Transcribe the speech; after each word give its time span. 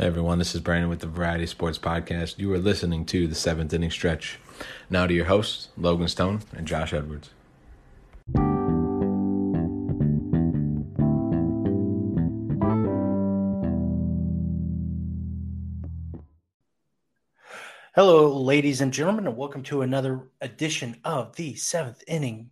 Hey 0.00 0.06
everyone, 0.06 0.38
this 0.38 0.54
is 0.54 0.62
Brandon 0.62 0.88
with 0.88 1.00
the 1.00 1.06
Variety 1.06 1.44
Sports 1.44 1.78
Podcast. 1.78 2.38
You 2.38 2.50
are 2.54 2.58
listening 2.58 3.04
to 3.04 3.26
the 3.26 3.34
seventh 3.34 3.74
inning 3.74 3.90
stretch. 3.90 4.38
Now 4.88 5.06
to 5.06 5.12
your 5.12 5.26
hosts, 5.26 5.68
Logan 5.76 6.08
Stone 6.08 6.40
and 6.56 6.66
Josh 6.66 6.94
Edwards. 6.94 7.28
Hello, 17.94 18.40
ladies 18.40 18.80
and 18.80 18.94
gentlemen, 18.94 19.26
and 19.26 19.36
welcome 19.36 19.62
to 19.64 19.82
another 19.82 20.30
edition 20.40 20.96
of 21.04 21.36
the 21.36 21.54
seventh 21.56 22.02
inning 22.08 22.48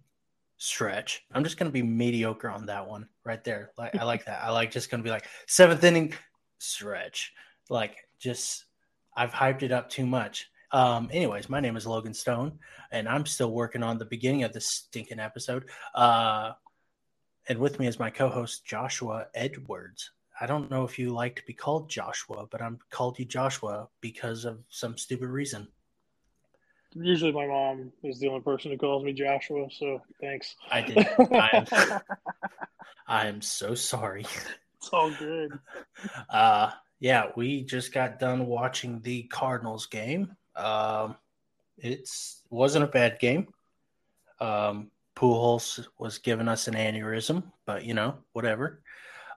stretch. 0.58 1.24
I'm 1.32 1.44
just 1.44 1.56
going 1.56 1.70
to 1.70 1.72
be 1.72 1.82
mediocre 1.82 2.50
on 2.50 2.66
that 2.66 2.86
one 2.86 3.08
right 3.24 3.42
there. 3.42 3.70
Like 3.78 3.96
I 3.96 4.04
like 4.04 4.26
that. 4.26 4.42
I 4.42 4.50
like 4.50 4.70
just 4.70 4.90
going 4.90 5.02
to 5.02 5.04
be 5.04 5.10
like 5.10 5.26
seventh 5.46 5.82
inning 5.82 6.12
stretch. 6.58 7.32
Like 7.70 7.96
just 8.18 8.64
I've 9.16 9.32
hyped 9.32 9.62
it 9.62 9.72
up 9.72 9.90
too 9.90 10.06
much. 10.06 10.50
Um, 10.70 11.08
anyways, 11.12 11.48
my 11.48 11.60
name 11.60 11.76
is 11.76 11.86
Logan 11.86 12.14
Stone, 12.14 12.58
and 12.92 13.08
I'm 13.08 13.24
still 13.24 13.50
working 13.50 13.82
on 13.82 13.98
the 13.98 14.04
beginning 14.04 14.44
of 14.44 14.52
this 14.52 14.66
stinking 14.66 15.18
episode. 15.18 15.64
Uh, 15.94 16.52
and 17.48 17.58
with 17.58 17.78
me 17.78 17.86
is 17.86 17.98
my 17.98 18.10
co-host 18.10 18.66
Joshua 18.66 19.26
Edwards. 19.34 20.10
I 20.40 20.46
don't 20.46 20.70
know 20.70 20.84
if 20.84 20.98
you 20.98 21.10
like 21.10 21.36
to 21.36 21.42
be 21.46 21.54
called 21.54 21.88
Joshua, 21.88 22.46
but 22.50 22.62
I'm 22.62 22.78
called 22.90 23.18
you 23.18 23.24
Joshua 23.24 23.88
because 24.00 24.44
of 24.44 24.60
some 24.68 24.96
stupid 24.96 25.28
reason. 25.28 25.68
Usually, 26.94 27.32
my 27.32 27.46
mom 27.46 27.92
is 28.02 28.18
the 28.20 28.28
only 28.28 28.40
person 28.40 28.70
who 28.70 28.78
calls 28.78 29.04
me 29.04 29.12
Joshua. 29.12 29.68
So 29.70 30.00
thanks. 30.20 30.54
I 30.70 30.82
did. 30.82 30.98
I 31.32 31.50
am, 31.52 32.00
I 33.06 33.26
am 33.26 33.42
so 33.42 33.74
sorry. 33.74 34.26
It's 34.80 34.90
all 34.92 35.10
good. 35.18 35.58
Uh, 36.30 36.70
yeah, 37.00 37.26
we 37.36 37.62
just 37.62 37.92
got 37.92 38.18
done 38.18 38.46
watching 38.46 39.00
the 39.00 39.24
Cardinals 39.24 39.86
game. 39.86 40.36
Um, 40.56 41.16
it's 41.76 42.42
wasn't 42.50 42.84
a 42.84 42.88
bad 42.88 43.18
game. 43.18 43.48
Um, 44.40 44.90
Pujols 45.16 45.86
was 45.98 46.18
giving 46.18 46.48
us 46.48 46.68
an 46.68 46.74
aneurysm, 46.74 47.42
but 47.66 47.84
you 47.84 47.94
know, 47.94 48.18
whatever. 48.32 48.82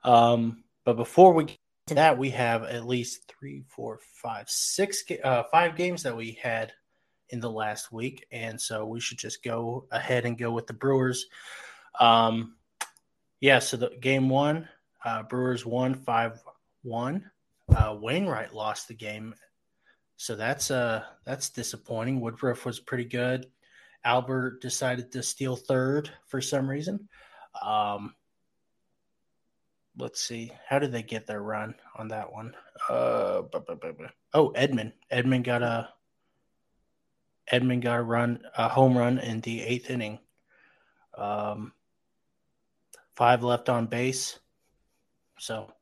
Um, 0.04 0.64
but 0.84 0.96
before 0.96 1.32
we 1.32 1.44
get 1.44 1.58
to 1.88 1.94
that, 1.94 2.18
we 2.18 2.30
have 2.30 2.64
at 2.64 2.86
least 2.86 3.32
three, 3.38 3.64
four, 3.68 3.98
five, 4.00 4.48
six, 4.48 5.04
uh, 5.22 5.42
five 5.50 5.76
games 5.76 6.02
that 6.02 6.16
we 6.16 6.38
had 6.42 6.72
in 7.30 7.40
the 7.40 7.50
last 7.50 7.92
week, 7.92 8.26
and 8.30 8.60
so 8.60 8.86
we 8.86 9.00
should 9.00 9.18
just 9.18 9.42
go 9.42 9.86
ahead 9.90 10.24
and 10.24 10.38
go 10.38 10.50
with 10.50 10.66
the 10.66 10.72
Brewers. 10.72 11.26
Um, 11.98 12.56
yeah, 13.40 13.58
so 13.58 13.76
the 13.76 13.90
game 14.00 14.28
one, 14.28 14.68
uh, 15.04 15.22
Brewers 15.24 15.66
won 15.66 15.94
five 15.94 16.40
one. 16.82 17.30
Uh, 17.74 17.96
Wainwright 18.00 18.54
lost 18.54 18.88
the 18.88 18.94
game, 18.94 19.34
so 20.16 20.36
that's 20.36 20.70
uh 20.70 21.04
that's 21.24 21.50
disappointing. 21.50 22.20
Woodruff 22.20 22.64
was 22.64 22.80
pretty 22.80 23.04
good. 23.04 23.46
Albert 24.04 24.60
decided 24.60 25.12
to 25.12 25.22
steal 25.22 25.56
third 25.56 26.10
for 26.26 26.40
some 26.40 26.68
reason. 26.68 27.08
Um, 27.60 28.14
let's 29.96 30.20
see, 30.20 30.52
how 30.66 30.78
did 30.78 30.92
they 30.92 31.02
get 31.02 31.26
their 31.26 31.42
run 31.42 31.74
on 31.96 32.08
that 32.08 32.32
one? 32.32 32.54
Uh, 32.88 33.42
oh, 34.34 34.50
Edman. 34.50 34.92
Edman 35.10 35.42
got 35.42 35.62
a 35.62 35.88
Edman 37.52 37.80
got 37.80 37.98
a 37.98 38.02
run, 38.02 38.42
a 38.56 38.68
home 38.68 38.96
run 38.96 39.18
in 39.18 39.40
the 39.40 39.62
eighth 39.62 39.90
inning. 39.90 40.18
Um, 41.16 41.72
five 43.14 43.42
left 43.42 43.68
on 43.68 43.86
base. 43.86 44.38
So 45.38 45.72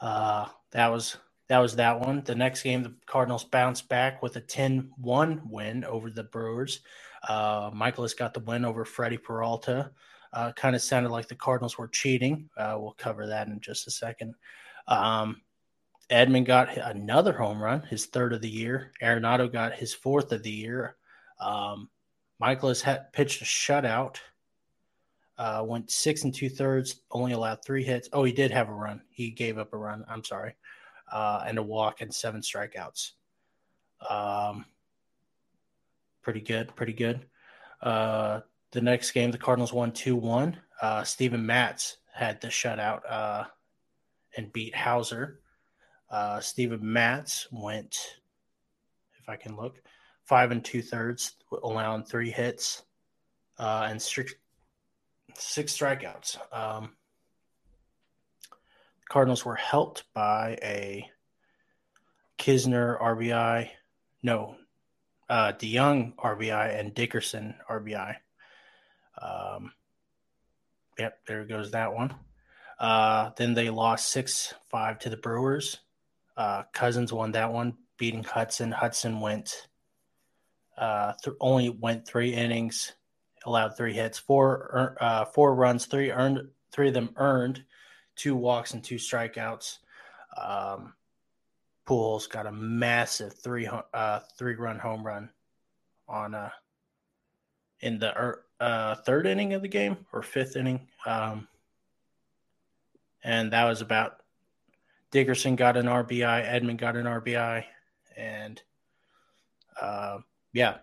uh, 0.00 0.46
that 0.72 0.88
was 0.88 1.16
that 1.48 1.58
was 1.58 1.76
that 1.76 2.00
one. 2.00 2.22
The 2.24 2.34
next 2.34 2.62
game, 2.62 2.82
the 2.82 2.94
Cardinals 3.06 3.44
bounced 3.44 3.88
back 3.88 4.20
with 4.20 4.34
a 4.36 4.40
10-1 4.40 5.40
win 5.48 5.84
over 5.84 6.10
the 6.10 6.24
Brewers. 6.24 6.80
Uh, 7.28 7.70
Mikolas 7.70 8.16
got 8.16 8.34
the 8.34 8.40
win 8.40 8.64
over 8.64 8.84
Freddie 8.84 9.18
Peralta. 9.18 9.92
Uh, 10.32 10.52
kind 10.52 10.74
of 10.74 10.82
sounded 10.82 11.10
like 11.10 11.28
the 11.28 11.36
Cardinals 11.36 11.78
were 11.78 11.88
cheating. 11.88 12.50
Uh, 12.56 12.76
we'll 12.78 12.96
cover 12.98 13.28
that 13.28 13.46
in 13.46 13.60
just 13.60 13.86
a 13.86 13.92
second. 13.92 14.34
Um, 14.88 15.40
Edman 16.10 16.44
got 16.44 16.76
another 16.76 17.32
home 17.32 17.62
run, 17.62 17.82
his 17.82 18.06
third 18.06 18.32
of 18.32 18.42
the 18.42 18.50
year. 18.50 18.92
Arenado 19.02 19.50
got 19.50 19.74
his 19.74 19.94
fourth 19.94 20.32
of 20.32 20.42
the 20.42 20.50
year. 20.50 20.96
Um, 21.40 21.88
Mikolas 22.42 22.82
had 22.82 23.12
pitched 23.12 23.42
a 23.42 23.44
shutout 23.44 24.16
uh, 25.38 25.62
went 25.66 25.90
six 25.90 26.24
and 26.24 26.34
two 26.34 26.48
thirds, 26.48 27.02
only 27.10 27.32
allowed 27.32 27.64
three 27.64 27.84
hits. 27.84 28.08
Oh, 28.12 28.24
he 28.24 28.32
did 28.32 28.50
have 28.50 28.68
a 28.68 28.74
run. 28.74 29.02
He 29.10 29.30
gave 29.30 29.58
up 29.58 29.72
a 29.72 29.76
run. 29.76 30.04
I'm 30.08 30.24
sorry, 30.24 30.54
uh, 31.12 31.44
and 31.46 31.58
a 31.58 31.62
walk 31.62 32.00
and 32.00 32.14
seven 32.14 32.40
strikeouts. 32.40 33.12
Um, 34.08 34.64
pretty 36.22 36.40
good, 36.40 36.74
pretty 36.76 36.92
good. 36.92 37.26
Uh, 37.82 38.40
the 38.72 38.80
next 38.80 39.12
game, 39.12 39.30
the 39.30 39.38
Cardinals 39.38 39.72
won 39.72 39.92
two 39.92 40.16
one. 40.16 40.58
Uh, 40.80 41.04
Steven 41.04 41.44
Matz 41.44 41.98
had 42.12 42.40
the 42.40 42.48
shutout 42.48 43.00
uh, 43.08 43.44
and 44.36 44.52
beat 44.52 44.74
Houser. 44.74 45.40
Uh, 46.10 46.40
Steven 46.40 46.80
Matz 46.82 47.48
went, 47.50 47.96
if 49.20 49.28
I 49.28 49.36
can 49.36 49.56
look, 49.56 49.82
five 50.24 50.50
and 50.50 50.64
two 50.64 50.82
thirds, 50.82 51.32
allowing 51.62 52.04
three 52.04 52.30
hits, 52.30 52.84
uh, 53.58 53.86
and 53.88 54.00
strict 54.00 54.36
six 55.40 55.76
strikeouts. 55.76 56.38
Um, 56.52 56.90
Cardinals 59.08 59.44
were 59.44 59.56
helped 59.56 60.04
by 60.14 60.58
a 60.62 61.08
Knizner 62.38 63.00
RBI, 63.00 63.70
no, 64.22 64.56
uh, 65.28 65.52
DeJong 65.52 66.14
RBI 66.16 66.78
and 66.78 66.94
Dickerson 66.94 67.54
RBI. 67.68 68.16
Um, 69.20 69.72
yep, 70.98 71.18
there 71.26 71.44
goes 71.44 71.70
that 71.70 71.94
one. 71.94 72.14
Uh, 72.78 73.30
then 73.36 73.54
they 73.54 73.70
lost 73.70 74.10
six 74.10 74.52
five 74.68 74.98
to 75.00 75.08
the 75.08 75.16
Brewers. 75.16 75.78
Uh, 76.36 76.64
Cousins 76.72 77.12
won 77.12 77.32
that 77.32 77.52
one, 77.52 77.74
beating 77.96 78.22
Hudson. 78.22 78.70
Hudson 78.70 79.20
went 79.20 79.68
uh, 80.76 81.14
th- 81.22 81.36
only 81.40 81.70
went 81.70 82.06
three 82.06 82.34
innings, 82.34 82.92
allowed 83.46 83.76
three 83.76 83.94
hits, 83.94 84.18
four 84.18 84.96
uh, 85.00 85.24
four 85.24 85.54
runs, 85.54 85.86
three 85.86 86.10
earned, 86.10 86.48
three 86.72 86.88
of 86.88 86.94
them 86.94 87.10
earned, 87.16 87.64
two 88.16 88.34
walks 88.34 88.74
and 88.74 88.84
two 88.84 88.96
strikeouts. 88.96 89.78
Um, 90.36 90.92
Pujols 91.86 92.28
got 92.28 92.46
a 92.46 92.52
massive 92.52 93.32
three 93.32 93.68
uh, 93.94 94.20
three 94.36 94.56
run 94.56 94.78
home 94.78 95.06
run 95.06 95.30
on 96.08 96.34
uh, 96.34 96.50
in 97.80 97.98
the 97.98 98.12
er, 98.18 98.44
uh, 98.60 98.96
third 98.96 99.26
inning 99.26 99.54
of 99.54 99.62
the 99.62 99.68
game 99.68 99.96
or 100.12 100.22
fifth 100.22 100.56
inning, 100.56 100.88
um, 101.06 101.46
and 103.24 103.52
that 103.52 103.64
was 103.64 103.80
about. 103.80 104.20
Dickerson 105.12 105.54
got 105.54 105.76
an 105.76 105.86
RBI, 105.86 106.44
Edman 106.44 106.76
got 106.76 106.96
an 106.96 107.06
RBI, 107.06 107.64
and 108.16 108.60
uh, 109.80 110.18
yeah. 110.52 110.78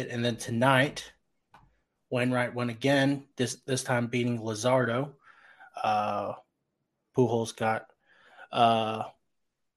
And 0.00 0.24
then 0.24 0.36
tonight, 0.36 1.12
Wainwright 2.10 2.54
won 2.54 2.70
again. 2.70 3.26
This 3.36 3.56
this 3.66 3.82
time 3.84 4.08
beating 4.08 4.42
Lazardo. 4.42 5.12
Uh, 5.82 6.34
Pujols 7.16 7.56
got 7.56 7.86
uh, 8.52 9.04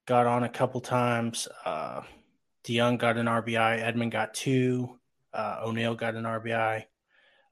got 0.05 0.27
on 0.27 0.43
a 0.43 0.49
couple 0.49 0.81
times. 0.81 1.47
Uh, 1.65 2.01
DeJong 2.63 2.97
got 2.97 3.17
an 3.17 3.27
RBI. 3.27 3.83
Edman 3.83 4.09
got 4.09 4.33
two. 4.33 4.97
Uh, 5.33 5.61
O'Neill 5.63 5.95
got 5.95 6.15
an 6.15 6.23
RBI. 6.23 6.85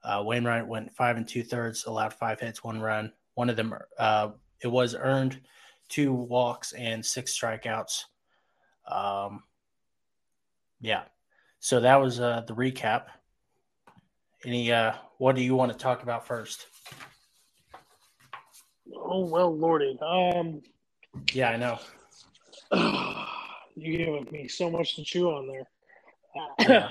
Uh, 0.04 0.22
Wainwright 0.24 0.66
went 0.66 0.92
five 0.92 1.16
and 1.16 1.28
two 1.28 1.42
thirds, 1.42 1.84
allowed 1.86 2.12
five 2.12 2.40
hits, 2.40 2.64
one 2.64 2.80
run. 2.80 3.12
One 3.34 3.48
of 3.48 3.56
them, 3.56 3.74
uh, 3.98 4.30
it 4.60 4.68
was 4.68 4.94
earned 4.94 5.40
two 5.88 6.12
walks 6.12 6.72
and 6.72 7.04
six 7.04 7.38
strikeouts. 7.38 8.04
Um, 8.88 9.44
yeah. 10.80 11.02
So 11.60 11.80
that 11.80 11.96
was 11.96 12.18
uh, 12.18 12.42
the 12.46 12.54
recap. 12.54 13.04
Any 14.44 14.72
uh 14.72 14.94
what 15.18 15.36
do 15.36 15.42
you 15.42 15.54
want 15.54 15.72
to 15.72 15.78
talk 15.78 16.02
about 16.02 16.26
first? 16.26 16.66
Oh 18.94 19.26
well, 19.26 19.56
lordy. 19.56 19.98
Um 20.04 20.62
Yeah, 21.32 21.50
I 21.50 21.56
know. 21.56 21.78
you 23.76 23.98
gave 23.98 24.32
me 24.32 24.48
so 24.48 24.70
much 24.70 24.96
to 24.96 25.04
chew 25.04 25.30
on 25.30 25.46
there. 25.46 25.68
Yeah. 26.58 26.88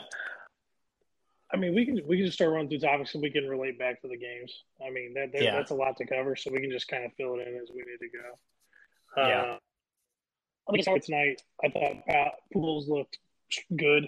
I 1.54 1.58
mean, 1.58 1.76
we 1.76 1.86
can 1.86 2.00
we 2.08 2.18
can 2.18 2.26
just 2.26 2.38
start 2.38 2.52
running 2.52 2.70
through 2.70 2.80
topics 2.80 3.14
and 3.14 3.22
we 3.22 3.30
can 3.30 3.48
relate 3.48 3.78
back 3.78 4.02
to 4.02 4.08
the 4.08 4.18
games. 4.18 4.64
I 4.86 4.90
mean, 4.90 5.14
that, 5.16 5.34
that 5.34 5.42
yeah. 5.42 5.56
that's 5.56 5.72
a 5.72 5.76
lot 5.76 5.98
to 5.98 6.06
cover, 6.06 6.36
so 6.36 6.52
we 6.52 6.62
can 6.62 6.72
just 6.72 6.88
kind 6.88 7.04
of 7.04 7.12
fill 7.18 7.36
it 7.36 7.48
in 7.48 7.56
as 7.56 7.70
we 7.70 7.80
need 7.80 7.98
to 8.00 8.10
go. 8.18 9.28
Yeah. 9.28 9.42
Uh, 9.42 9.58
let 10.68 10.78
me 10.78 10.82
start 10.82 11.04
tonight. 11.04 11.42
I 11.64 11.70
thought 11.70 12.10
uh, 12.10 12.30
Pools 12.54 12.88
looked 12.88 13.18
good. 13.76 14.08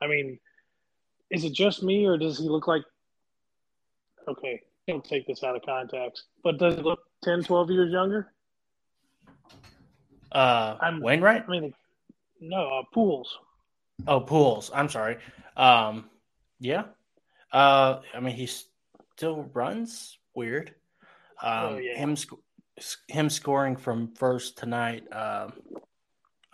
I 0.00 0.06
mean, 0.06 0.38
is 1.30 1.44
it 1.44 1.52
just 1.52 1.82
me 1.82 2.04
or 2.06 2.16
does 2.16 2.38
he 2.38 2.48
look 2.48 2.66
like 2.66 2.82
okay 4.28 4.60
don't 4.86 5.04
take 5.04 5.26
this 5.26 5.42
out 5.42 5.56
of 5.56 5.62
context 5.62 6.24
but 6.42 6.58
does 6.58 6.76
he 6.76 6.82
look 6.82 7.00
10 7.22 7.42
12 7.44 7.70
years 7.70 7.92
younger 7.92 8.30
Uh, 10.32 10.76
I'm, 10.80 11.00
Wainwright. 11.00 11.44
I 11.46 11.50
mean, 11.50 11.74
no, 12.40 12.66
uh, 12.66 12.82
Pujols. 12.92 13.28
Oh, 14.08 14.20
pools 14.20 14.70
I'm 14.74 14.88
sorry. 14.88 15.18
Um, 15.56 16.10
yeah. 16.58 16.84
Uh, 17.52 18.00
I 18.12 18.18
mean, 18.18 18.34
he 18.34 18.48
still 19.16 19.48
runs 19.52 20.18
weird. 20.34 20.74
Um, 21.40 21.64
oh, 21.64 21.76
yeah. 21.78 21.96
Him, 21.96 22.16
sc- 22.16 23.06
him 23.06 23.30
scoring 23.30 23.76
from 23.76 24.12
first 24.16 24.58
tonight 24.58 25.04
um, 25.12 25.52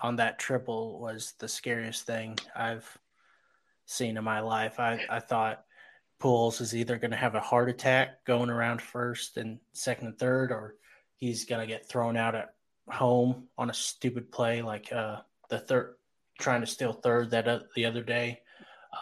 on 0.00 0.16
that 0.16 0.38
triple 0.38 1.00
was 1.00 1.32
the 1.38 1.48
scariest 1.48 2.04
thing 2.04 2.38
I've 2.54 2.98
seen 3.90 4.16
in 4.16 4.24
my 4.24 4.40
life. 4.40 4.78
I, 4.78 5.04
I 5.10 5.20
thought 5.20 5.64
Pujols 6.20 6.60
is 6.60 6.74
either 6.74 6.96
going 6.98 7.10
to 7.10 7.16
have 7.16 7.34
a 7.34 7.40
heart 7.40 7.68
attack 7.68 8.24
going 8.24 8.50
around 8.50 8.80
first 8.80 9.36
and 9.36 9.58
second 9.72 10.08
and 10.08 10.18
third, 10.18 10.52
or 10.52 10.76
he's 11.16 11.44
going 11.44 11.60
to 11.60 11.66
get 11.66 11.88
thrown 11.88 12.16
out 12.16 12.34
at 12.34 12.54
home 12.88 13.48
on 13.58 13.70
a 13.70 13.74
stupid 13.74 14.30
play 14.30 14.62
like 14.62 14.92
uh, 14.92 15.16
the 15.48 15.58
third 15.58 15.94
trying 16.38 16.60
to 16.60 16.66
steal 16.66 16.92
third 16.92 17.30
that 17.30 17.48
uh, 17.48 17.60
the 17.74 17.84
other 17.84 18.02
day. 18.02 18.40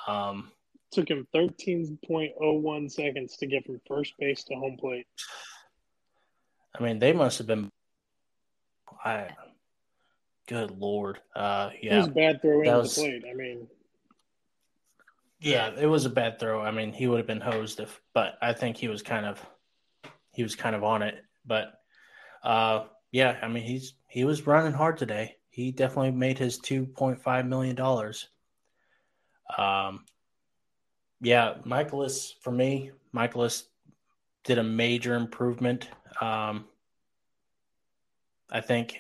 Um, 0.06 0.50
Took 0.90 1.10
him 1.10 1.26
13.01 1.34 2.90
seconds 2.90 3.36
to 3.36 3.46
get 3.46 3.66
from 3.66 3.80
first 3.86 4.14
base 4.18 4.42
to 4.44 4.54
home 4.54 4.78
plate. 4.78 5.06
I 6.78 6.82
mean, 6.82 6.98
they 6.98 7.12
must 7.12 7.38
have 7.38 7.46
been. 7.46 7.70
I. 9.04 9.28
Good 10.46 10.70
lord. 10.70 11.20
Uh, 11.36 11.70
yeah. 11.82 11.94
It 11.94 11.98
was 11.98 12.06
a 12.06 12.10
bad 12.10 12.40
throw 12.42 12.60
was, 12.60 12.94
the 12.94 13.02
plate. 13.02 13.24
I 13.30 13.34
mean. 13.34 13.68
Yeah, 15.40 15.70
it 15.78 15.86
was 15.86 16.04
a 16.04 16.10
bad 16.10 16.38
throw. 16.38 16.60
I 16.62 16.70
mean, 16.70 16.92
he 16.92 17.06
would 17.06 17.18
have 17.18 17.26
been 17.26 17.40
hosed 17.40 17.80
if, 17.80 18.00
but 18.12 18.36
I 18.42 18.52
think 18.52 18.76
he 18.76 18.88
was 18.88 19.02
kind 19.02 19.24
of, 19.24 19.44
he 20.32 20.42
was 20.42 20.56
kind 20.56 20.74
of 20.74 20.82
on 20.82 21.02
it. 21.02 21.22
But, 21.46 21.74
uh, 22.42 22.84
yeah, 23.12 23.38
I 23.40 23.48
mean, 23.48 23.62
he's 23.62 23.94
he 24.08 24.24
was 24.24 24.46
running 24.46 24.72
hard 24.72 24.98
today. 24.98 25.36
He 25.50 25.70
definitely 25.72 26.10
made 26.12 26.38
his 26.38 26.58
two 26.58 26.86
point 26.86 27.20
five 27.22 27.46
million 27.46 27.74
dollars. 27.74 28.28
Um, 29.56 30.04
yeah, 31.20 31.54
Mikolas 31.64 32.32
for 32.42 32.50
me, 32.50 32.90
Mikolas 33.14 33.64
did 34.44 34.58
a 34.58 34.62
major 34.62 35.14
improvement. 35.14 35.88
Um, 36.20 36.66
I 38.50 38.60
think 38.60 38.98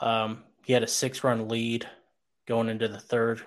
um, 0.00 0.44
he 0.64 0.72
had 0.72 0.82
a 0.82 0.88
six 0.88 1.24
run 1.24 1.48
lead 1.48 1.86
going 2.46 2.68
into 2.68 2.88
the 2.88 3.00
third, 3.00 3.42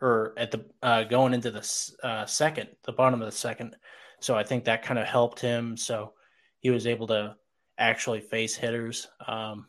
or 0.00 0.32
at 0.36 0.50
the 0.50 0.64
uh, 0.82 1.04
going 1.04 1.34
into 1.34 1.50
the 1.50 1.94
uh, 2.02 2.26
second, 2.26 2.68
the 2.84 2.92
bottom 2.92 3.20
of 3.20 3.26
the 3.26 3.36
second. 3.36 3.76
So 4.20 4.36
I 4.36 4.42
think 4.42 4.64
that 4.64 4.82
kind 4.82 4.98
of 4.98 5.06
helped 5.06 5.40
him. 5.40 5.76
So 5.76 6.12
he 6.60 6.70
was 6.70 6.86
able 6.86 7.06
to 7.08 7.36
actually 7.78 8.20
face 8.20 8.54
hitters, 8.54 9.08
um, 9.26 9.66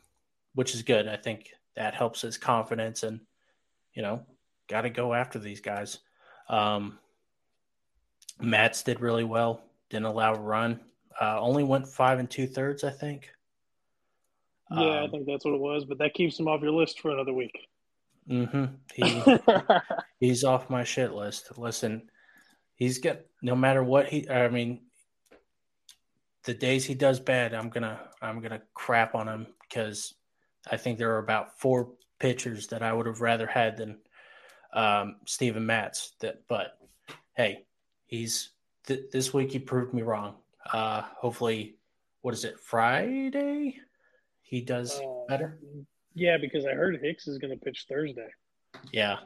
which 0.54 0.74
is 0.74 0.82
good. 0.82 1.08
I 1.08 1.16
think 1.16 1.50
that 1.76 1.94
helps 1.94 2.20
his 2.20 2.36
confidence 2.36 3.02
and, 3.02 3.20
you 3.94 4.02
know, 4.02 4.26
got 4.68 4.82
to 4.82 4.90
go 4.90 5.14
after 5.14 5.38
these 5.38 5.60
guys. 5.60 5.98
Um, 6.48 6.98
Matz 8.40 8.82
did 8.82 9.00
really 9.00 9.24
well, 9.24 9.62
didn't 9.88 10.06
allow 10.06 10.34
a 10.34 10.40
run, 10.40 10.80
uh, 11.20 11.40
only 11.40 11.64
went 11.64 11.88
five 11.88 12.18
and 12.18 12.30
two 12.30 12.46
thirds, 12.46 12.84
I 12.84 12.90
think. 12.90 13.30
Yeah, 14.70 15.00
um, 15.00 15.04
I 15.04 15.08
think 15.08 15.26
that's 15.26 15.44
what 15.44 15.54
it 15.54 15.60
was, 15.60 15.84
but 15.84 15.98
that 15.98 16.14
keeps 16.14 16.38
him 16.38 16.48
off 16.48 16.62
your 16.62 16.72
list 16.72 17.00
for 17.00 17.10
another 17.10 17.32
week. 17.32 17.68
Mm-hmm. 18.30 18.64
He, 18.94 19.22
he's 20.26 20.44
off 20.44 20.70
my 20.70 20.84
shit 20.84 21.12
list. 21.12 21.58
Listen, 21.58 22.08
he's 22.74 22.98
got 22.98 23.20
no 23.42 23.54
matter 23.54 23.82
what 23.82 24.08
he. 24.08 24.28
I 24.28 24.48
mean, 24.48 24.82
the 26.44 26.54
days 26.54 26.84
he 26.84 26.94
does 26.94 27.20
bad, 27.20 27.54
I'm 27.54 27.68
gonna 27.68 28.00
I'm 28.20 28.40
gonna 28.40 28.62
crap 28.74 29.14
on 29.14 29.28
him 29.28 29.46
because 29.68 30.14
I 30.70 30.76
think 30.76 30.98
there 30.98 31.12
are 31.14 31.18
about 31.18 31.58
four 31.58 31.90
pitchers 32.18 32.68
that 32.68 32.82
I 32.82 32.92
would 32.92 33.06
have 33.06 33.20
rather 33.20 33.46
had 33.46 33.76
than 33.76 33.98
um, 34.72 35.16
Steven 35.26 35.66
Matz. 35.66 36.12
That, 36.20 36.42
but 36.48 36.78
hey, 37.36 37.64
he's 38.06 38.50
th- 38.86 39.10
this 39.12 39.34
week 39.34 39.52
he 39.52 39.58
proved 39.58 39.94
me 39.94 40.02
wrong. 40.02 40.36
Uh, 40.72 41.02
hopefully, 41.16 41.76
what 42.20 42.34
is 42.34 42.44
it 42.44 42.60
Friday? 42.60 43.76
He 44.42 44.60
does 44.60 45.00
uh, 45.00 45.24
better. 45.28 45.58
Yeah, 46.14 46.36
because 46.38 46.66
I 46.66 46.72
heard 46.72 46.98
Hicks 47.00 47.26
is 47.26 47.38
going 47.38 47.56
to 47.56 47.64
pitch 47.64 47.86
Thursday. 47.88 48.28
Yeah, 48.92 49.18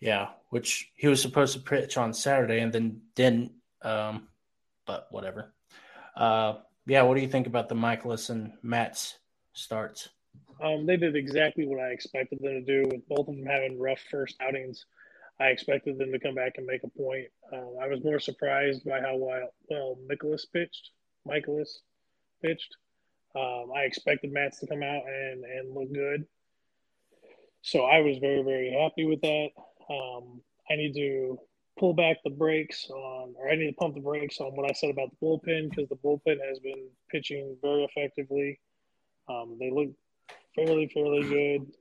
yeah, 0.00 0.28
which 0.50 0.90
he 0.96 1.08
was 1.08 1.22
supposed 1.22 1.54
to 1.54 1.60
pitch 1.60 1.96
on 1.96 2.12
Saturday 2.12 2.60
and 2.60 2.72
then 2.72 3.00
didn't. 3.14 3.52
Um, 3.82 4.28
but 4.86 5.06
whatever. 5.10 5.52
Uh, 6.16 6.54
yeah, 6.86 7.02
what 7.02 7.14
do 7.14 7.22
you 7.22 7.28
think 7.28 7.46
about 7.46 7.68
the 7.68 7.74
Mikolas 7.74 8.30
and 8.30 8.52
Matz 8.62 9.18
starts? 9.52 10.08
Um, 10.62 10.86
they 10.86 10.96
did 10.96 11.16
exactly 11.16 11.66
what 11.66 11.80
I 11.80 11.88
expected 11.88 12.40
them 12.40 12.52
to 12.52 12.60
do. 12.60 12.88
With 12.88 13.08
both 13.08 13.28
of 13.28 13.36
them 13.36 13.46
having 13.46 13.78
rough 13.78 14.00
first 14.10 14.36
outings, 14.40 14.86
I 15.40 15.46
expected 15.46 15.98
them 15.98 16.12
to 16.12 16.18
come 16.18 16.34
back 16.34 16.54
and 16.56 16.66
make 16.66 16.84
a 16.84 16.88
point. 16.88 17.26
Uh, 17.52 17.78
I 17.82 17.88
was 17.88 18.04
more 18.04 18.20
surprised 18.20 18.84
by 18.84 19.00
how 19.00 19.16
well, 19.16 19.48
well 19.68 19.98
Nicholas 20.08 20.44
pitched. 20.44 20.90
Mikolas 21.26 21.78
pitched. 22.42 22.76
Um, 23.34 23.72
I 23.74 23.82
expected 23.82 24.32
Matz 24.32 24.60
to 24.60 24.66
come 24.66 24.82
out 24.82 25.02
and, 25.06 25.44
and 25.44 25.74
look 25.74 25.92
good. 25.92 26.26
So 27.62 27.84
I 27.84 28.00
was 28.00 28.18
very, 28.18 28.42
very 28.42 28.70
happy 28.70 29.06
with 29.06 29.20
that. 29.22 29.48
Um, 29.88 30.40
I 30.70 30.76
need 30.76 30.94
to 30.94 31.38
pull 31.78 31.94
back 31.94 32.18
the 32.22 32.30
brakes 32.30 32.88
on, 32.90 33.34
or 33.36 33.50
I 33.50 33.56
need 33.56 33.66
to 33.66 33.76
pump 33.76 33.94
the 33.94 34.00
brakes 34.00 34.40
on 34.40 34.54
what 34.54 34.70
I 34.70 34.72
said 34.72 34.90
about 34.90 35.10
the 35.10 35.26
bullpen 35.26 35.70
because 35.70 35.88
the 35.88 35.96
bullpen 35.96 36.36
has 36.46 36.58
been 36.60 36.88
pitching 37.10 37.56
very 37.62 37.84
effectively. 37.84 38.60
Um, 39.28 39.56
they 39.58 39.70
look 39.70 39.88
fairly, 40.54 40.88
fairly 40.92 41.22
good, 41.22 41.72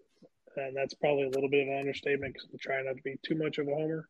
and 0.56 0.76
that's 0.76 0.94
probably 0.96 1.24
a 1.24 1.30
little 1.30 1.50
bit 1.50 1.68
of 1.68 1.74
an 1.74 1.80
understatement 1.80 2.34
because 2.34 2.50
I'm 2.52 2.60
trying 2.60 2.86
not 2.86 2.96
to 2.96 3.04
be 3.04 3.18
too 3.24 3.36
much 3.36 3.58
of 3.58 3.68
a 3.68 3.72
homer. 3.72 4.08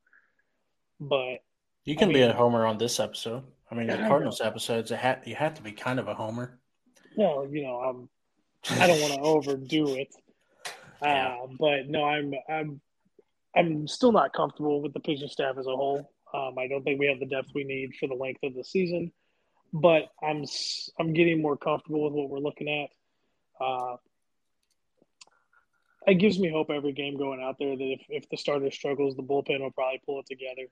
But 1.00 1.40
you 1.84 1.96
can 1.96 2.10
I 2.10 2.14
mean, 2.14 2.18
be 2.18 2.22
a 2.22 2.34
homer 2.34 2.66
on 2.66 2.78
this 2.78 3.00
episode. 3.00 3.44
I 3.70 3.76
mean, 3.76 3.88
the 3.88 3.98
Cardinals 4.08 4.42
episodes, 4.42 4.92
you 4.92 5.36
have 5.36 5.54
to 5.56 5.62
be 5.62 5.72
kind 5.72 6.00
of 6.00 6.08
a 6.08 6.14
homer. 6.14 6.60
Well, 7.16 7.48
you 7.50 7.64
know, 7.64 7.78
I'm. 7.78 8.10
I 8.80 8.88
don't 8.88 9.02
want 9.02 9.14
to 9.14 9.20
overdo 9.20 9.96
it, 9.96 10.16
uh, 11.02 11.48
but 11.60 11.90
no, 11.90 12.04
I'm. 12.04 12.34
I'm 12.50 12.82
I'm 13.56 13.88
still 13.88 14.12
not 14.12 14.34
comfortable 14.34 14.82
with 14.82 14.94
the 14.94 15.00
pitching 15.00 15.28
staff 15.28 15.58
as 15.60 15.68
a 15.68 15.76
whole. 15.76 16.10
Um, 16.34 16.58
I 16.58 16.68
don't 16.68 16.84
think 16.84 17.00
we 17.00 17.08
have 17.08 17.20
the 17.20 17.28
depth 17.28 17.50
we 17.54 17.64
need 17.64 17.94
for 18.00 18.08
the 18.08 18.16
length 18.16 18.42
of 18.44 18.56
the 18.56 18.64
season, 18.64 19.12
but 19.72 20.10
I'm 20.22 20.46
I'm 21.00 21.14
getting 21.14 21.42
more 21.42 21.58
comfortable 21.58 22.06
with 22.06 22.14
what 22.14 22.30
we're 22.30 22.40
looking 22.40 22.70
at. 22.70 23.64
Uh, 23.64 23.98
it 26.08 26.16
gives 26.16 26.40
me 26.40 26.50
hope 26.50 26.70
every 26.70 26.92
game 26.92 27.18
going 27.18 27.42
out 27.42 27.58
there 27.60 27.78
that 27.78 27.84
if, 27.84 28.02
if 28.10 28.30
the 28.30 28.38
starter 28.38 28.72
struggles, 28.72 29.16
the 29.16 29.24
bullpen 29.24 29.62
will 29.62 29.72
probably 29.72 30.02
pull 30.06 30.20
it 30.20 30.26
together. 30.26 30.68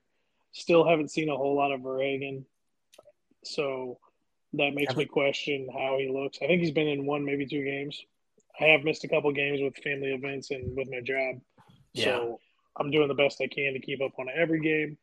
Still 0.50 0.86
haven't 0.86 1.10
seen 1.10 1.30
a 1.30 1.36
whole 1.36 1.56
lot 1.56 1.72
of 1.72 1.80
Verhagen, 1.80 2.44
so 3.44 3.98
that 4.54 4.74
makes 4.74 4.94
me 4.96 5.04
question 5.04 5.68
how 5.72 5.96
he 5.98 6.08
looks. 6.08 6.38
I 6.42 6.46
think 6.46 6.60
he's 6.60 6.70
been 6.70 6.88
in 6.88 7.06
one, 7.06 7.24
maybe 7.24 7.46
two 7.46 7.64
games. 7.64 8.04
I 8.60 8.66
have 8.66 8.84
missed 8.84 9.04
a 9.04 9.08
couple 9.08 9.32
games 9.32 9.60
with 9.62 9.76
family 9.82 10.12
events 10.12 10.50
and 10.50 10.76
with 10.76 10.88
my 10.90 11.00
job, 11.00 11.40
yeah. 11.94 12.04
so 12.04 12.40
I'm 12.76 12.90
doing 12.90 13.08
the 13.08 13.14
best 13.14 13.40
I 13.40 13.46
can 13.46 13.72
to 13.72 13.80
keep 13.80 14.02
up 14.02 14.12
on 14.18 14.26
every 14.34 14.60
game. 14.60 14.98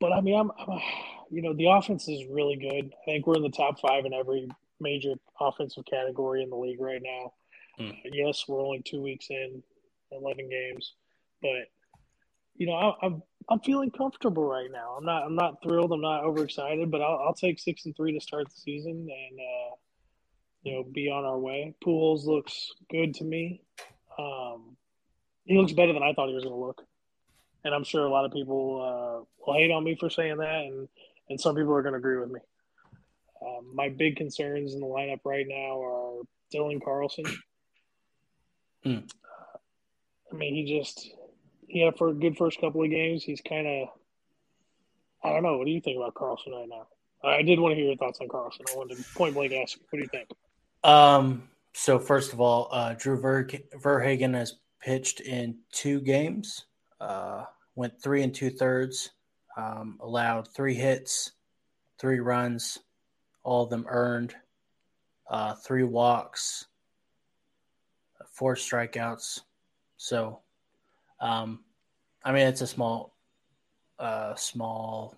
But 0.00 0.12
I 0.12 0.20
mean, 0.20 0.38
I'm, 0.38 0.50
I'm, 0.58 0.80
you 1.30 1.42
know, 1.42 1.54
the 1.54 1.66
offense 1.66 2.08
is 2.08 2.24
really 2.30 2.56
good. 2.56 2.92
I 2.92 3.04
think 3.04 3.26
we're 3.26 3.36
in 3.36 3.42
the 3.42 3.50
top 3.50 3.80
five 3.80 4.04
in 4.04 4.14
every 4.14 4.48
major 4.80 5.14
offensive 5.40 5.84
category 5.84 6.42
in 6.42 6.50
the 6.50 6.56
league 6.56 6.80
right 6.80 7.02
now. 7.02 7.32
Mm. 7.78 7.96
Yes, 8.04 8.44
we're 8.48 8.64
only 8.64 8.82
two 8.82 9.02
weeks 9.02 9.26
in, 9.30 9.62
eleven 10.12 10.48
games, 10.48 10.94
but 11.42 11.68
you 12.56 12.66
know, 12.66 12.74
I, 12.74 13.06
I'm 13.06 13.22
I'm 13.48 13.60
feeling 13.60 13.90
comfortable 13.90 14.44
right 14.44 14.70
now. 14.70 14.96
I'm 14.98 15.04
not 15.04 15.24
I'm 15.24 15.36
not 15.36 15.62
thrilled. 15.62 15.92
I'm 15.92 16.00
not 16.00 16.24
overexcited, 16.24 16.90
but 16.90 17.00
I'll, 17.00 17.26
I'll 17.28 17.34
take 17.34 17.58
six 17.60 17.84
and 17.86 17.96
three 17.96 18.12
to 18.12 18.20
start 18.20 18.48
the 18.48 18.56
season 18.56 18.92
and 18.92 19.40
uh, 19.40 19.74
you 20.62 20.72
know 20.74 20.84
be 20.84 21.08
on 21.08 21.24
our 21.24 21.38
way. 21.38 21.74
Pools 21.82 22.26
looks 22.26 22.72
good 22.90 23.14
to 23.14 23.24
me. 23.24 23.62
Um, 24.18 24.76
he 25.44 25.56
looks 25.56 25.72
better 25.72 25.92
than 25.92 26.02
I 26.02 26.12
thought 26.12 26.28
he 26.28 26.34
was 26.34 26.44
going 26.44 26.56
to 26.56 26.66
look. 26.66 26.82
And 27.64 27.74
I'm 27.74 27.84
sure 27.84 28.04
a 28.04 28.10
lot 28.10 28.24
of 28.24 28.32
people 28.32 28.80
uh, 28.80 29.24
will 29.44 29.54
hate 29.54 29.70
on 29.70 29.84
me 29.84 29.96
for 29.98 30.10
saying 30.10 30.38
that, 30.38 30.62
and, 30.62 30.88
and 31.28 31.40
some 31.40 31.54
people 31.54 31.72
are 31.74 31.82
going 31.82 31.92
to 31.92 31.98
agree 31.98 32.18
with 32.18 32.30
me. 32.30 32.40
Um, 33.44 33.74
my 33.74 33.88
big 33.88 34.16
concerns 34.16 34.74
in 34.74 34.80
the 34.80 34.86
lineup 34.86 35.20
right 35.24 35.46
now 35.48 35.82
are 35.82 36.22
Dylan 36.52 36.82
Carlson. 36.82 37.24
Uh, 39.14 39.58
I 40.32 40.36
mean, 40.36 40.54
he 40.54 40.78
just 40.78 41.10
he 41.68 41.80
had 41.80 41.94
a 42.00 42.12
good 42.12 42.36
first 42.36 42.60
couple 42.60 42.82
of 42.82 42.90
games. 42.90 43.24
He's 43.24 43.40
kind 43.40 43.66
of 43.66 43.88
I 45.24 45.30
don't 45.30 45.42
know. 45.42 45.56
What 45.58 45.66
do 45.66 45.72
you 45.72 45.80
think 45.80 45.96
about 45.96 46.14
Carlson 46.14 46.52
right 46.52 46.68
now? 46.68 46.86
I 47.24 47.42
did 47.42 47.58
want 47.58 47.72
to 47.72 47.76
hear 47.76 47.86
your 47.86 47.96
thoughts 47.96 48.20
on 48.20 48.28
Carlson. 48.28 48.64
I 48.72 48.76
wanted 48.76 48.98
to 48.98 49.04
point 49.14 49.34
blank 49.34 49.52
ask, 49.52 49.78
what 49.90 49.98
do 49.98 50.02
you 50.02 50.08
think? 50.08 50.28
Um. 50.84 51.48
So 51.72 51.98
first 51.98 52.32
of 52.32 52.40
all, 52.40 52.68
uh, 52.70 52.94
Drew 52.94 53.20
Ver- 53.20 53.48
Verhagen 53.74 54.34
has 54.34 54.54
pitched 54.80 55.20
in 55.20 55.58
two 55.72 56.00
games, 56.00 56.64
uh, 57.00 57.44
went 57.74 58.00
three 58.00 58.22
and 58.22 58.34
two 58.34 58.50
thirds, 58.50 59.10
um, 59.56 59.98
allowed 60.00 60.48
three 60.54 60.74
hits, 60.74 61.32
three 61.98 62.20
runs, 62.20 62.78
all 63.42 63.64
of 63.64 63.70
them 63.70 63.84
earned. 63.88 64.34
uh, 65.28 65.54
three 65.56 65.82
walks, 65.82 66.66
four 68.30 68.54
strikeouts. 68.54 69.40
So, 69.96 70.40
um, 71.20 71.60
I 72.24 72.32
mean, 72.32 72.46
it's 72.46 72.60
a 72.60 72.66
small, 72.66 73.14
uh, 73.98 74.34
small 74.34 75.14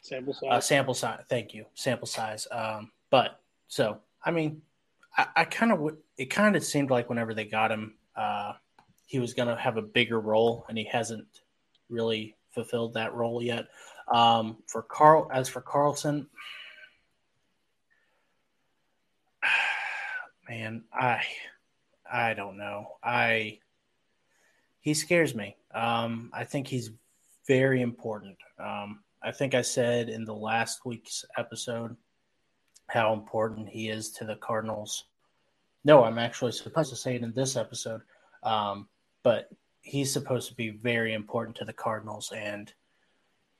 sample 0.00 0.34
size. 0.34 0.48
Uh, 0.50 0.60
sample 0.60 0.94
size. 0.94 1.20
Thank 1.28 1.54
you, 1.54 1.66
sample 1.74 2.06
size. 2.06 2.46
Um, 2.50 2.92
but 3.10 3.40
so, 3.68 3.98
I 4.24 4.30
mean, 4.30 4.62
I, 5.16 5.26
I 5.36 5.44
kind 5.44 5.72
of 5.72 5.96
it 6.16 6.26
kind 6.26 6.56
of 6.56 6.64
seemed 6.64 6.90
like 6.90 7.08
whenever 7.08 7.34
they 7.34 7.44
got 7.44 7.70
him, 7.72 7.94
uh, 8.16 8.52
he 9.06 9.18
was 9.18 9.34
going 9.34 9.48
to 9.48 9.56
have 9.56 9.76
a 9.76 9.82
bigger 9.82 10.20
role, 10.20 10.64
and 10.68 10.78
he 10.78 10.84
hasn't 10.84 11.26
really 11.88 12.36
fulfilled 12.52 12.94
that 12.94 13.14
role 13.14 13.42
yet. 13.42 13.66
Um, 14.12 14.58
for 14.66 14.82
Carl, 14.82 15.30
as 15.32 15.48
for 15.48 15.60
Carlson, 15.60 16.28
man, 20.48 20.84
I 20.92 21.22
I 22.10 22.34
don't 22.34 22.56
know. 22.56 22.96
I 23.02 23.58
he 24.82 24.92
scares 24.92 25.34
me. 25.34 25.56
Um, 25.74 26.30
I 26.34 26.44
think 26.44 26.66
he's 26.66 26.90
very 27.46 27.80
important. 27.80 28.36
Um, 28.58 29.02
I 29.22 29.30
think 29.32 29.54
I 29.54 29.62
said 29.62 30.08
in 30.08 30.24
the 30.24 30.34
last 30.34 30.84
week's 30.84 31.24
episode 31.38 31.96
how 32.88 33.14
important 33.14 33.68
he 33.68 33.88
is 33.88 34.10
to 34.10 34.24
the 34.24 34.36
Cardinals. 34.36 35.04
No, 35.84 36.04
I'm 36.04 36.18
actually 36.18 36.52
supposed 36.52 36.90
to 36.90 36.96
say 36.96 37.14
it 37.14 37.22
in 37.22 37.32
this 37.32 37.56
episode, 37.56 38.02
um, 38.42 38.88
but 39.22 39.48
he's 39.80 40.12
supposed 40.12 40.48
to 40.48 40.54
be 40.54 40.70
very 40.70 41.14
important 41.14 41.56
to 41.56 41.64
the 41.64 41.72
Cardinals, 41.72 42.32
and 42.36 42.72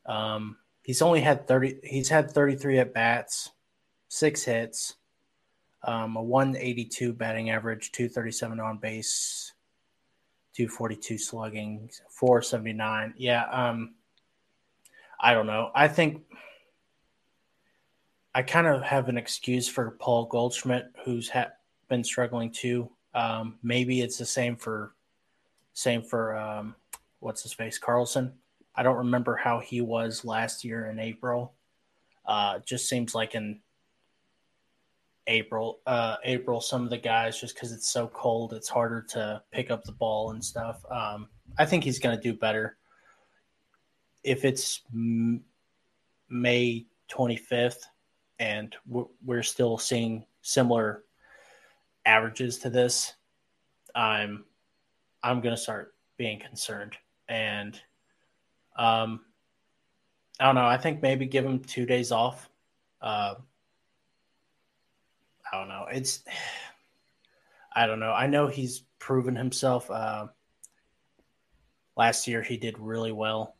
um, 0.07 0.57
he's 0.83 1.03
only 1.03 1.21
had 1.21 1.49
thirty. 1.49 1.79
He's 1.83 2.09
had 2.09 2.31
33 2.31 2.81
at 2.81 2.95
bats, 2.95 3.51
six 4.09 4.45
hits, 4.45 4.95
um, 5.85 6.17
a 6.17 6.23
182 6.23 7.13
batting 7.13 7.51
average, 7.51 7.91
237 7.93 8.61
on 8.61 8.79
base, 8.79 9.52
242 10.55 11.19
slugging, 11.19 11.91
479. 12.11 13.15
Yeah, 13.17 13.45
um, 13.51 13.95
I 15.21 15.35
don't 15.35 15.47
know. 15.47 15.71
I 15.75 15.89
think 15.89 16.23
I 18.35 18.43
kind 18.43 18.67
of 18.67 18.83
have 18.83 19.09
an 19.09 19.19
excuse 19.19 19.69
for 19.69 19.93
Paul 19.93 20.27
Goldschmidt, 20.27 20.87
who's 21.05 21.29
ha- 21.29 21.53
been 21.89 22.05
struggling 22.05 22.51
too. 22.51 22.91
Um, 23.15 23.59
maybe 23.63 24.01
it's 24.01 24.19
the 24.19 24.27
same 24.27 24.57
for 24.57 24.95
same 25.75 26.03
for 26.03 26.37
um, 26.37 26.75
what's 27.21 27.43
his 27.43 27.53
face 27.53 27.79
Carlson. 27.79 28.33
I 28.75 28.83
don't 28.83 28.97
remember 28.97 29.37
how 29.37 29.61
he 29.61 29.81
was 29.81 30.25
last 30.25 30.65
year 30.65 30.87
in 30.87 30.99
April. 30.99 31.53
Uh, 32.25 32.61
just 32.61 32.89
seems 32.89 33.15
like 33.15 33.35
in 33.35 33.61
April, 35.27 35.81
uh, 35.87 36.17
April, 36.25 36.61
some 36.61 36.83
of 36.85 36.91
the 36.91 36.99
guys 36.99 37.41
just 37.41 37.55
because 37.55 37.73
it's 37.73 37.91
so 37.91 38.09
cold, 38.09 38.53
it's 38.53 38.69
harder 38.69 39.03
to 39.11 39.43
pick 39.51 39.71
up 39.71 39.85
the 39.85 39.93
ball 39.93 40.31
and 40.31 40.45
stuff. 40.45 40.85
Um, 40.91 41.29
I 41.59 41.65
think 41.65 41.85
he's 41.85 41.99
going 41.99 42.17
to 42.17 42.23
do 42.23 42.37
better. 42.37 42.77
If 44.25 44.45
it's 44.45 44.83
m- 44.93 45.45
May 46.29 46.87
25th 47.11 47.85
and 48.39 48.75
we're 48.87 49.43
still 49.43 49.79
seeing 49.79 50.25
similar 50.43 51.05
averages 52.05 52.59
to 52.59 52.71
this, 52.71 53.15
I'm 53.95 54.45
I'm 55.23 55.41
going 55.41 55.55
to 55.55 55.61
start 55.61 55.95
being 56.17 56.41
concerned. 56.41 56.97
And 57.29 57.81
um, 58.77 59.21
I 60.41 60.47
don't 60.47 60.57
know. 60.57 60.67
I 60.67 60.79
think 60.79 61.03
maybe 61.03 61.27
give 61.27 61.45
him 61.45 61.61
two 61.61 61.87
days 61.87 62.11
off. 62.11 62.49
Uh, 63.01 63.35
I 65.53 65.59
don't 65.59 65.69
know. 65.69 65.87
It's 65.91 66.23
I 67.75 67.87
don't 67.87 68.01
know. 68.01 68.13
I 68.13 68.27
know 68.27 68.49
he's 68.49 68.85
proven 68.99 69.35
himself. 69.35 69.91
Uh, 69.91 70.27
last 71.97 72.29
year 72.29 72.43
he 72.43 72.57
did 72.57 72.79
really 72.79 73.13
well, 73.13 73.57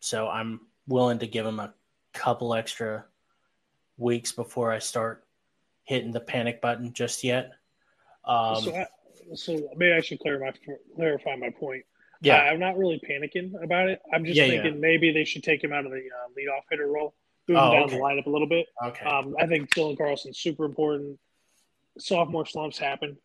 so 0.00 0.28
I'm 0.28 0.60
willing 0.86 1.18
to 1.20 1.26
give 1.26 1.46
him 1.46 1.58
a 1.58 1.72
couple 2.12 2.54
extra 2.54 3.06
weeks 3.96 4.32
before 4.32 4.72
I 4.72 4.78
start 4.78 5.24
hitting 5.84 6.12
the 6.12 6.20
panic 6.20 6.60
button 6.60 6.92
just 6.92 7.24
yet. 7.24 7.52
Um, 8.24 8.62
so, 8.62 8.74
I, 8.74 8.86
so 9.34 9.70
maybe 9.76 9.92
I 9.92 10.00
should 10.00 10.20
clarify 10.20 10.50
clarify 10.94 11.36
my 11.36 11.50
point. 11.50 11.84
Yeah, 12.20 12.36
uh, 12.36 12.44
I'm 12.44 12.58
not 12.60 12.76
really 12.76 13.00
panicking 13.08 13.62
about 13.62 13.88
it. 13.88 14.00
I'm 14.12 14.24
just 14.24 14.36
yeah, 14.36 14.48
thinking 14.48 14.74
yeah. 14.74 14.80
maybe 14.80 15.12
they 15.12 15.24
should 15.24 15.44
take 15.44 15.62
him 15.62 15.72
out 15.72 15.84
of 15.84 15.92
the 15.92 15.98
uh, 15.98 16.28
leadoff 16.38 16.62
hitter 16.70 16.88
role, 16.88 17.14
move 17.48 17.58
oh, 17.58 17.66
him 17.66 17.72
down 17.72 17.82
okay. 17.84 17.96
the 17.96 18.02
lineup 18.02 18.26
a 18.26 18.30
little 18.30 18.48
bit. 18.48 18.66
Okay. 18.84 19.04
Um, 19.04 19.34
I 19.38 19.46
think 19.46 19.70
Dylan 19.74 19.96
Carlson's 19.96 20.38
super 20.38 20.64
important. 20.64 21.18
Sophomore 21.98 22.46
slumps 22.46 22.78
happen, 22.78 23.16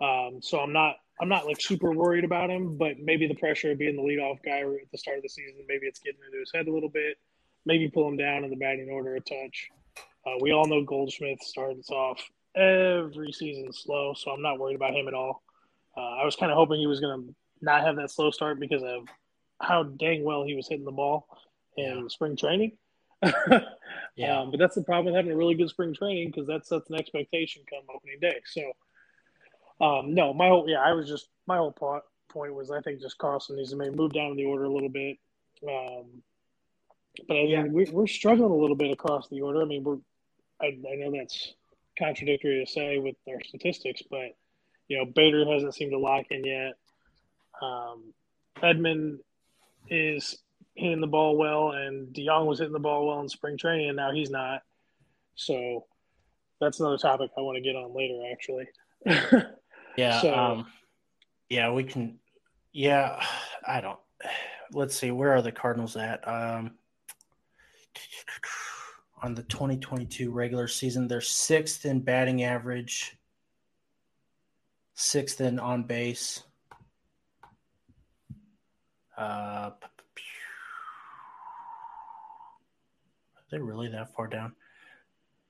um, 0.00 0.38
so 0.40 0.58
I'm 0.58 0.72
not 0.72 0.96
I'm 1.20 1.28
not 1.28 1.46
like 1.46 1.60
super 1.60 1.92
worried 1.92 2.24
about 2.24 2.50
him. 2.50 2.76
But 2.76 2.98
maybe 2.98 3.26
the 3.26 3.34
pressure 3.34 3.72
of 3.72 3.78
being 3.78 3.96
the 3.96 4.02
leadoff 4.02 4.42
guy 4.44 4.60
at 4.60 4.90
the 4.92 4.98
start 4.98 5.18
of 5.18 5.22
the 5.22 5.28
season, 5.28 5.64
maybe 5.68 5.86
it's 5.86 6.00
getting 6.00 6.20
into 6.26 6.38
his 6.38 6.50
head 6.54 6.68
a 6.68 6.72
little 6.72 6.88
bit. 6.88 7.16
Maybe 7.64 7.88
pull 7.88 8.08
him 8.08 8.16
down 8.16 8.44
in 8.44 8.50
the 8.50 8.56
batting 8.56 8.88
order 8.90 9.16
a 9.16 9.20
touch. 9.20 9.68
Uh, 10.26 10.36
we 10.40 10.52
all 10.52 10.66
know 10.66 10.84
Goldschmidt 10.84 11.42
starts 11.42 11.90
off 11.90 12.20
every 12.56 13.32
season 13.32 13.72
slow, 13.72 14.14
so 14.14 14.30
I'm 14.30 14.42
not 14.42 14.58
worried 14.58 14.76
about 14.76 14.94
him 14.94 15.08
at 15.08 15.14
all. 15.14 15.42
Uh, 15.96 16.16
I 16.20 16.24
was 16.24 16.36
kind 16.36 16.50
of 16.50 16.56
hoping 16.56 16.78
he 16.78 16.86
was 16.86 17.00
going 17.00 17.20
to 17.20 17.34
not 17.60 17.82
have 17.82 17.96
that 17.96 18.10
slow 18.10 18.30
start 18.30 18.60
because 18.60 18.82
of 18.82 19.06
how 19.60 19.84
dang 19.84 20.24
well 20.24 20.44
he 20.44 20.54
was 20.54 20.68
hitting 20.68 20.84
the 20.84 20.92
ball 20.92 21.26
in 21.76 22.08
spring 22.08 22.36
training. 22.36 22.72
yeah, 24.16 24.40
um, 24.40 24.50
but 24.50 24.58
that's 24.58 24.74
the 24.74 24.82
problem 24.82 25.06
with 25.06 25.14
having 25.14 25.32
a 25.32 25.36
really 25.36 25.54
good 25.54 25.68
spring 25.68 25.94
training 25.94 26.28
because 26.28 26.46
that 26.46 26.66
sets 26.66 26.88
an 26.90 26.96
expectation 26.96 27.62
come 27.68 27.82
opening 27.94 28.18
day. 28.20 28.40
So, 28.46 29.84
um, 29.84 30.14
no, 30.14 30.32
my 30.32 30.48
whole 30.48 30.68
yeah, 30.68 30.80
I 30.80 30.92
was 30.92 31.08
just 31.08 31.28
my 31.46 31.58
whole 31.58 31.72
point 31.72 32.02
point 32.28 32.54
was 32.54 32.70
I 32.70 32.80
think 32.80 33.00
just 33.00 33.18
Carlson 33.18 33.56
needs 33.56 33.70
to 33.70 33.76
maybe 33.76 33.94
move 33.94 34.12
down 34.12 34.32
in 34.32 34.36
the 34.36 34.44
order 34.44 34.64
a 34.64 34.72
little 34.72 34.88
bit. 34.88 35.18
Um, 35.62 36.22
but 37.28 37.34
I 37.34 37.42
mean, 37.42 37.50
yeah. 37.50 37.64
we, 37.64 37.84
we're 37.90 38.06
struggling 38.06 38.50
a 38.50 38.56
little 38.56 38.76
bit 38.76 38.90
across 38.90 39.28
the 39.28 39.40
order. 39.42 39.62
I 39.62 39.66
mean, 39.66 39.84
we're 39.84 39.98
I, 40.60 40.66
I 40.66 40.96
know 40.96 41.12
that's 41.12 41.54
contradictory 41.98 42.64
to 42.64 42.70
say 42.70 42.98
with 42.98 43.16
our 43.28 43.40
statistics, 43.44 44.02
but 44.10 44.36
you 44.88 44.98
know, 44.98 45.04
Bader 45.04 45.50
hasn't 45.50 45.74
seemed 45.74 45.92
to 45.92 45.98
lock 45.98 46.26
in 46.30 46.44
yet. 46.44 46.74
Um, 47.60 48.12
Edman 48.62 49.18
is 49.88 50.38
hitting 50.76 51.00
the 51.00 51.06
ball 51.06 51.36
well, 51.36 51.72
and 51.72 52.14
DeJong 52.14 52.46
was 52.46 52.58
hitting 52.58 52.72
the 52.72 52.78
ball 52.78 53.06
well 53.06 53.20
in 53.20 53.28
spring 53.28 53.56
training, 53.56 53.88
and 53.88 53.96
now 53.96 54.12
he's 54.12 54.30
not. 54.30 54.62
So 55.34 55.86
that's 56.60 56.80
another 56.80 56.98
topic 56.98 57.30
I 57.36 57.40
want 57.40 57.56
to 57.56 57.62
get 57.62 57.76
on 57.76 57.94
later, 57.94 58.22
actually. 58.30 58.68
yeah. 59.96 60.20
So, 60.20 60.34
um, 60.34 60.66
yeah, 61.48 61.72
we 61.72 61.84
can. 61.84 62.18
Yeah, 62.72 63.22
I 63.66 63.80
don't. 63.80 63.98
Let's 64.72 64.96
see. 64.96 65.10
Where 65.10 65.32
are 65.34 65.42
the 65.42 65.52
Cardinals 65.52 65.96
at? 65.96 66.26
Um, 66.26 66.72
on 69.22 69.34
the 69.34 69.42
2022 69.44 70.30
regular 70.30 70.68
season. 70.68 71.08
They're 71.08 71.20
sixth 71.20 71.86
in 71.86 72.00
batting 72.00 72.42
average, 72.42 73.16
sixth 74.94 75.40
in 75.40 75.58
on 75.58 75.84
base. 75.84 76.42
Uh, 79.16 79.70
they 83.56 83.62
really 83.62 83.88
that 83.88 84.14
far 84.14 84.26
down? 84.26 84.52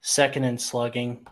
Second 0.00 0.44
in 0.44 0.58
slugging 0.58 1.26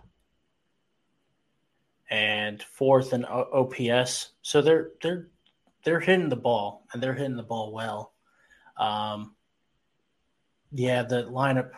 and 2.11 2.63
fourth 2.63 3.13
in 3.13 3.25
OPS. 3.25 4.31
So 4.43 4.61
they're 4.61 4.91
they're 5.01 5.29
they're 5.85 6.01
hitting 6.01 6.29
the 6.29 6.37
ball 6.37 6.85
and 6.93 7.03
they're 7.03 7.15
hitting 7.15 7.37
the 7.37 7.43
ball 7.43 7.73
well. 7.73 8.13
Um, 8.77 9.37
yeah, 10.73 11.03
the 11.03 11.25
lineup 11.25 11.71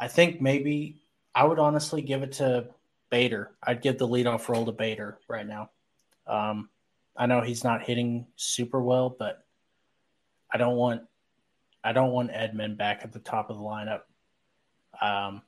I 0.00 0.08
think 0.08 0.40
maybe 0.40 1.02
I 1.34 1.44
would 1.44 1.58
honestly 1.58 2.00
give 2.00 2.22
it 2.22 2.32
to 2.32 2.68
Bader. 3.10 3.52
I'd 3.62 3.82
give 3.82 3.98
the 3.98 4.08
leadoff 4.08 4.48
role 4.48 4.64
to 4.64 4.72
Bader 4.72 5.18
right 5.28 5.46
now. 5.46 5.70
Um, 6.26 6.70
I 7.16 7.26
know 7.26 7.42
he's 7.42 7.64
not 7.64 7.82
hitting 7.82 8.26
super 8.36 8.80
well, 8.82 9.14
but 9.18 9.44
I 10.50 10.56
don't 10.56 10.76
want 10.76 11.02
I 11.84 11.92
don't 11.92 12.12
want 12.12 12.32
Edman 12.32 12.78
back 12.78 13.00
at 13.04 13.12
the 13.12 13.18
top 13.18 13.50
of 13.50 13.58
the 13.58 13.62
lineup. 13.62 14.02
Um, 15.00 15.42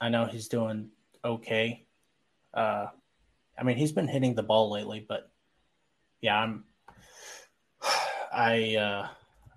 I 0.00 0.08
know 0.08 0.26
he's 0.26 0.48
doing 0.48 0.90
okay. 1.24 1.84
Uh, 2.54 2.86
I 3.58 3.62
mean, 3.62 3.76
he's 3.76 3.92
been 3.92 4.08
hitting 4.08 4.34
the 4.34 4.42
ball 4.42 4.70
lately, 4.70 5.04
but 5.06 5.30
yeah, 6.20 6.38
I'm. 6.38 6.64
I 8.32 8.76
uh, 8.76 9.08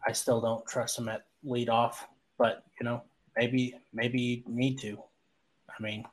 I 0.07 0.11
still 0.13 0.39
don't 0.39 0.65
trust 0.65 0.97
him 0.97 1.09
at 1.09 1.25
leadoff, 1.45 1.95
but 2.37 2.63
you 2.79 2.85
know, 2.85 3.03
maybe 3.35 3.75
maybe 3.93 4.43
need 4.47 4.79
to. 4.79 5.01
I 5.69 5.81
mean, 5.81 6.05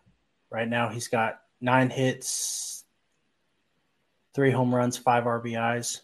right 0.51 0.69
now 0.69 0.89
he's 0.89 1.09
got 1.09 1.41
nine 1.61 1.91
hits, 1.91 2.85
three 4.35 4.51
home 4.51 4.75
runs, 4.75 4.97
five 4.97 5.25
RBIs, 5.25 6.01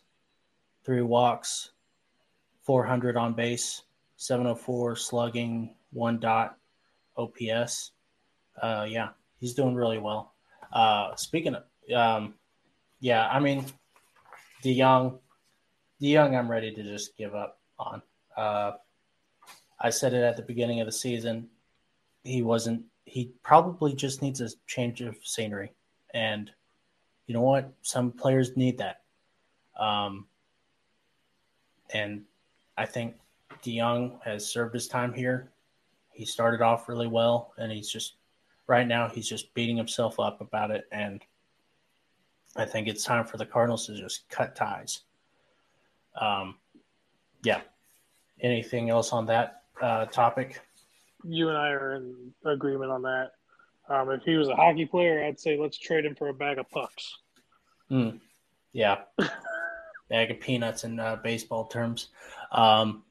three 0.84 1.02
walks, 1.02 1.70
400 2.64 3.16
on 3.16 3.34
base, 3.34 3.82
704 4.16 4.96
slugging, 4.96 5.74
one 5.92 6.18
dot 6.18 6.56
OPS. 7.16 7.92
Uh, 8.60 8.86
yeah, 8.88 9.10
he's 9.38 9.54
doing 9.54 9.74
really 9.74 9.98
well. 9.98 10.32
Uh, 10.72 11.14
speaking 11.16 11.54
of, 11.54 11.64
um, 11.94 12.34
yeah, 13.00 13.28
I 13.28 13.40
mean, 13.40 13.64
DeJong, 14.62 15.18
the 15.98 16.08
young, 16.08 16.36
I'm 16.36 16.50
ready 16.50 16.72
to 16.72 16.82
just 16.82 17.16
give 17.16 17.34
up 17.34 17.58
on. 17.78 18.02
Uh, 18.36 18.72
I 19.80 19.90
said 19.90 20.14
it 20.14 20.22
at 20.22 20.36
the 20.36 20.42
beginning 20.42 20.80
of 20.80 20.86
the 20.86 20.92
season. 20.92 21.48
He 22.24 22.42
wasn't. 22.42 22.84
He 23.04 23.32
probably 23.42 23.94
just 23.94 24.22
needs 24.22 24.40
a 24.40 24.48
change 24.66 25.00
of 25.00 25.16
scenery, 25.24 25.72
and 26.14 26.50
you 27.26 27.34
know 27.34 27.42
what? 27.42 27.72
Some 27.82 28.12
players 28.12 28.56
need 28.56 28.78
that. 28.78 29.02
Um, 29.78 30.26
and 31.92 32.22
I 32.76 32.86
think 32.86 33.16
DeJong 33.62 34.22
has 34.24 34.46
served 34.46 34.74
his 34.74 34.88
time 34.88 35.12
here. 35.12 35.51
He 36.12 36.24
started 36.24 36.60
off 36.60 36.88
really 36.88 37.06
well, 37.06 37.52
and 37.58 37.72
he's 37.72 37.90
just 37.90 38.14
right 38.66 38.86
now 38.86 39.08
he's 39.08 39.28
just 39.28 39.52
beating 39.54 39.76
himself 39.76 40.20
up 40.20 40.40
about 40.40 40.70
it. 40.70 40.84
And 40.92 41.22
I 42.56 42.64
think 42.64 42.88
it's 42.88 43.04
time 43.04 43.24
for 43.24 43.36
the 43.36 43.46
Cardinals 43.46 43.86
to 43.86 43.96
just 43.96 44.28
cut 44.28 44.54
ties. 44.54 45.00
Um, 46.20 46.56
yeah. 47.42 47.60
Anything 48.40 48.90
else 48.90 49.12
on 49.12 49.26
that 49.26 49.62
uh, 49.80 50.06
topic? 50.06 50.60
You 51.24 51.48
and 51.48 51.56
I 51.56 51.68
are 51.68 51.94
in 51.94 52.32
agreement 52.44 52.90
on 52.90 53.02
that. 53.02 53.32
Um, 53.88 54.10
if 54.10 54.22
he 54.22 54.36
was 54.36 54.48
a 54.48 54.56
hockey 54.56 54.86
player, 54.86 55.24
I'd 55.24 55.38
say 55.38 55.58
let's 55.58 55.78
trade 55.78 56.04
him 56.04 56.14
for 56.14 56.28
a 56.28 56.34
bag 56.34 56.58
of 56.58 56.68
pucks. 56.70 57.16
Mm, 57.90 58.20
yeah, 58.72 58.98
bag 60.08 60.30
of 60.30 60.40
peanuts 60.40 60.84
in 60.84 60.98
uh, 60.98 61.16
baseball 61.16 61.66
terms. 61.66 62.08
Um, 62.52 63.02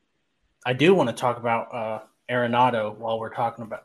I 0.65 0.73
do 0.73 0.93
want 0.93 1.09
to 1.09 1.15
talk 1.15 1.37
about 1.37 1.73
uh, 1.73 1.99
Arenado 2.31 2.97
while 2.97 3.19
we're 3.19 3.33
talking 3.33 3.63
about 3.63 3.83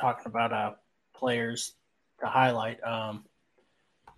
talking 0.00 0.26
about 0.26 0.52
uh, 0.52 0.72
players 1.14 1.74
to 2.20 2.26
highlight. 2.26 2.82
Um, 2.82 3.24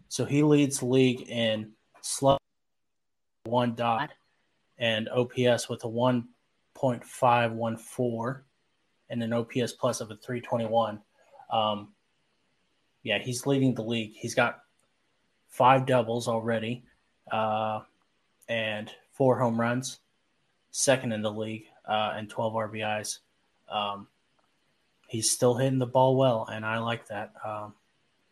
so 0.09 0.25
he 0.25 0.43
leads 0.43 0.79
the 0.79 0.87
league 0.87 1.23
in 1.29 1.73
slug 2.01 2.39
one 3.45 3.75
dot 3.75 4.11
and 4.79 5.09
OPS 5.09 5.69
with 5.69 5.85
a 5.85 5.89
one 5.89 6.29
point 6.75 7.05
five 7.05 7.53
one 7.53 7.77
four 7.77 8.45
and 9.11 9.23
an 9.23 9.33
OPS 9.33 9.73
plus 9.73 10.01
of 10.01 10.11
a 10.11 10.17
three 10.17 10.41
twenty 10.41 10.67
one. 10.67 11.01
Um, 11.51 11.89
yeah, 13.03 13.19
he's 13.19 13.47
leading 13.47 13.75
the 13.75 13.85
league. 13.85 14.13
He's 14.15 14.35
got 14.35 14.61
five 15.49 15.87
doubles 15.87 16.29
already, 16.29 16.85
uh, 17.31 17.81
and 18.49 18.91
four 19.13 19.39
home 19.39 19.61
runs, 19.61 20.01
second 20.71 21.13
in 21.13 21.23
the 21.23 21.31
league, 21.31 21.67
uh, 21.89 22.15
and 22.17 22.29
12 22.29 22.53
RBIs. 22.55 23.19
Um, 23.69 24.09
he's 25.09 25.31
still 25.31 25.55
hitting 25.55 25.79
the 25.79 25.87
ball 25.87 26.17
well, 26.17 26.49
and 26.51 26.65
I 26.65 26.79
like 26.79 27.09
that. 27.09 27.33
Um, 27.45 27.75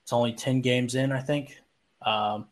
it's 0.02 0.12
only 0.12 0.32
10 0.32 0.60
games 0.60 0.94
in, 0.94 1.12
I 1.12 1.20
think, 1.20 1.60
um, 2.02 2.46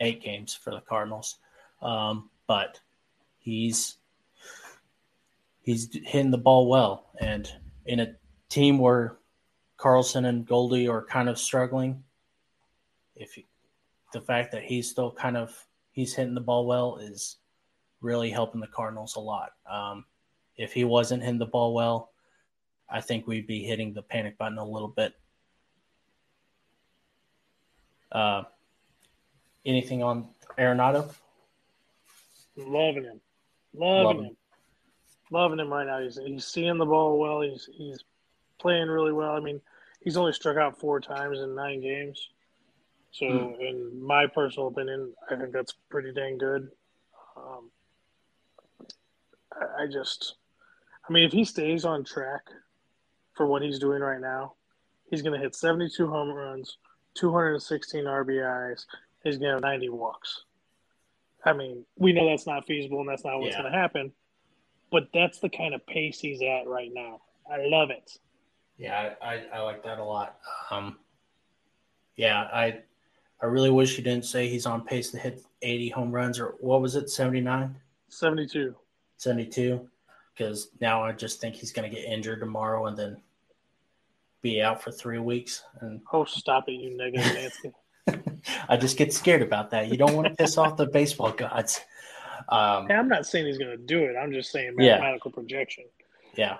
eight 0.00 0.22
games 0.22 0.54
for 0.54 0.70
the 0.70 0.80
Cardinals, 0.80 1.36
um, 1.80 2.30
but 2.46 2.80
he's 3.38 3.96
he's 5.62 5.88
hitting 6.04 6.30
the 6.30 6.38
ball 6.38 6.68
well, 6.68 7.06
and 7.18 7.50
in 7.86 8.00
a 8.00 8.14
team 8.48 8.78
where 8.78 9.16
Carlson 9.76 10.24
and 10.24 10.46
Goldie 10.46 10.88
are 10.88 11.02
kind 11.02 11.28
of 11.28 11.38
struggling, 11.38 12.04
if 13.14 13.38
the 14.12 14.20
fact 14.20 14.52
that 14.52 14.64
he's 14.64 14.88
still 14.90 15.10
kind 15.10 15.36
of 15.36 15.66
he's 15.92 16.14
hitting 16.14 16.34
the 16.34 16.40
ball 16.40 16.66
well 16.66 16.98
is 16.98 17.36
really 18.00 18.30
helping 18.30 18.60
the 18.60 18.66
Cardinals 18.66 19.16
a 19.16 19.20
lot. 19.20 19.52
Um, 19.70 20.04
if 20.56 20.72
he 20.72 20.84
wasn't 20.84 21.22
hitting 21.22 21.38
the 21.38 21.46
ball 21.46 21.74
well, 21.74 22.10
I 22.88 23.00
think 23.00 23.26
we'd 23.26 23.46
be 23.46 23.64
hitting 23.64 23.92
the 23.92 24.02
panic 24.02 24.38
button 24.38 24.58
a 24.58 24.64
little 24.64 24.88
bit. 24.88 25.14
Uh, 28.12 28.44
anything 29.64 30.02
on 30.02 30.28
Arenado? 30.58 31.12
Loving 32.56 33.04
him, 33.04 33.20
loving, 33.74 34.04
loving 34.04 34.18
him. 34.18 34.24
him, 34.24 34.36
loving 35.30 35.58
him 35.60 35.72
right 35.72 35.86
now. 35.86 36.00
He's 36.00 36.18
he's 36.24 36.46
seeing 36.46 36.78
the 36.78 36.86
ball 36.86 37.18
well. 37.18 37.42
He's 37.42 37.68
he's 37.76 38.04
playing 38.58 38.88
really 38.88 39.12
well. 39.12 39.32
I 39.32 39.40
mean, 39.40 39.60
he's 40.00 40.16
only 40.16 40.32
struck 40.32 40.56
out 40.56 40.78
four 40.78 41.00
times 41.00 41.40
in 41.40 41.54
nine 41.54 41.80
games. 41.80 42.30
So, 43.12 43.24
mm. 43.24 43.60
in 43.60 44.02
my 44.02 44.26
personal 44.26 44.68
opinion, 44.68 45.12
I 45.30 45.36
think 45.36 45.52
that's 45.52 45.74
pretty 45.88 46.12
dang 46.12 46.36
good. 46.36 46.70
Um, 47.36 47.70
I, 49.52 49.84
I 49.84 49.86
just, 49.86 50.34
I 51.08 51.12
mean, 51.12 51.24
if 51.24 51.32
he 51.32 51.44
stays 51.44 51.84
on 51.84 52.04
track 52.04 52.42
for 53.34 53.46
what 53.46 53.62
he's 53.62 53.78
doing 53.78 54.00
right 54.00 54.20
now, 54.20 54.54
he's 55.10 55.22
going 55.22 55.34
to 55.34 55.38
hit 55.38 55.54
72 55.54 56.06
home 56.08 56.30
runs, 56.30 56.78
216 57.14 58.04
RBIs. 58.04 58.86
He's 59.22 59.38
going 59.38 59.48
to 59.48 59.54
have 59.54 59.62
90 59.62 59.88
walks. 59.90 60.44
I 61.44 61.52
mean, 61.52 61.84
we 61.96 62.12
know 62.12 62.28
that's 62.28 62.46
not 62.46 62.66
feasible 62.66 63.00
and 63.00 63.08
that's 63.08 63.24
not 63.24 63.38
what's 63.38 63.54
yeah. 63.54 63.62
going 63.62 63.72
to 63.72 63.78
happen, 63.78 64.12
but 64.90 65.08
that's 65.14 65.38
the 65.38 65.48
kind 65.48 65.74
of 65.74 65.86
pace 65.86 66.18
he's 66.18 66.42
at 66.42 66.66
right 66.66 66.90
now. 66.92 67.20
I 67.50 67.58
love 67.66 67.90
it. 67.90 68.10
Yeah, 68.78 69.14
I, 69.22 69.34
I, 69.34 69.42
I 69.54 69.60
like 69.60 69.84
that 69.84 69.98
a 69.98 70.04
lot. 70.04 70.36
Um, 70.70 70.98
yeah, 72.16 72.48
I 72.52 72.80
I 73.42 73.46
really 73.46 73.70
wish 73.70 73.96
he 73.96 74.02
didn't 74.02 74.24
say 74.24 74.48
he's 74.48 74.66
on 74.66 74.84
pace 74.84 75.10
to 75.10 75.18
hit 75.18 75.42
80 75.62 75.90
home 75.90 76.12
runs 76.12 76.40
or 76.40 76.54
what 76.60 76.80
was 76.80 76.96
it, 76.96 77.10
79? 77.10 77.76
72. 78.08 78.74
72. 79.18 79.88
Because 80.36 80.68
now 80.80 81.02
I 81.02 81.12
just 81.12 81.40
think 81.40 81.54
he's 81.54 81.72
going 81.72 81.88
to 81.88 81.94
get 81.94 82.04
injured 82.04 82.40
tomorrow 82.40 82.86
and 82.86 82.96
then 82.96 83.16
be 84.42 84.60
out 84.60 84.82
for 84.82 84.92
three 84.92 85.18
weeks. 85.18 85.62
And 85.80 86.00
oh, 86.12 86.24
stop 86.24 86.68
it, 86.68 86.72
you 86.72 86.96
negative 86.96 87.32
Nancy. 87.34 87.72
I 88.68 88.76
just 88.76 88.96
get 88.96 89.12
scared 89.12 89.42
about 89.42 89.70
that. 89.70 89.88
You 89.88 89.96
don't 89.96 90.14
want 90.14 90.28
to 90.28 90.34
piss 90.34 90.58
off 90.58 90.76
the 90.76 90.86
baseball 90.86 91.32
gods. 91.32 91.80
Um, 92.48 92.86
I'm 92.90 93.08
not 93.08 93.26
saying 93.26 93.46
he's 93.46 93.58
going 93.58 93.70
to 93.70 93.76
do 93.76 94.04
it. 94.04 94.14
I'm 94.16 94.30
just 94.32 94.52
saying 94.52 94.74
mathematical 94.76 95.32
yeah. 95.32 95.34
projection. 95.34 95.84
Yeah, 96.36 96.58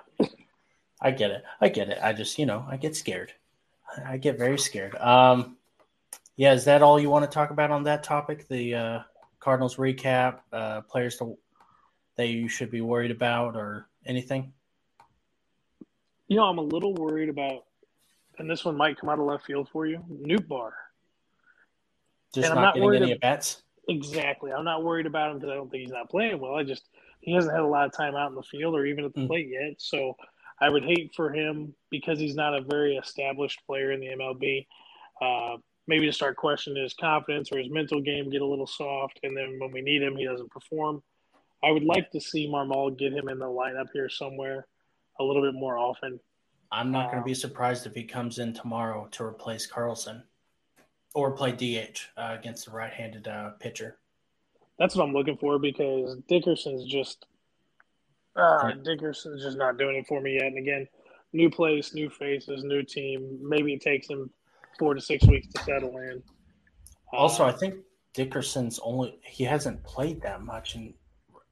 I 0.99 1.11
get 1.11 1.31
it. 1.31 1.43
I 1.61 1.69
get 1.69 1.89
it. 1.89 1.99
I 2.01 2.13
just, 2.13 2.37
you 2.39 2.45
know, 2.45 2.65
I 2.67 2.77
get 2.77 2.95
scared. 2.95 3.31
I 4.05 4.17
get 4.17 4.37
very 4.37 4.57
scared. 4.57 4.95
Um, 4.95 5.55
yeah, 6.35 6.53
is 6.53 6.65
that 6.65 6.81
all 6.81 6.99
you 6.99 7.09
want 7.09 7.25
to 7.25 7.33
talk 7.33 7.51
about 7.51 7.71
on 7.71 7.83
that 7.83 8.03
topic? 8.03 8.47
The 8.47 8.75
uh, 8.75 8.99
Cardinals 9.39 9.77
recap, 9.77 10.39
uh, 10.51 10.81
players 10.81 11.17
to, 11.17 11.37
that 12.17 12.27
you 12.27 12.47
should 12.47 12.71
be 12.71 12.81
worried 12.81 13.11
about, 13.11 13.55
or 13.55 13.87
anything? 14.05 14.53
You 16.27 16.37
know, 16.37 16.43
I'm 16.43 16.57
a 16.57 16.63
little 16.63 16.93
worried 16.93 17.29
about, 17.29 17.65
and 18.37 18.49
this 18.49 18.65
one 18.65 18.75
might 18.75 18.99
come 18.99 19.09
out 19.09 19.19
of 19.19 19.25
left 19.25 19.45
field 19.45 19.69
for 19.71 19.85
you. 19.85 20.03
Nootbaar. 20.11 20.71
Just 22.33 22.49
not, 22.49 22.61
not, 22.61 22.75
getting 22.75 22.95
any 22.95 23.11
at 23.13 23.21
bats. 23.21 23.63
Exactly. 23.87 24.51
I'm 24.51 24.65
not 24.65 24.83
worried 24.83 25.05
about 25.05 25.31
him 25.31 25.37
because 25.37 25.51
I 25.51 25.55
don't 25.55 25.71
think 25.71 25.83
he's 25.83 25.93
not 25.93 26.09
playing 26.09 26.39
well. 26.39 26.55
I 26.55 26.63
just 26.63 26.89
he 27.21 27.33
hasn't 27.33 27.53
had 27.53 27.63
a 27.63 27.67
lot 27.67 27.85
of 27.85 27.93
time 27.93 28.15
out 28.15 28.29
in 28.29 28.35
the 28.35 28.43
field 28.43 28.75
or 28.75 28.85
even 28.85 29.05
at 29.05 29.13
the 29.13 29.21
mm. 29.21 29.27
plate 29.27 29.47
yet. 29.49 29.75
So 29.77 30.15
I 30.59 30.69
would 30.69 30.83
hate 30.83 31.13
for 31.15 31.31
him 31.31 31.73
because 31.89 32.19
he's 32.19 32.35
not 32.35 32.53
a 32.53 32.61
very 32.61 32.97
established 32.97 33.61
player 33.65 33.91
in 33.91 33.99
the 33.99 34.07
MLB. 34.07 34.65
Uh, 35.21 35.57
maybe 35.87 36.05
to 36.05 36.13
start 36.13 36.35
questioning 36.35 36.83
his 36.83 36.93
confidence 36.93 37.49
or 37.51 37.59
his 37.59 37.69
mental 37.69 38.01
game 38.01 38.29
get 38.29 38.41
a 38.41 38.45
little 38.45 38.67
soft, 38.67 39.19
and 39.23 39.35
then 39.35 39.57
when 39.59 39.71
we 39.71 39.81
need 39.81 40.01
him, 40.01 40.15
he 40.15 40.25
doesn't 40.25 40.51
perform. 40.51 41.01
I 41.63 41.71
would 41.71 41.83
like 41.83 42.11
to 42.11 42.21
see 42.21 42.47
Marmol 42.47 42.97
get 42.97 43.13
him 43.13 43.29
in 43.29 43.39
the 43.39 43.45
lineup 43.45 43.87
here 43.93 44.09
somewhere 44.09 44.67
a 45.19 45.23
little 45.23 45.41
bit 45.41 45.53
more 45.53 45.77
often. 45.77 46.19
I'm 46.71 46.91
not 46.91 47.11
going 47.11 47.21
to 47.21 47.25
be 47.25 47.31
um, 47.31 47.35
surprised 47.35 47.85
if 47.85 47.93
he 47.93 48.03
comes 48.03 48.39
in 48.39 48.53
tomorrow 48.53 49.07
to 49.11 49.23
replace 49.23 49.65
Carlson 49.65 50.23
or 51.15 51.31
play 51.31 51.51
DH 51.51 51.99
uh, 52.17 52.35
against 52.37 52.65
the 52.65 52.71
right-handed 52.71 53.27
uh, 53.27 53.51
pitcher. 53.59 53.97
That's 54.77 54.95
what 54.95 55.05
I'm 55.05 55.13
looking 55.13 55.37
for 55.37 55.57
because 55.57 56.17
Dickerson's 56.27 56.85
just 56.85 57.25
uh, 58.35 58.71
Dickerson's 58.83 59.41
just 59.43 59.57
not 59.57 59.79
doing 59.79 59.95
it 59.95 60.05
for 60.07 60.21
me 60.21 60.35
yet. 60.35 60.43
And 60.43 60.59
again, 60.59 60.87
new 61.33 61.49
place, 61.49 61.93
new 61.93 62.09
faces, 62.09 62.63
new 62.63 62.83
team. 62.83 63.39
Maybe 63.41 63.73
it 63.73 63.81
takes 63.81 64.07
him 64.07 64.29
four 64.77 64.93
to 64.93 65.01
six 65.01 65.25
weeks 65.25 65.47
to 65.47 65.63
settle 65.63 65.97
in. 65.97 66.21
Also, 67.11 67.43
uh, 67.43 67.47
I 67.47 67.51
think 67.51 67.75
Dickerson's 68.13 68.79
only 68.83 69.17
he 69.23 69.43
hasn't 69.43 69.83
played 69.83 70.21
that 70.21 70.43
much. 70.43 70.75
And 70.75 70.93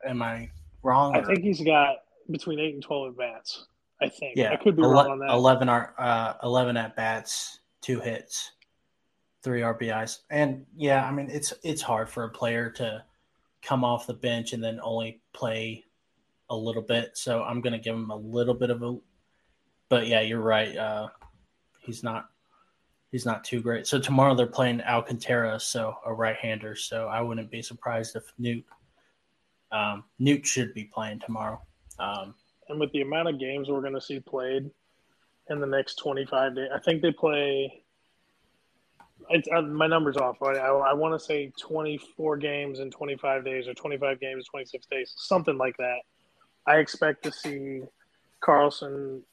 am 0.05 0.21
I 0.21 0.49
wrong? 0.83 1.15
I 1.15 1.23
think 1.23 1.39
he's 1.39 1.61
got 1.61 1.97
between 2.29 2.59
eight 2.59 2.73
and 2.73 2.83
twelve 2.83 3.09
at 3.09 3.17
bats. 3.17 3.67
I 4.01 4.09
think. 4.09 4.35
Yeah, 4.35 4.51
I 4.51 4.57
could 4.57 4.75
be 4.75 4.83
ele- 4.83 4.91
wrong 4.91 5.11
on 5.11 5.19
that. 5.19 5.29
Eleven 5.29 5.69
are 5.69 5.93
uh, 5.97 6.33
eleven 6.43 6.77
at 6.77 6.95
bats, 6.95 7.59
two 7.81 7.99
hits, 7.99 8.51
three 9.43 9.61
RBIs, 9.61 10.19
and 10.29 10.65
yeah, 10.75 11.05
I 11.05 11.11
mean 11.11 11.29
it's 11.29 11.53
it's 11.63 11.81
hard 11.81 12.09
for 12.09 12.23
a 12.25 12.29
player 12.29 12.69
to 12.71 13.03
come 13.61 13.83
off 13.83 14.07
the 14.07 14.13
bench 14.13 14.53
and 14.53 14.63
then 14.63 14.79
only 14.83 15.21
play 15.33 15.83
a 16.49 16.55
little 16.55 16.81
bit. 16.81 17.17
So 17.17 17.43
I'm 17.43 17.61
going 17.61 17.73
to 17.73 17.79
give 17.79 17.95
him 17.95 18.11
a 18.11 18.15
little 18.15 18.53
bit 18.53 18.69
of 18.69 18.83
a. 18.83 18.97
But 19.89 20.07
yeah, 20.07 20.21
you're 20.21 20.41
right. 20.41 20.75
Uh, 20.75 21.07
he's 21.79 22.03
not 22.03 22.29
he's 23.11 23.25
not 23.25 23.43
too 23.43 23.61
great. 23.61 23.87
So 23.87 23.99
tomorrow 23.99 24.35
they're 24.35 24.45
playing 24.45 24.81
Alcantara, 24.81 25.59
so 25.59 25.95
a 26.05 26.13
right-hander. 26.13 26.75
So 26.75 27.07
I 27.07 27.21
wouldn't 27.21 27.49
be 27.49 27.61
surprised 27.61 28.15
if 28.15 28.33
Newt 28.37 28.65
um, 29.71 30.03
Newt 30.19 30.45
should 30.45 30.73
be 30.73 30.85
playing 30.85 31.19
tomorrow. 31.19 31.61
Um, 31.99 32.35
and 32.69 32.79
with 32.79 32.91
the 32.91 33.01
amount 33.01 33.29
of 33.29 33.39
games 33.39 33.69
we're 33.69 33.81
going 33.81 33.93
to 33.93 34.01
see 34.01 34.19
played 34.19 34.69
in 35.49 35.59
the 35.59 35.67
next 35.67 35.95
25 35.95 36.55
days, 36.55 36.69
I 36.73 36.79
think 36.79 37.01
they 37.01 37.11
play 37.11 37.83
uh, 39.29 39.61
my 39.61 39.87
number's 39.87 40.17
off. 40.17 40.41
I, 40.41 40.53
I, 40.53 40.91
I 40.91 40.93
want 40.93 41.19
to 41.19 41.25
say 41.25 41.51
24 41.59 42.37
games 42.37 42.79
in 42.79 42.91
25 42.91 43.43
days 43.43 43.67
or 43.67 43.73
25 43.73 44.19
games 44.19 44.45
in 44.45 44.51
26 44.51 44.85
days, 44.87 45.13
something 45.17 45.57
like 45.57 45.77
that. 45.77 45.99
I 46.67 46.77
expect 46.77 47.23
to 47.23 47.31
see 47.31 47.81
Carlson 48.41 49.23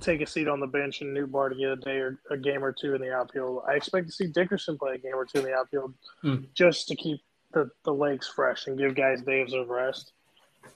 take 0.00 0.20
a 0.20 0.26
seat 0.26 0.48
on 0.48 0.60
the 0.60 0.66
bench 0.66 1.00
and 1.00 1.16
Nootbaar 1.16 1.50
to 1.50 1.56
get 1.56 1.68
a 1.68 1.76
day 1.76 1.98
or 1.98 2.18
a 2.30 2.36
game 2.36 2.64
or 2.64 2.72
two 2.72 2.94
in 2.94 3.00
the 3.00 3.12
outfield. 3.12 3.62
I 3.68 3.74
expect 3.74 4.06
to 4.06 4.12
see 4.12 4.26
Dickerson 4.26 4.78
play 4.78 4.94
a 4.94 4.98
game 4.98 5.14
or 5.14 5.24
two 5.24 5.38
in 5.38 5.44
the 5.44 5.54
outfield 5.54 5.94
mm. 6.22 6.46
just 6.54 6.88
to 6.88 6.96
keep 6.96 7.20
the, 7.54 7.70
the 7.84 7.92
legs 7.92 8.28
fresh 8.28 8.66
and 8.66 8.78
give 8.78 8.94
guys 8.94 9.22
days 9.22 9.52
of 9.52 9.68
rest. 9.68 10.12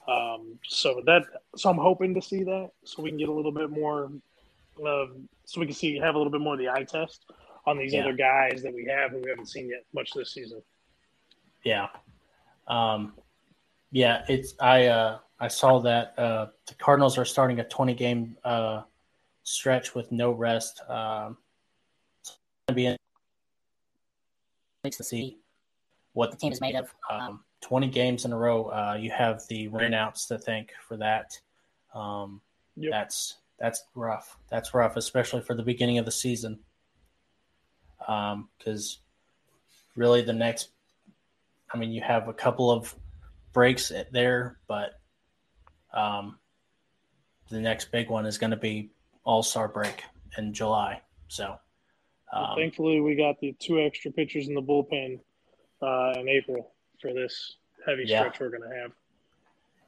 Um, 0.07 0.59
so 0.67 1.01
that 1.05 1.23
so 1.55 1.69
I'm 1.69 1.77
hoping 1.77 2.13
to 2.15 2.21
see 2.21 2.43
that 2.43 2.69
so 2.83 3.03
we 3.03 3.09
can 3.09 3.17
get 3.17 3.29
a 3.29 3.33
little 3.33 3.51
bit 3.51 3.69
more 3.69 4.11
uh, 4.85 5.05
so 5.45 5.59
we 5.59 5.65
can 5.65 5.75
see 5.75 5.97
have 5.97 6.15
a 6.15 6.17
little 6.17 6.31
bit 6.31 6.41
more 6.41 6.53
of 6.53 6.59
the 6.59 6.69
eye 6.69 6.83
test 6.83 7.25
on 7.65 7.77
these 7.77 7.93
yeah. 7.93 8.01
other 8.01 8.13
guys 8.13 8.61
that 8.63 8.73
we 8.73 8.85
have 8.85 9.11
who 9.11 9.19
we 9.19 9.29
haven't 9.29 9.47
seen 9.47 9.69
yet 9.69 9.83
much 9.93 10.11
this 10.13 10.33
season. 10.33 10.61
Yeah. 11.63 11.87
Um, 12.67 13.13
yeah, 13.91 14.23
it's 14.27 14.53
I 14.59 14.85
uh, 14.85 15.19
I 15.39 15.47
saw 15.47 15.79
that 15.79 16.17
uh, 16.17 16.47
the 16.67 16.75
Cardinals 16.75 17.17
are 17.17 17.25
starting 17.25 17.59
a 17.59 17.63
20 17.63 17.93
game 17.93 18.37
uh, 18.43 18.83
stretch 19.43 19.95
with 19.95 20.11
no 20.11 20.31
rest. 20.31 20.81
Um, 20.87 21.37
it's 22.21 22.37
to 22.67 22.73
be 22.73 22.95
to 24.85 25.03
see 25.03 25.37
what 26.19 26.31
the 26.31 26.37
team 26.37 26.51
is 26.51 26.59
made 26.59 26.75
of. 26.75 26.93
Um, 27.09 27.39
20 27.61 27.87
games 27.87 28.25
in 28.25 28.33
a 28.33 28.37
row. 28.37 28.65
Uh, 28.65 28.97
you 28.99 29.09
have 29.09 29.41
the 29.47 29.69
rainouts 29.69 30.27
to 30.27 30.37
thank 30.37 30.73
for 30.85 30.97
that. 30.97 31.39
Um, 31.93 32.41
yep. 32.75 32.91
That's 32.91 33.37
that's 33.57 33.83
rough. 33.95 34.37
That's 34.49 34.73
rough, 34.73 34.97
especially 34.97 35.41
for 35.41 35.55
the 35.55 35.63
beginning 35.63 35.97
of 35.97 36.03
the 36.03 36.11
season. 36.11 36.59
Because 37.99 38.99
um, 38.99 39.95
really, 39.95 40.21
the 40.21 40.33
next, 40.33 40.69
I 41.73 41.77
mean, 41.77 41.91
you 41.91 42.01
have 42.01 42.27
a 42.27 42.33
couple 42.33 42.69
of 42.69 42.93
breaks 43.53 43.91
there, 44.11 44.57
but 44.67 44.99
um, 45.93 46.37
the 47.49 47.61
next 47.61 47.93
big 47.93 48.09
one 48.09 48.25
is 48.25 48.37
going 48.37 48.51
to 48.51 48.57
be 48.57 48.89
All 49.23 49.41
Star 49.41 49.69
break 49.69 50.03
in 50.37 50.53
July. 50.53 51.01
So, 51.29 51.55
um, 52.33 52.55
thankfully, 52.57 52.99
we 52.99 53.15
got 53.15 53.39
the 53.39 53.55
two 53.57 53.79
extra 53.79 54.11
pitchers 54.11 54.49
in 54.49 54.53
the 54.53 54.61
bullpen 54.61 55.19
uh, 55.81 56.13
in 56.17 56.27
April 56.27 56.71
for 57.01 57.13
this 57.13 57.55
heavy 57.85 58.03
yeah. 58.05 58.21
stretch 58.21 58.39
we're 58.39 58.49
going 58.49 58.69
to 58.69 58.75
have. 58.75 58.91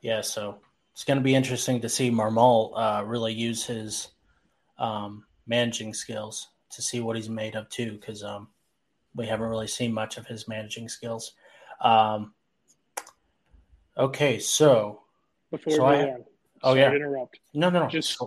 Yeah, 0.02 0.22
so 0.22 0.58
it's 0.94 1.04
going 1.04 1.18
to 1.18 1.24
be 1.24 1.36
interesting 1.36 1.80
to 1.82 1.90
see 1.90 2.10
Marmol 2.10 2.72
uh, 2.76 3.04
really 3.06 3.34
use 3.34 3.66
his 3.66 4.10
um, 4.78 5.26
managing 5.48 5.94
skills 5.94 6.50
to 6.72 6.82
see 6.82 7.00
what 7.00 7.16
he's 7.16 7.30
made 7.30 7.56
of 7.56 7.70
too, 7.70 7.94
because 7.94 8.24
um, 8.24 8.48
we 9.16 9.28
haven't 9.28 9.48
really 9.48 9.68
seen 9.68 9.94
much 9.94 10.18
of 10.18 10.26
his 10.26 10.48
managing 10.48 10.90
skills. 10.90 11.34
Um, 11.82 12.34
okay, 13.98 14.40
so 14.40 15.02
before 15.52 15.74
so 15.74 15.90
we 15.90 15.96
I, 15.96 16.04
on, 16.04 16.24
oh 16.64 16.74
yeah, 16.74 16.94
interrupt. 16.94 17.40
No, 17.54 17.70
no, 17.70 17.84
no. 17.84 17.90
Just 17.90 18.22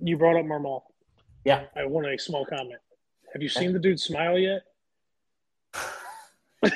you 0.00 0.16
brought 0.16 0.36
up 0.36 0.46
Marmol. 0.46 0.82
Yeah, 1.44 1.64
I 1.76 1.84
want 1.84 2.06
a 2.06 2.18
small 2.18 2.46
comment. 2.46 2.80
Have 3.32 3.42
you 3.42 3.48
seen 3.48 3.72
the 3.72 3.78
dude 3.78 4.00
smile 4.00 4.38
yet? 4.38 4.62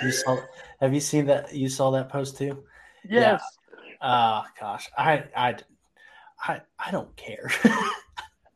You 0.03 0.11
saw, 0.13 0.39
have 0.81 0.95
you 0.95 1.01
seen 1.01 1.27
that? 1.27 1.55
You 1.55 1.69
saw 1.69 1.91
that 1.93 2.09
post 2.09 2.37
too? 2.39 2.65
Yes. 3.09 3.43
Ah, 4.01 4.43
uh, 4.43 4.47
gosh, 4.61 4.89
I, 4.97 5.25
I, 5.37 5.57
I, 6.41 6.61
I 6.79 6.91
don't 6.91 7.15
care. 7.17 7.51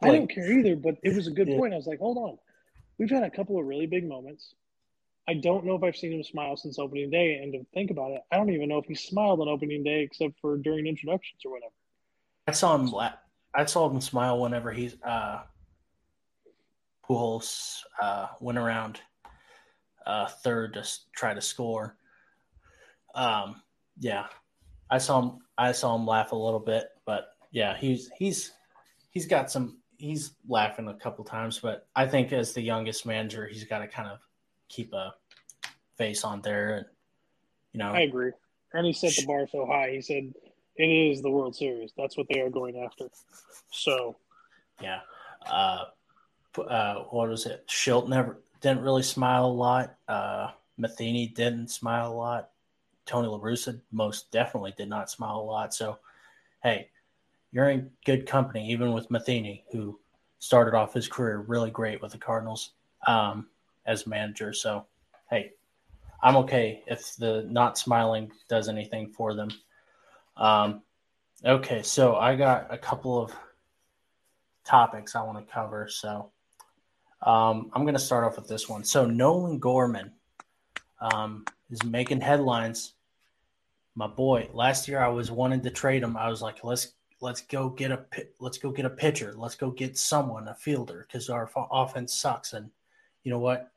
I 0.03 0.11
don't 0.11 0.29
care 0.29 0.51
either, 0.53 0.77
but 0.77 0.97
it 1.03 1.14
was 1.14 1.27
a 1.27 1.31
good 1.31 1.49
yeah. 1.49 1.59
point. 1.59 1.73
I 1.73 1.77
was 1.77 1.87
like, 1.87 1.99
hold 1.99 2.18
on, 2.18 2.38
we've 2.99 3.11
had 3.11 3.23
a 3.23 3.31
couple 3.31 3.59
of 3.59 3.66
really 3.66 3.87
big 3.87 4.09
moments. 4.09 4.55
I 5.29 5.35
don't 5.35 5.64
know 5.64 5.77
if 5.77 5.83
I've 5.85 5.97
seen 5.97 6.12
him 6.12 6.25
smile 6.25 6.57
since 6.57 6.79
opening 6.79 7.11
day, 7.11 7.40
and 7.42 7.53
to 7.53 7.64
think 7.73 7.90
about 7.90 8.11
it, 8.11 8.23
I 8.33 8.37
don't 8.37 8.51
even 8.51 8.68
know 8.68 8.79
if 8.79 8.87
he 8.87 8.95
smiled 8.95 9.40
on 9.40 9.49
opening 9.49 9.85
day 9.85 10.03
except 10.03 10.35
for 10.40 10.57
during 10.57 10.87
introductions 10.87 11.42
or 11.45 11.53
whatever. 11.53 11.73
I 12.47 12.53
saw 12.53 12.77
him. 12.77 12.92
I 13.55 13.64
saw 13.66 13.88
him 13.88 14.01
smile 14.01 14.40
whenever 14.40 14.73
he's 14.73 14.97
uh, 15.05 15.42
Pujols 17.09 17.81
uh, 18.01 18.29
went 18.40 18.59
around 18.59 19.01
uh, 20.07 20.27
third 20.27 20.75
to 20.75 20.88
try 21.15 21.35
to 21.35 21.41
score. 21.41 21.97
Um, 23.15 23.62
yeah, 23.99 24.27
I 24.91 24.99
saw 24.99 25.21
him. 25.21 25.38
I 25.59 25.73
saw 25.73 25.95
him 25.95 26.07
laugh 26.07 26.33
a 26.33 26.37
little 26.37 26.61
bit, 26.61 26.88
but 27.05 27.37
yeah, 27.51 27.77
he's 27.77 28.11
he's 28.19 28.53
he's 29.11 29.27
got 29.27 29.51
some. 29.51 29.79
He's 29.99 30.33
laughing 30.49 30.88
a 30.88 30.95
couple 30.95 31.25
times, 31.25 31.61
but 31.61 31.87
I 31.95 32.07
think 32.07 32.33
as 32.33 32.53
the 32.53 32.62
youngest 32.62 33.07
manager, 33.07 33.47
he's 33.47 33.65
got 33.65 33.79
to 33.79 33.87
kind 33.87 34.09
of 34.09 34.19
keep 34.69 34.93
a 34.93 35.15
face 35.97 36.25
on 36.25 36.43
there, 36.43 36.77
and 36.77 36.87
you 37.73 37.79
know. 37.79 37.93
I 37.93 38.01
agree, 38.01 38.33
and 38.73 38.87
he 38.87 38.93
set 38.93 39.15
the 39.15 39.27
bar 39.27 39.47
so 39.51 39.67
high. 39.67 39.91
He 39.91 40.01
said 40.01 40.33
it 40.77 40.87
is 40.87 41.23
the 41.23 41.31
World 41.31 41.55
Series. 41.55 41.93
That's 41.97 42.17
what 42.17 42.27
they 42.29 42.41
are 42.41 42.51
going 42.51 42.79
after. 42.79 43.09
So, 43.71 44.17
yeah. 44.81 45.01
Uh, 45.47 45.85
uh, 46.59 46.95
what 47.11 47.29
was 47.29 47.47
it? 47.47 47.67
Shildt 47.69 48.09
never 48.09 48.41
didn't 48.62 48.83
really 48.83 49.03
smile 49.03 49.46
a 49.46 49.48
lot. 49.48 49.96
Uh, 50.09 50.51
Matheny 50.79 51.27
didn't 51.27 51.68
smile 51.68 52.12
a 52.12 52.14
lot. 52.14 52.51
Tony 53.05 53.29
La 53.29 53.38
Russa 53.38 53.81
most 53.90 54.31
definitely 54.31 54.72
did 54.77 54.88
not 54.88 55.11
smile 55.11 55.38
a 55.38 55.42
lot. 55.42 55.75
So, 55.75 55.98
hey, 56.62 56.88
you're 57.51 57.68
in 57.68 57.90
good 58.07 58.27
company, 58.27 58.70
even 58.70 58.92
with 58.92 59.11
Matheny, 59.11 59.64
who 59.72 59.98
started 60.38 60.75
off 60.75 60.94
his 60.94 61.09
career 61.09 61.44
really 61.46 61.70
great 61.70 62.01
with 62.01 62.12
the 62.12 62.18
Cardinals 62.18 62.70
um, 63.07 63.48
as 63.85 64.07
manager. 64.07 64.53
So, 64.53 64.87
hey, 65.29 65.53
I'm 66.22 66.37
okay 66.37 66.83
if 66.87 67.16
the 67.16 67.46
not 67.51 67.77
smiling 67.77 68.31
does 68.48 68.68
anything 68.68 69.09
for 69.09 69.35
them. 69.35 69.51
Um, 70.37 70.83
okay, 71.44 71.83
so 71.83 72.16
I 72.16 72.37
got 72.37 72.72
a 72.72 72.79
couple 72.79 73.20
of 73.20 73.33
topics 74.64 75.16
I 75.16 75.22
want 75.22 75.44
to 75.44 75.53
cover. 75.53 75.88
So, 75.90 76.31
um, 77.23 77.71
I'm 77.73 77.83
going 77.83 77.95
to 77.95 78.01
start 78.01 78.25
off 78.25 78.37
with 78.37 78.49
this 78.49 78.69
one. 78.69 78.85
So, 78.85 79.07
Nolan 79.07 79.59
Gorman 79.59 80.13
um, 81.01 81.45
is 81.71 81.83
making 81.85 82.21
headlines. 82.21 82.95
My 83.95 84.07
boy, 84.07 84.49
last 84.53 84.89
year 84.89 85.01
I 85.01 85.09
was 85.09 85.31
wanting 85.31 85.61
to 85.63 85.71
trade 85.71 86.03
him. 86.03 86.17
I 86.17 86.29
was 86.29 86.41
like, 86.41 86.65
let's 86.65 86.93
let's 87.21 87.43
go 87.43 87.69
get 87.69 87.93
a 87.93 88.05
let's 88.41 88.59
go 88.59 88.71
get 88.71 88.85
a 88.85 88.91
pitcher. 88.91 89.35
Let's 89.37 89.55
go 89.55 89.71
get 89.71 89.97
someone 89.97 90.49
a 90.49 90.55
fielder 90.55 91.07
because 91.07 91.31
our 91.31 91.51
offense 91.57 92.15
sucks. 92.15 92.53
And 92.53 92.71
you 93.23 93.31
know 93.31 93.39
what? 93.39 93.71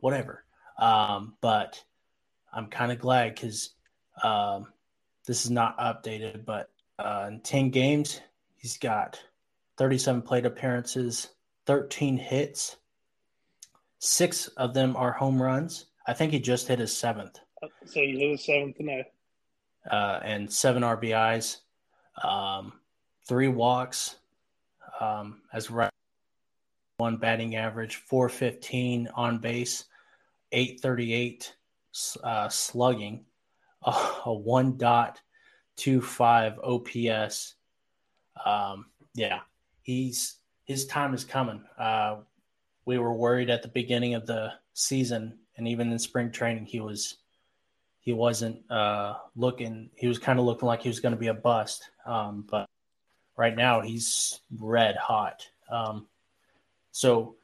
Whatever. 0.00 0.44
Um, 0.78 1.34
but 1.40 1.82
I'm 2.52 2.68
kind 2.68 2.92
of 2.92 2.98
glad 2.98 3.34
because 3.34 3.70
um, 4.22 4.68
this 5.26 5.44
is 5.44 5.50
not 5.50 5.78
updated. 5.78 6.44
But 6.44 6.70
uh, 6.98 7.26
in 7.28 7.40
10 7.40 7.70
games, 7.70 8.20
he's 8.56 8.78
got 8.78 9.20
37 9.76 10.22
plate 10.22 10.46
appearances, 10.46 11.28
13 11.66 12.16
hits. 12.16 12.76
Six 13.98 14.48
of 14.48 14.74
them 14.74 14.96
are 14.96 15.12
home 15.12 15.42
runs. 15.42 15.86
I 16.06 16.12
think 16.12 16.32
he 16.32 16.38
just 16.38 16.68
hit 16.68 16.78
his 16.78 16.94
seventh. 16.96 17.40
So 17.86 18.00
he 18.00 18.18
hit 18.18 18.30
his 18.30 18.44
seventh 18.44 18.76
tonight. 18.76 19.06
Uh, 19.90 20.20
and 20.24 20.52
seven 20.52 20.82
RBIs, 20.82 21.58
um, 22.22 22.74
three 23.28 23.48
walks, 23.48 24.16
um, 25.00 25.42
as 25.52 25.70
right 25.70 25.90
one 26.96 27.16
batting 27.16 27.56
average, 27.56 27.96
415 27.96 29.08
on 29.14 29.38
base, 29.38 29.84
838 30.52 31.54
uh, 32.24 32.48
slugging, 32.48 33.24
a, 33.84 33.90
a 33.90 34.28
1.25 34.28 36.58
OPS. 36.62 37.54
Um, 38.44 38.86
yeah, 39.14 39.40
he's 39.82 40.36
his 40.66 40.86
time 40.86 41.14
is 41.14 41.24
coming. 41.24 41.62
Uh, 41.78 42.18
we 42.84 42.98
were 42.98 43.14
worried 43.14 43.50
at 43.50 43.62
the 43.62 43.68
beginning 43.68 44.14
of 44.14 44.26
the 44.26 44.52
season 44.74 45.38
and 45.56 45.66
even 45.68 45.90
in 45.90 45.98
spring 45.98 46.30
training, 46.30 46.66
he 46.66 46.80
was 46.80 47.16
he 48.00 48.12
wasn't 48.12 48.70
uh, 48.70 49.14
looking. 49.34 49.90
He 49.96 50.06
was 50.06 50.18
kind 50.18 50.38
of 50.38 50.44
looking 50.44 50.66
like 50.66 50.82
he 50.82 50.88
was 50.88 51.00
going 51.00 51.14
to 51.14 51.18
be 51.18 51.26
a 51.26 51.34
bust. 51.34 51.90
Um, 52.04 52.46
but 52.48 52.68
right 53.36 53.56
now, 53.56 53.80
he's 53.80 54.40
red 54.60 54.96
hot. 54.96 55.44
Um, 55.68 56.06
so, 56.92 57.34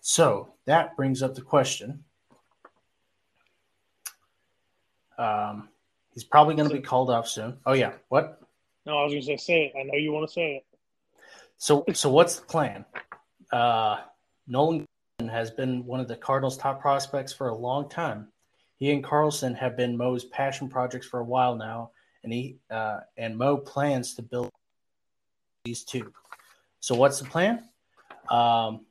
so 0.00 0.52
that 0.64 0.96
brings 0.96 1.22
up 1.22 1.36
the 1.36 1.42
question. 1.42 2.02
Um, 5.16 5.68
he's 6.12 6.24
probably 6.24 6.56
going 6.56 6.68
to 6.68 6.74
be 6.74 6.82
called 6.82 7.10
off 7.10 7.28
soon. 7.28 7.58
Oh 7.66 7.74
yeah, 7.74 7.92
what? 8.08 8.40
No, 8.86 8.98
I 8.98 9.04
was 9.04 9.12
going 9.12 9.22
to 9.22 9.26
say, 9.26 9.36
say 9.36 9.64
it. 9.66 9.78
I 9.78 9.82
know 9.82 9.94
you 9.94 10.12
want 10.12 10.26
to 10.28 10.32
say 10.32 10.56
it. 10.56 10.69
So, 11.62 11.84
so 11.92 12.08
what's 12.08 12.36
the 12.36 12.46
plan? 12.46 12.86
Uh, 13.52 13.98
Nolan 14.46 14.86
has 15.20 15.50
been 15.50 15.84
one 15.84 16.00
of 16.00 16.08
the 16.08 16.16
Cardinals' 16.16 16.56
top 16.56 16.80
prospects 16.80 17.34
for 17.34 17.48
a 17.48 17.54
long 17.54 17.86
time. 17.86 18.28
He 18.76 18.90
and 18.92 19.04
Carlson 19.04 19.52
have 19.56 19.76
been 19.76 19.94
Mo's 19.94 20.24
passion 20.24 20.70
projects 20.70 21.06
for 21.06 21.20
a 21.20 21.24
while 21.24 21.54
now, 21.54 21.90
and 22.24 22.32
he 22.32 22.56
uh, 22.70 23.00
and 23.18 23.36
Mo 23.36 23.58
plans 23.58 24.14
to 24.14 24.22
build 24.22 24.48
these 25.66 25.84
two. 25.84 26.10
So 26.80 26.94
what's 26.94 27.18
the 27.18 27.26
plan? 27.26 27.68
Um, 28.30 28.86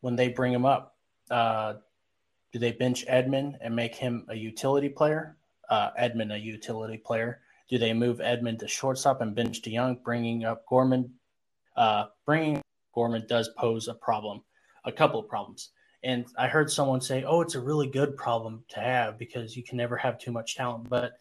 when 0.00 0.16
they 0.16 0.30
bring 0.30 0.54
him 0.54 0.64
up, 0.64 0.96
uh, 1.30 1.74
Do 2.52 2.58
they 2.58 2.72
bench 2.72 3.06
Edman 3.06 3.56
and 3.60 3.76
make 3.76 3.94
him 3.94 4.24
a 4.28 4.34
utility 4.34 4.88
player? 4.88 5.36
Uh, 5.68 5.90
Edman 6.00 6.32
a 6.32 6.38
utility 6.38 6.96
player? 6.96 7.40
Do 7.68 7.76
they 7.76 7.92
move 7.92 8.18
Edman 8.18 8.58
to 8.60 8.68
shortstop 8.68 9.20
and 9.20 9.34
bench 9.34 9.60
DeJong, 9.60 10.02
bringing 10.02 10.44
up 10.44 10.64
Gorman? 10.66 11.17
Uh, 11.78 12.08
bringing 12.26 12.60
Gorman 12.92 13.24
does 13.28 13.50
pose 13.56 13.86
a 13.86 13.94
problem, 13.94 14.42
a 14.84 14.90
couple 14.90 15.20
of 15.20 15.28
problems. 15.28 15.70
And 16.02 16.26
I 16.36 16.48
heard 16.48 16.72
someone 16.72 17.00
say, 17.00 17.22
"Oh, 17.22 17.40
it's 17.40 17.54
a 17.54 17.60
really 17.60 17.86
good 17.86 18.16
problem 18.16 18.64
to 18.70 18.80
have 18.80 19.16
because 19.16 19.56
you 19.56 19.62
can 19.62 19.76
never 19.76 19.96
have 19.96 20.18
too 20.18 20.32
much 20.32 20.56
talent." 20.56 20.88
But 20.88 21.12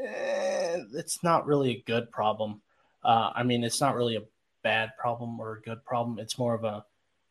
eh, 0.00 0.76
it's 0.94 1.24
not 1.24 1.44
really 1.44 1.70
a 1.70 1.82
good 1.86 2.08
problem. 2.12 2.62
Uh, 3.02 3.32
I 3.34 3.42
mean, 3.42 3.64
it's 3.64 3.80
not 3.80 3.96
really 3.96 4.14
a 4.14 4.22
bad 4.62 4.92
problem 4.96 5.40
or 5.40 5.56
a 5.56 5.62
good 5.62 5.84
problem. 5.84 6.20
It's 6.20 6.38
more 6.38 6.54
of 6.54 6.62
a 6.62 6.84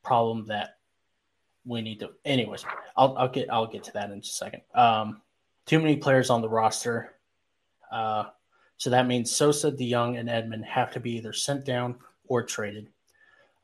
problem 0.04 0.46
that 0.48 0.78
we 1.66 1.82
need 1.82 2.02
to. 2.02 2.10
Anyways, 2.26 2.66
I'll, 2.98 3.18
I'll 3.18 3.30
get 3.30 3.50
I'll 3.50 3.68
get 3.68 3.86
to 3.86 3.94
that 3.94 4.12
in 4.12 4.20
a 4.20 4.24
second. 4.24 4.64
Um, 4.74 5.22
too 5.66 5.80
many 5.80 5.96
players 5.96 6.30
on 6.30 6.42
the 6.42 6.50
roster, 6.50 7.14
uh, 7.90 8.26
so 8.76 8.90
that 8.90 9.08
means 9.08 9.32
Sosa, 9.32 9.72
DeJong, 9.72 10.20
and 10.20 10.28
Edman 10.28 10.66
have 10.66 10.92
to 10.92 11.00
be 11.00 11.12
either 11.12 11.32
sent 11.32 11.64
down 11.64 11.96
or 12.28 12.44
traded. 12.44 12.90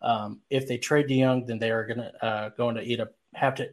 Um, 0.02 0.42
if 0.50 0.68
they 0.68 0.78
trade 0.78 1.08
DeJong, 1.08 1.48
then 1.48 1.60
they 1.60 1.72
are 1.72 1.86
gonna 1.86 2.12
uh, 2.22 2.50
going 2.50 2.76
to 2.76 2.82
eat 2.82 3.00
a 3.00 3.10
have 3.34 3.56
to 3.56 3.70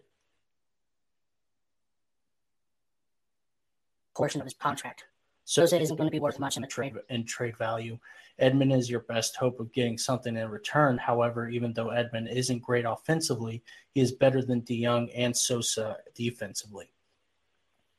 portion 4.15 4.41
of 4.41 4.47
his 4.47 4.55
contract. 4.55 5.05
Sosa 5.45 5.81
isn't 5.81 5.97
going 5.97 6.09
to 6.09 6.13
be 6.13 6.21
worth 6.21 6.39
much 6.39 6.59
in 6.59 6.65
a 6.65 6.67
trade 6.67 6.95
in 7.09 7.25
trade 7.25 7.57
value. 7.57 7.99
Edman 8.41 8.77
is 8.77 8.91
your 8.91 9.01
best 9.01 9.37
hope 9.37 9.61
of 9.61 9.73
getting 9.73 9.97
something 9.97 10.37
in 10.37 10.49
return. 10.51 10.99
However, 10.99 11.49
even 11.49 11.73
though 11.73 11.87
Edman 11.87 12.31
isn't 12.31 12.63
great 12.63 12.85
offensively, 12.85 13.63
he 13.95 14.01
is 14.01 14.13
better 14.13 14.43
than 14.43 14.61
DeJong 14.63 15.11
and 15.15 15.35
Sosa 15.35 15.97
defensively, 16.15 16.91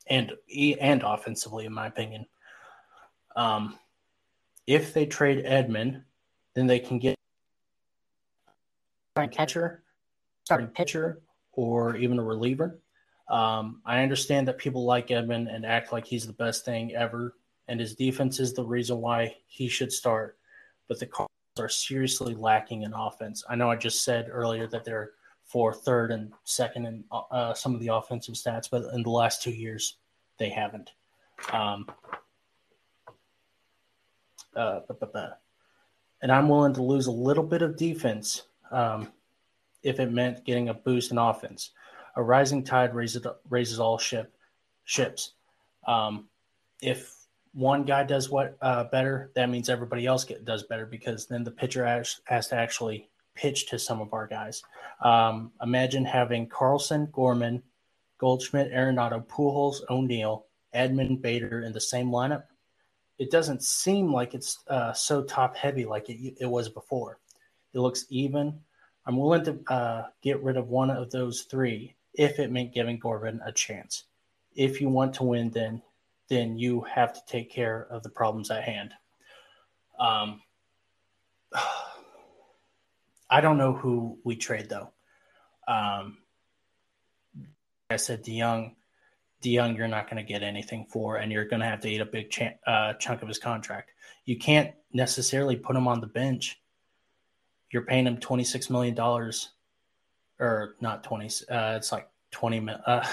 and 0.08 0.34
and 0.80 1.04
offensively, 1.04 1.66
in 1.66 1.74
my 1.74 1.88
opinion. 1.88 2.26
Um, 3.36 3.80
if 4.68 4.94
they 4.94 5.08
trade 5.08 5.46
Edman, 5.46 6.04
then 6.54 6.68
they 6.68 6.80
can 6.80 7.00
get 7.00 7.16
starting 9.14 9.36
catcher, 9.36 9.84
starting 10.44 10.68
pitcher, 10.68 11.22
or 11.54 11.96
even 11.96 12.20
a 12.20 12.24
reliever. 12.24 12.80
Um, 13.30 13.82
I 13.86 14.02
understand 14.02 14.48
that 14.48 14.58
people 14.58 14.86
like 14.86 15.08
Edman 15.10 15.54
and 15.54 15.66
act 15.66 15.92
like 15.92 16.06
he's 16.06 16.26
the 16.26 16.34
best 16.34 16.66
thing 16.66 16.96
ever, 16.96 17.36
and 17.68 17.80
his 17.80 17.96
defense 17.96 18.40
is 18.40 18.54
the 18.54 18.64
reason 18.64 19.02
why 19.02 19.36
he 19.48 19.68
should 19.68 19.92
start. 19.92 20.38
But 20.88 21.00
the 21.00 21.06
Cardinals 21.06 21.30
are 21.60 21.70
seriously 21.70 22.34
lacking 22.34 22.84
in 22.84 22.94
offense. 22.94 23.44
I 23.48 23.56
know 23.56 23.70
I 23.70 23.76
just 23.76 24.04
said 24.04 24.30
earlier 24.32 24.68
that 24.68 24.84
they're 24.84 25.12
for 25.44 25.74
third 25.74 26.12
and 26.12 26.32
second 26.44 26.86
in 26.86 27.04
uh, 27.12 27.54
some 27.54 27.74
of 27.74 27.82
the 27.82 27.88
offensive 27.88 28.36
stats, 28.36 28.70
but 28.70 28.84
in 28.94 29.04
the 29.04 29.10
last 29.10 29.42
two 29.42 29.52
years, 29.52 29.98
they 30.38 30.50
haven't. 30.50 30.92
Um, 31.52 31.88
uh, 34.56 34.82
and 36.22 36.32
I'm 36.32 36.50
willing 36.50 36.74
to 36.74 36.84
lose 36.84 37.08
a 37.08 37.12
little 37.12 37.44
bit 37.44 37.62
of 37.62 37.78
defense 37.78 38.44
um, 38.72 39.12
if 39.84 40.00
it 40.00 40.12
meant 40.12 40.46
getting 40.46 40.70
a 40.70 40.74
boost 40.74 41.12
in 41.12 41.18
offense. 41.18 41.72
A 42.16 42.24
rising 42.24 42.64
tide 42.64 42.94
raises, 42.94 43.26
raises 43.50 43.80
all 43.80 43.98
ship 43.98 44.34
ships. 44.84 45.34
Um, 45.88 46.28
if 46.82 47.16
one 47.54 47.84
guy 47.84 48.04
does 48.04 48.30
what 48.30 48.58
uh, 48.62 48.86
better, 48.86 49.32
that 49.36 49.50
means 49.50 49.70
everybody 49.70 50.06
else 50.06 50.24
get, 50.24 50.46
does 50.46 50.64
better 50.64 50.86
because 50.86 51.28
then 51.28 51.44
the 51.44 51.52
pitcher 51.52 51.86
has, 51.86 52.20
has 52.26 52.48
to 52.48 52.56
actually 52.56 53.10
pitch 53.36 53.68
to 53.68 53.80
some 53.80 54.02
of 54.02 54.14
our 54.14 54.28
guys. 54.28 54.64
Um, 55.02 55.52
imagine 55.62 56.06
having 56.06 56.48
Carlson, 56.48 57.08
Gorman, 57.12 57.64
Goldschmidt, 58.18 58.74
Arenado, 58.74 59.26
Pujols, 59.26 59.78
O'Neill, 59.90 60.46
Edman, 60.76 61.22
Bader 61.22 61.62
in 61.62 61.72
the 61.72 61.82
same 61.82 62.10
lineup. 62.10 62.44
It 63.20 63.30
doesn't 63.30 63.64
seem 63.64 64.12
like 64.12 64.34
it's 64.34 64.60
uh, 64.68 64.94
so 64.94 65.24
top 65.24 65.56
heavy 65.56 65.86
like 65.86 66.10
it, 66.10 66.38
it 66.40 66.46
was 66.46 66.70
before. 66.70 67.20
It 67.74 67.80
looks 67.80 68.06
even. 68.10 68.62
I'm 69.06 69.18
willing 69.18 69.44
to 69.46 69.60
uh, 69.68 70.08
get 70.22 70.42
rid 70.42 70.58
of 70.58 70.70
one 70.70 70.90
of 70.90 71.12
those 71.12 71.42
three 71.42 71.96
if 72.14 72.40
it 72.40 72.52
meant 72.52 72.74
giving 72.74 72.98
Gorman 72.98 73.42
a 73.46 73.52
chance. 73.52 74.06
If 74.56 74.82
you 74.82 74.90
want 74.90 75.14
to 75.16 75.24
win, 75.24 75.52
then 75.52 75.82
then 76.30 76.58
you 76.58 76.82
have 76.82 77.14
to 77.14 77.22
take 77.28 77.52
care 77.52 77.88
of 77.90 78.04
the 78.04 78.10
problems 78.10 78.52
at 78.52 78.64
hand. 78.64 78.94
Um, 80.00 80.42
I 83.30 83.42
don't 83.42 83.58
know 83.58 83.74
who 83.74 84.18
we 84.24 84.36
trade 84.36 84.70
though. 84.70 84.92
Um, 85.68 86.18
I 87.90 87.98
said 87.98 88.24
DeJong, 88.24 88.76
DeJong, 89.44 89.78
you're 89.78 89.88
not 89.88 90.10
going 90.10 90.24
to 90.24 90.28
get 90.28 90.44
anything 90.44 90.86
for, 90.90 91.18
and 91.18 91.32
you're 91.32 91.46
going 91.46 91.62
to 91.62 91.66
have 91.66 91.80
to 91.82 91.90
eat 91.90 92.02
a 92.02 92.06
big 92.06 92.30
ch- 92.30 92.58
uh, 92.68 92.94
chunk 92.94 93.22
of 93.22 93.28
his 93.28 93.40
contract. 93.40 93.92
You 94.26 94.38
can't 94.38 94.74
necessarily 94.94 95.56
put 95.56 95.76
him 95.76 95.88
on 95.88 96.02
the 96.02 96.08
bench 96.08 96.60
you're 97.72 97.84
paying 97.84 98.08
him 98.08 98.18
twenty 98.18 98.44
six 98.44 98.70
million 98.70 98.96
dollars, 98.96 99.50
or 100.40 100.76
not 100.82 101.04
twenty. 101.04 101.28
Uh, 101.50 101.76
it's 101.78 101.92
like 101.92 102.10
twenty. 102.32 102.68
Uh, 102.68 103.06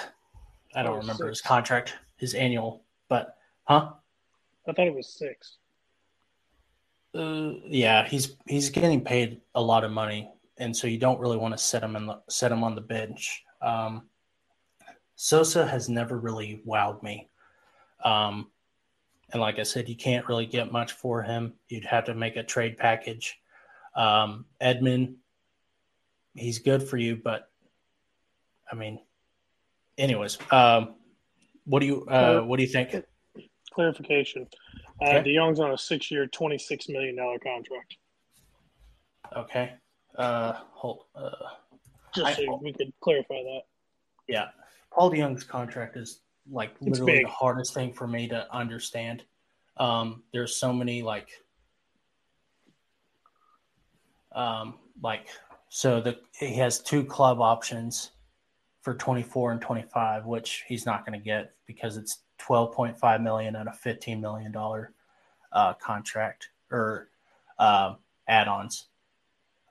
I 0.75 0.83
don't 0.83 0.99
remember 0.99 1.27
six. 1.27 1.39
his 1.39 1.41
contract, 1.43 1.95
his 2.17 2.35
annual, 2.35 2.83
but 3.09 3.37
huh? 3.65 3.91
I 4.69 4.73
thought 4.73 4.87
it 4.87 4.95
was 4.95 5.09
six. 5.09 5.59
Uh, 7.15 7.53
yeah, 7.67 8.07
he's 8.07 8.37
he's 8.47 8.71
getting 8.71 9.03
paid 9.03 9.41
a 9.55 9.62
lot 9.62 9.85
of 9.85 9.91
money, 9.91 10.31
and 10.59 10.75
so 10.75 10.87
you 10.87 10.99
don't 10.99 11.21
really 11.21 11.37
want 11.37 11.53
to 11.57 11.59
set 11.59 11.83
him 11.83 11.97
in 11.97 12.07
the, 12.07 12.21
set 12.29 12.53
him 12.53 12.65
on 12.65 12.75
the 12.75 12.81
bench. 12.81 13.45
Um, 13.61 14.03
Sosa 15.17 15.67
has 15.67 15.89
never 15.89 16.19
really 16.19 16.63
wowed 16.67 17.03
me. 17.03 17.29
Um, 18.05 18.51
and 19.33 19.41
like 19.41 19.59
I 19.59 19.65
said, 19.65 19.89
you 19.89 19.97
can't 19.97 20.29
really 20.29 20.47
get 20.47 20.71
much 20.71 20.93
for 20.93 21.23
him. 21.23 21.55
You'd 21.69 21.85
have 21.87 22.05
to 22.05 22.15
make 22.15 22.37
a 22.37 22.43
trade 22.43 22.77
package. 22.77 23.41
Um, 23.97 24.45
Edman, 24.61 25.17
he's 26.35 26.59
good 26.59 26.83
for 26.83 26.99
you, 26.99 27.17
but 27.17 27.51
I 28.71 28.77
mean, 28.77 29.01
anyways, 29.99 30.39
um, 30.51 30.95
what 31.65 31.81
do 31.81 31.87
you 31.87 32.07
uh, 32.07 32.43
what 32.43 32.59
do 32.59 32.63
you 32.63 32.69
think? 32.69 32.95
Clarification: 33.73 34.47
uh, 35.03 35.09
okay. 35.09 35.31
DeJong's 35.31 35.61
on 35.61 35.73
a 35.73 35.79
six-year, 35.79 36.27
twenty-six 36.27 36.89
million 36.89 37.17
dollar 37.17 37.39
contract. 37.39 37.97
Okay. 39.37 39.73
Uh, 40.17 40.53
hold. 40.71 41.05
Uh, 41.15 41.31
Just 42.15 42.37
so 42.37 42.55
I, 42.55 42.59
we 42.63 42.73
could 42.73 42.93
clarify 43.01 43.43
that. 43.43 43.63
Yeah, 44.29 44.49
Paul 44.97 45.11
DeJong's 45.11 45.45
contract 45.45 45.97
is 45.99 46.21
like 46.51 46.75
literally 46.81 47.23
the 47.23 47.29
hardest 47.29 47.75
thing 47.75 47.93
for 47.93 48.07
me 48.07 48.27
to 48.29 48.51
understand. 48.53 49.25
Um, 49.77 50.23
there's 50.33 50.57
so 50.57 50.73
many 50.73 51.03
like 51.03 51.29
um, 54.33 54.75
like 55.03 55.29
so 55.69 56.01
the 56.01 56.19
he 56.39 56.55
has 56.55 56.81
two 56.81 57.05
club 57.05 57.41
options 57.41 58.13
for 58.81 58.95
24 58.95 59.53
and 59.53 59.61
25, 59.61 60.25
which 60.25 60.65
he's 60.67 60.87
not 60.87 61.05
going 61.05 61.19
to 61.19 61.25
get 61.25 61.53
because 61.67 61.97
it's 61.97 62.21
12.5 62.39 63.23
million 63.23 63.57
and 63.57 63.69
a 63.69 63.73
15 63.73 64.21
million 64.21 64.53
dollar 64.53 64.95
uh, 65.53 65.75
contract 65.75 66.49
or 66.71 67.09
uh, 67.59 67.95
add-ons. 68.29 68.87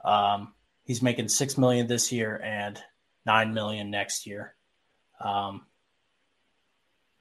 Um, 0.03 0.53
he's 0.83 1.01
making 1.01 1.29
six 1.29 1.57
million 1.57 1.87
this 1.87 2.11
year 2.11 2.41
and 2.43 2.79
nine 3.25 3.53
million 3.53 3.89
next 3.89 4.27
year. 4.27 4.54
Um, 5.19 5.65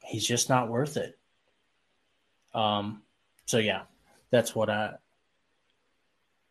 he's 0.05 0.27
just 0.27 0.49
not 0.49 0.69
worth 0.69 0.97
it. 0.97 1.19
Um, 2.55 3.03
so 3.47 3.59
yeah, 3.59 3.83
that's 4.31 4.55
what 4.55 4.71
I. 4.71 4.95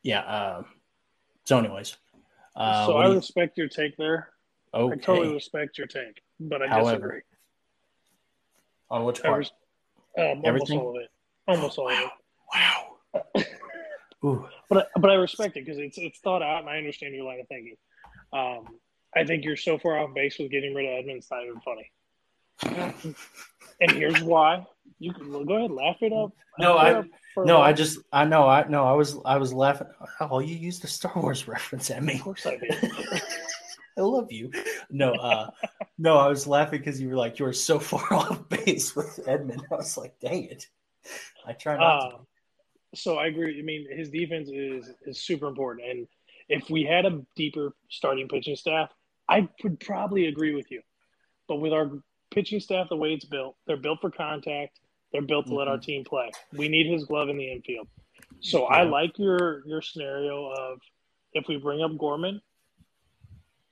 Yeah, 0.04 0.20
uh, 0.20 0.64
so, 1.46 1.58
anyways, 1.58 1.96
uh, 2.56 2.86
so 2.86 2.98
I 2.98 3.08
you... 3.08 3.16
respect 3.16 3.58
your 3.58 3.70
take 3.70 3.96
there. 3.98 4.30
Okay. 4.74 4.94
I 4.94 4.98
totally 4.98 5.34
respect 5.34 5.78
your 5.78 5.88
take, 5.88 6.22
but 6.40 6.62
I 6.62 6.68
However, 6.68 6.92
disagree. 6.92 7.22
On 8.90 9.06
which 9.06 9.22
part? 9.22 9.52
Um, 10.18 10.42
Everything? 10.44 10.80
Almost 10.80 10.86
all 10.86 10.90
of 10.90 11.04
it. 11.04 11.10
Almost 11.48 11.78
all 11.78 11.86
wow. 11.86 12.12
of 13.14 13.22
it. 13.36 13.48
Wow. 14.24 14.24
Ooh. 14.26 14.48
But 14.70 14.90
but 14.96 15.10
I 15.10 15.16
respect 15.16 15.58
it 15.58 15.66
because 15.66 15.80
it's 15.80 15.98
it's 15.98 16.20
thought 16.20 16.42
out, 16.42 16.62
and 16.62 16.70
I 16.70 16.78
understand 16.78 17.14
your 17.16 17.26
line 17.26 17.40
of 17.40 17.48
thinking. 17.48 17.76
Um, 18.32 18.80
I 19.16 19.24
think 19.26 19.44
you're 19.44 19.56
so 19.56 19.78
far 19.78 19.98
off 20.00 20.14
base 20.14 20.38
with 20.40 20.52
getting 20.52 20.74
rid 20.74 20.86
of 20.86 21.06
Edman. 21.06 21.18
It's 21.18 21.32
not 21.32 21.44
even 21.44 21.60
funny. 21.62 21.92
and 23.82 23.92
here's 23.92 24.22
why. 24.22 24.66
You 25.00 25.14
can 25.14 25.32
go 25.46 25.56
ahead, 25.56 25.72
laugh 25.72 25.98
it 26.02 26.14
up. 26.14 26.32
No, 26.60 26.78
I 26.78 27.04
no, 27.38 27.62
I 27.62 27.74
just 27.74 28.00
I 28.12 28.26
know 28.26 28.48
I 28.48 28.68
know 28.68 28.86
I 28.86 28.94
was 28.94 29.18
I 29.26 29.38
was 29.38 29.54
laughing. 29.54 29.88
Oh, 30.20 30.40
you 30.40 30.56
used 30.56 30.84
a 30.84 30.88
Star 30.88 31.12
Wars 31.16 31.48
reference 31.48 31.90
at 31.90 32.04
me. 32.04 32.16
Of 32.16 32.22
course 32.22 32.46
I 32.46 32.58
did. 32.58 32.92
I 33.98 34.02
love 34.02 34.32
you. 34.32 34.52
No, 34.90 35.14
uh, 35.14 35.50
no, 35.98 36.18
I 36.18 36.28
was 36.28 36.48
laughing 36.48 36.80
because 36.80 37.00
you 37.00 37.10
were 37.10 37.16
like 37.16 37.40
you 37.40 37.46
were 37.46 37.54
so 37.54 37.80
far 37.80 38.02
off 38.14 38.48
base 38.50 38.96
with 38.96 39.20
Edman. 39.26 39.64
I 39.72 39.76
was 39.76 39.98
like, 39.98 40.20
dang 40.20 40.46
it. 40.46 40.68
I 41.46 41.54
try 41.54 41.78
not 41.78 41.84
uh, 41.84 42.10
to. 42.12 42.18
So 42.96 43.18
I 43.18 43.28
agree. 43.28 43.60
I 43.60 43.64
mean, 43.64 43.88
his 43.92 44.10
defense 44.10 44.50
is 44.50 44.92
is 45.06 45.20
super 45.20 45.48
important, 45.48 45.90
and 45.90 46.08
if 46.50 46.70
we 46.70 46.84
had 46.84 47.06
a 47.06 47.22
deeper 47.36 47.74
starting 47.90 48.28
pitching 48.28 48.56
staff, 48.56 48.90
I 49.34 49.50
would 49.64 49.80
probably 49.80 50.28
agree 50.28 50.54
with 50.54 50.70
you. 50.70 50.82
But 51.48 51.58
with 51.58 51.74
our 51.74 51.90
pitching 52.32 52.60
staff, 52.60 52.90
the 52.90 52.96
way 52.96 53.14
it's 53.14 53.26
built, 53.26 53.56
they're 53.66 53.78
built 53.78 54.00
for 54.02 54.12
contact. 54.12 54.80
They're 55.12 55.22
built 55.22 55.46
to 55.46 55.52
mm-hmm. 55.52 55.60
let 55.60 55.68
our 55.68 55.76
mm-hmm. 55.76 55.84
team 55.84 56.04
play. 56.04 56.32
We 56.54 56.70
need 56.70 56.92
his 56.92 57.06
glove 57.06 57.30
in 57.30 57.38
the 57.38 57.52
infield. 57.52 57.88
So 58.42 58.62
yeah. 58.62 58.78
I 58.78 58.84
like 58.84 59.18
your 59.18 59.66
your 59.66 59.82
scenario 59.82 60.52
of 60.52 60.80
if 61.34 61.48
we 61.48 61.58
bring 61.58 61.82
up 61.82 61.98
Gorman, 61.98 62.42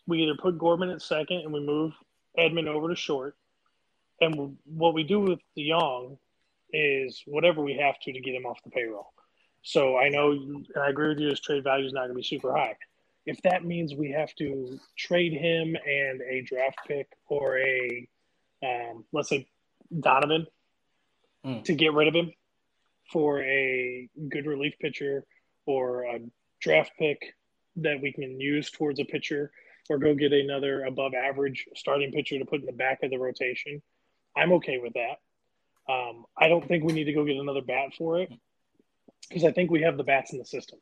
we 0.08 0.24
either 0.24 0.36
put 0.40 0.58
Gorman 0.58 0.90
at 0.90 1.02
second 1.02 1.42
and 1.42 1.54
we 1.54 1.60
move 1.60 1.94
Edman 2.38 2.68
over 2.68 2.90
to 2.90 2.96
short, 2.96 3.36
and 4.20 4.58
what 4.66 4.94
we 4.94 5.04
do 5.04 5.20
with 5.20 5.40
DeJong 5.58 6.18
is 6.74 7.22
whatever 7.26 7.62
we 7.62 7.76
have 7.76 8.00
to 8.00 8.14
to 8.14 8.20
get 8.22 8.34
him 8.34 8.46
off 8.46 8.64
the 8.64 8.70
payroll. 8.70 9.12
So 9.64 9.98
I 9.98 10.10
know, 10.10 10.32
and 10.32 10.66
I 10.82 10.90
agree 10.90 11.10
with 11.10 11.20
you, 11.20 11.30
his 11.30 11.40
trade 11.40 11.64
value 11.64 11.86
is 11.86 11.94
not 11.94 12.02
going 12.02 12.12
to 12.12 12.16
be 12.16 12.24
super 12.24 12.56
high. 12.56 12.78
If 13.26 13.42
that 13.44 13.64
means 13.64 13.94
we 13.94 14.12
have 14.12 14.34
to 14.36 14.80
trade 14.98 15.34
him 15.34 15.76
and 15.76 16.22
a 16.22 16.42
draft 16.42 16.80
pick 16.88 17.08
or 17.28 17.60
a, 17.60 18.08
um, 18.64 19.06
let's 19.12 19.30
say, 19.30 19.48
Donovan 20.00 20.48
mm. 21.46 21.64
to 21.64 21.74
get 21.74 21.94
rid 21.94 22.08
of 22.08 22.16
him 22.16 22.32
for 23.12 23.44
a 23.44 24.10
good 24.30 24.46
relief 24.46 24.74
pitcher 24.80 25.26
or 25.66 26.04
a 26.04 26.20
draft 26.60 26.92
pick 26.98 27.36
that 27.78 28.02
we 28.02 28.12
can 28.12 28.40
use 28.40 28.72
towards 28.72 29.00
a 29.00 29.06
pitcher 29.06 29.52
or 29.90 29.98
go 29.98 30.14
get 30.14 30.32
another 30.32 30.86
above 30.86 31.14
average 31.14 31.68
starting 31.76 32.12
pitcher 32.12 32.40
to 32.40 32.46
put 32.46 32.62
in 32.62 32.66
the 32.66 32.72
back 32.72 33.04
of 33.04 33.12
the 33.12 33.18
rotation, 33.18 33.82
I'm 34.36 34.54
okay 34.54 34.78
with 34.78 34.94
that. 34.94 35.20
Um, 35.92 36.26
I 36.38 36.48
don't 36.48 36.66
think 36.66 36.84
we 36.84 36.94
need 36.94 37.06
to 37.06 37.14
go 37.14 37.26
get 37.26 37.36
another 37.36 37.62
bat 37.62 37.94
for 37.98 38.20
it 38.20 38.32
because 39.28 39.44
I 39.44 39.52
think 39.52 39.72
we 39.72 39.82
have 39.82 39.98
the 39.98 40.04
bats 40.04 40.32
in 40.32 40.40
the 40.40 40.46
system. 40.46 40.80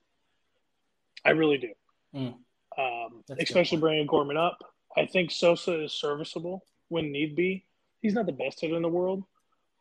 I 1.25 1.31
really 1.31 1.57
do. 1.57 1.73
Mm. 2.15 2.35
Um, 2.77 3.23
especially 3.39 3.77
bringing 3.77 4.07
Gorman 4.07 4.37
up. 4.37 4.57
I 4.95 5.05
think 5.05 5.31
Sosa 5.31 5.83
is 5.83 5.93
serviceable 5.93 6.63
when 6.87 7.11
need 7.11 7.35
be. 7.35 7.65
He's 8.01 8.13
not 8.13 8.25
the 8.25 8.31
best 8.31 8.61
hitter 8.61 8.75
in 8.75 8.81
the 8.81 8.89
world, 8.89 9.23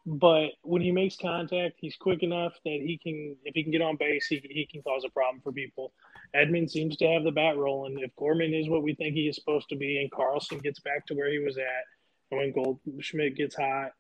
but 0.05 0.49
when 0.63 0.83
he 0.83 0.91
makes 0.91 1.17
contact, 1.17 1.77
he's 1.79 1.97
quick 1.97 2.23
enough 2.23 2.55
that 2.65 2.81
he 2.83 2.99
can, 3.01 3.37
if 3.45 3.55
he 3.55 3.63
can 3.63 3.73
get 3.73 3.83
on 3.83 3.97
base, 3.97 4.27
he, 4.27 4.41
he 4.43 4.67
can 4.71 4.83
cause 4.83 5.05
a 5.07 5.11
problem 5.11 5.41
for 5.43 5.53
people. 5.53 5.93
Edman 6.35 6.69
seems 6.69 6.97
to 6.97 7.07
have 7.07 7.25
the 7.25 7.31
bat 7.31 7.57
rolling. 7.57 7.99
If 8.01 8.15
Gorman 8.17 8.53
is 8.53 8.69
what 8.69 8.83
we 8.83 8.95
think 8.95 9.15
he 9.15 9.29
is 9.29 9.37
supposed 9.37 9.69
to 9.69 9.77
be, 9.77 10.01
and 10.01 10.11
Carlson 10.11 10.59
gets 10.59 10.81
back 10.81 11.07
to 11.07 11.15
where 11.15 11.31
he 11.31 11.39
was 11.39 11.57
at, 11.57 11.85
and 12.31 12.41
when 12.41 12.53
Goldschmidt 12.53 13.37
gets 13.37 13.55
hot, 13.57 13.93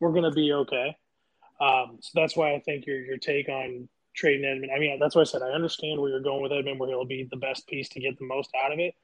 we're 0.00 0.12
going 0.12 0.24
to 0.24 0.30
be 0.30 0.52
okay. 0.52 0.96
Um, 1.60 1.98
so 2.00 2.10
that's 2.14 2.36
why 2.36 2.54
I 2.54 2.60
think 2.60 2.86
your 2.86 3.00
your 3.00 3.18
take 3.18 3.48
on 3.48 3.88
trading 4.18 4.44
Edman. 4.44 4.74
I 4.74 4.78
mean, 4.78 4.98
that's 4.98 5.14
why 5.14 5.22
I 5.22 5.24
said 5.24 5.42
I 5.42 5.50
understand 5.50 6.00
where 6.00 6.10
you're 6.10 6.20
going 6.20 6.42
with 6.42 6.52
Edman, 6.52 6.78
where 6.78 6.88
he'll 6.88 7.04
be 7.04 7.28
the 7.30 7.36
best 7.36 7.66
piece 7.68 7.88
to 7.90 8.00
get 8.00 8.18
the 8.18 8.26
most 8.26 8.50
out 8.64 8.72
of 8.72 8.78
it. 8.78 8.94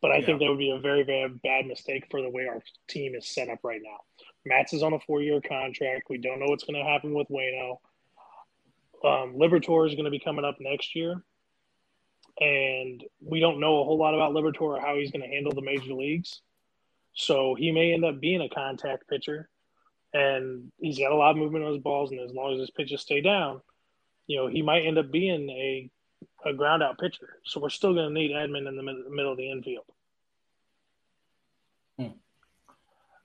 But 0.00 0.10
I 0.10 0.18
yeah. 0.18 0.26
think 0.26 0.40
that 0.40 0.48
would 0.48 0.58
be 0.58 0.70
a 0.70 0.78
very, 0.78 1.04
very 1.04 1.28
bad 1.28 1.66
mistake 1.66 2.06
for 2.10 2.20
the 2.20 2.28
way 2.28 2.46
our 2.46 2.60
team 2.88 3.14
is 3.14 3.28
set 3.28 3.48
up 3.48 3.60
right 3.62 3.80
now. 3.82 3.98
Matz 4.44 4.72
is 4.72 4.82
on 4.82 4.92
a 4.92 5.00
four-year 5.00 5.40
contract. 5.40 6.10
We 6.10 6.18
don't 6.18 6.40
know 6.40 6.46
what's 6.46 6.64
going 6.64 6.82
to 6.82 6.90
happen 6.90 7.14
with 7.14 7.28
Wayno. 7.28 7.78
Um, 9.04 9.34
Liberatore 9.34 9.88
is 9.88 9.94
going 9.94 10.04
to 10.04 10.10
be 10.10 10.18
coming 10.18 10.44
up 10.44 10.56
next 10.60 10.94
year, 10.94 11.22
and 12.40 13.02
we 13.20 13.40
don't 13.40 13.60
know 13.60 13.80
a 13.80 13.84
whole 13.84 13.98
lot 13.98 14.14
about 14.14 14.32
Liberatore 14.32 14.76
or 14.76 14.80
how 14.80 14.96
he's 14.96 15.10
going 15.10 15.22
to 15.22 15.28
handle 15.28 15.52
the 15.52 15.62
major 15.62 15.94
leagues. 15.94 16.40
So 17.14 17.54
he 17.54 17.72
may 17.72 17.92
end 17.92 18.04
up 18.04 18.20
being 18.20 18.40
a 18.40 18.48
contact 18.48 19.08
pitcher, 19.08 19.48
and 20.12 20.72
he's 20.78 20.98
got 20.98 21.12
a 21.12 21.16
lot 21.16 21.30
of 21.30 21.36
movement 21.36 21.64
on 21.64 21.72
his 21.72 21.82
balls. 21.82 22.10
And 22.10 22.20
as 22.20 22.32
long 22.32 22.52
as 22.52 22.60
his 22.60 22.70
pitches 22.70 23.00
stay 23.00 23.20
down, 23.20 23.60
you 24.32 24.38
know, 24.38 24.46
he 24.46 24.62
might 24.62 24.86
end 24.86 24.98
up 24.98 25.10
being 25.10 25.50
a 25.50 25.90
a 26.44 26.54
ground 26.54 26.82
out 26.82 26.98
pitcher. 26.98 27.40
So 27.44 27.60
we're 27.60 27.68
still 27.68 27.94
going 27.94 28.08
to 28.08 28.14
need 28.14 28.30
Edman 28.32 28.66
in 28.66 28.76
the 28.76 28.82
middle 28.82 29.32
of 29.32 29.38
the 29.38 29.50
infield. 29.50 29.84
Hmm. 31.98 32.06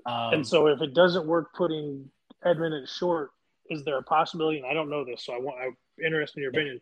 Um, 0.06 0.34
and 0.34 0.48
so 0.48 0.68
if 0.68 0.82
it 0.82 0.94
doesn't 0.94 1.26
work 1.26 1.54
putting 1.56 2.10
Edman 2.46 2.82
at 2.82 2.90
short, 2.90 3.32
is 3.70 3.84
there 3.84 3.98
a 3.98 4.04
possibility? 4.04 4.58
And 4.58 4.68
I 4.68 4.74
don't 4.74 4.90
know 4.90 5.04
this, 5.06 5.26
so 5.26 5.34
I 5.34 5.40
want 5.40 5.58
I'm 5.62 5.76
interested 6.06 6.38
in 6.38 6.44
your 6.44 6.52
opinion. 6.52 6.80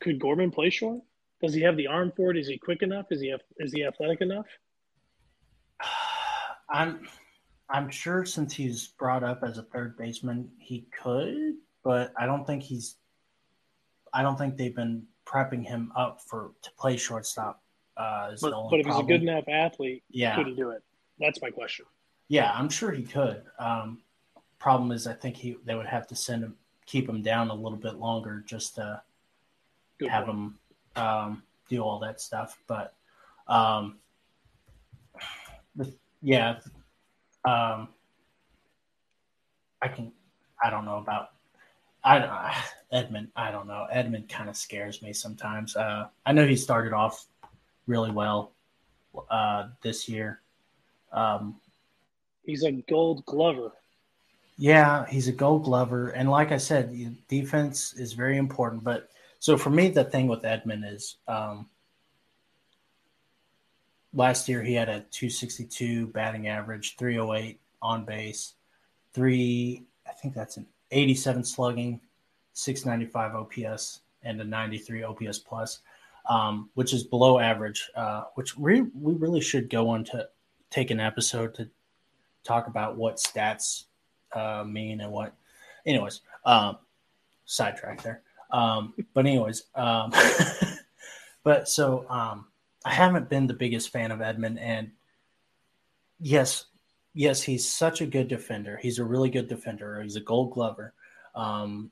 Could 0.00 0.18
Gorman 0.18 0.50
play 0.50 0.70
short? 0.70 1.00
Does 1.42 1.54
he 1.54 1.60
have 1.62 1.76
the 1.76 1.86
arm 1.86 2.12
for 2.16 2.30
it? 2.30 2.36
Is 2.36 2.48
he 2.48 2.58
quick 2.58 2.82
enough? 2.82 3.06
Is 3.10 3.20
he 3.20 3.34
is 3.58 3.72
he 3.72 3.84
athletic 3.84 4.20
enough? 4.22 4.46
I'm 6.70 7.06
I'm 7.68 7.90
sure 7.90 8.24
since 8.24 8.54
he's 8.54 8.88
brought 8.98 9.24
up 9.24 9.40
as 9.42 9.58
a 9.58 9.62
third 9.62 9.96
baseman, 9.96 10.50
he 10.58 10.86
could, 11.02 11.54
but 11.82 12.12
I 12.18 12.26
don't 12.26 12.46
think 12.46 12.62
he's. 12.62 12.96
I 14.16 14.22
don't 14.22 14.38
think 14.38 14.56
they've 14.56 14.74
been 14.74 15.02
prepping 15.26 15.62
him 15.62 15.92
up 15.94 16.22
for 16.22 16.52
to 16.62 16.70
play 16.78 16.96
shortstop. 16.96 17.62
Uh, 17.98 18.32
but, 18.40 18.52
but 18.70 18.80
if 18.80 18.86
he's 18.86 18.98
a 18.98 19.02
good 19.02 19.22
enough 19.22 19.46
athlete, 19.46 20.02
yeah. 20.10 20.34
could 20.34 20.46
he 20.46 20.54
do 20.54 20.70
it? 20.70 20.82
That's 21.18 21.42
my 21.42 21.50
question. 21.50 21.84
Yeah, 22.28 22.50
I'm 22.52 22.70
sure 22.70 22.92
he 22.92 23.02
could. 23.02 23.42
Um, 23.58 23.98
problem 24.58 24.90
is, 24.90 25.06
I 25.06 25.12
think 25.12 25.36
he 25.36 25.58
they 25.66 25.74
would 25.74 25.86
have 25.86 26.06
to 26.08 26.16
send 26.16 26.44
him, 26.44 26.56
keep 26.86 27.06
him 27.06 27.22
down 27.22 27.50
a 27.50 27.54
little 27.54 27.78
bit 27.78 27.96
longer 27.96 28.42
just 28.46 28.76
to 28.76 29.02
good 29.98 30.08
have 30.08 30.24
point. 30.24 30.36
him 30.36 30.58
um, 30.96 31.42
do 31.68 31.82
all 31.82 31.98
that 32.00 32.20
stuff. 32.20 32.58
But 32.66 32.94
um, 33.48 33.98
yeah, 36.22 36.56
um, 37.44 37.88
I 39.82 39.88
can. 39.94 40.10
I 40.64 40.70
don't 40.70 40.86
know 40.86 40.96
about. 40.96 41.32
I 42.06 42.18
don't. 42.20 42.30
Edman. 42.92 43.28
I 43.34 43.50
don't 43.50 43.66
know. 43.66 43.86
Edman 43.92 44.28
kind 44.28 44.48
of 44.48 44.56
scares 44.56 45.02
me 45.02 45.12
sometimes. 45.12 45.74
Uh, 45.74 46.06
I 46.24 46.32
know 46.32 46.46
he 46.46 46.56
started 46.56 46.92
off 46.92 47.26
really 47.88 48.12
well 48.12 48.52
uh, 49.28 49.68
this 49.82 50.08
year. 50.08 50.40
Um, 51.12 51.56
he's 52.44 52.62
a 52.62 52.70
Gold 52.70 53.26
Glover. 53.26 53.72
Yeah, 54.56 55.04
he's 55.06 55.26
a 55.26 55.32
Gold 55.32 55.64
Glover, 55.64 56.10
and 56.10 56.30
like 56.30 56.52
I 56.52 56.56
said, 56.56 57.16
defense 57.28 57.92
is 57.94 58.12
very 58.12 58.38
important. 58.38 58.84
But 58.84 59.10
so 59.40 59.58
for 59.58 59.70
me, 59.70 59.88
the 59.88 60.04
thing 60.04 60.28
with 60.28 60.42
Edman 60.42 60.90
is 60.90 61.16
um, 61.26 61.68
last 64.14 64.48
year 64.48 64.62
he 64.62 64.74
had 64.74 64.88
a 64.88 65.00
262 65.10 66.06
batting 66.06 66.46
average, 66.46 66.96
308 66.96 67.60
on 67.82 68.04
base, 68.04 68.54
three, 69.12 69.84
I 70.06 70.12
think 70.12 70.34
that's 70.34 70.56
an 70.56 70.66
87 70.90 71.44
slugging, 71.44 72.00
695 72.52 73.34
OPS, 73.34 74.00
and 74.22 74.40
a 74.40 74.44
93 74.44 75.02
OPS 75.02 75.38
plus, 75.38 75.80
um, 76.28 76.70
which 76.74 76.92
is 76.92 77.04
below 77.04 77.38
average. 77.38 77.88
Uh, 77.94 78.24
which 78.34 78.56
we 78.56 78.82
we 78.82 79.14
really 79.14 79.40
should 79.40 79.70
go 79.70 79.88
on 79.88 80.04
to 80.04 80.28
take 80.70 80.90
an 80.90 81.00
episode 81.00 81.54
to 81.54 81.68
talk 82.44 82.66
about 82.66 82.96
what 82.96 83.16
stats 83.16 83.84
uh, 84.32 84.64
mean 84.64 85.00
and 85.00 85.12
what. 85.12 85.34
Anyways, 85.84 86.20
um, 86.44 86.78
sidetrack 87.44 88.02
there. 88.02 88.22
Um, 88.50 88.94
but 89.14 89.26
anyways, 89.26 89.64
um, 89.74 90.12
but 91.44 91.68
so 91.68 92.06
um, 92.08 92.46
I 92.84 92.92
haven't 92.92 93.28
been 93.28 93.46
the 93.46 93.54
biggest 93.54 93.90
fan 93.90 94.10
of 94.10 94.20
Edman, 94.20 94.58
and 94.60 94.92
yes, 96.20 96.66
yes, 97.16 97.42
he's 97.42 97.68
such 97.68 98.02
a 98.02 98.06
good 98.06 98.28
defender. 98.28 98.78
He's 98.80 98.98
a 98.98 99.04
really 99.04 99.30
good 99.30 99.48
defender. 99.48 100.00
He's 100.02 100.16
a 100.16 100.20
Gold 100.20 100.52
Glover. 100.52 100.92
Um, 101.34 101.90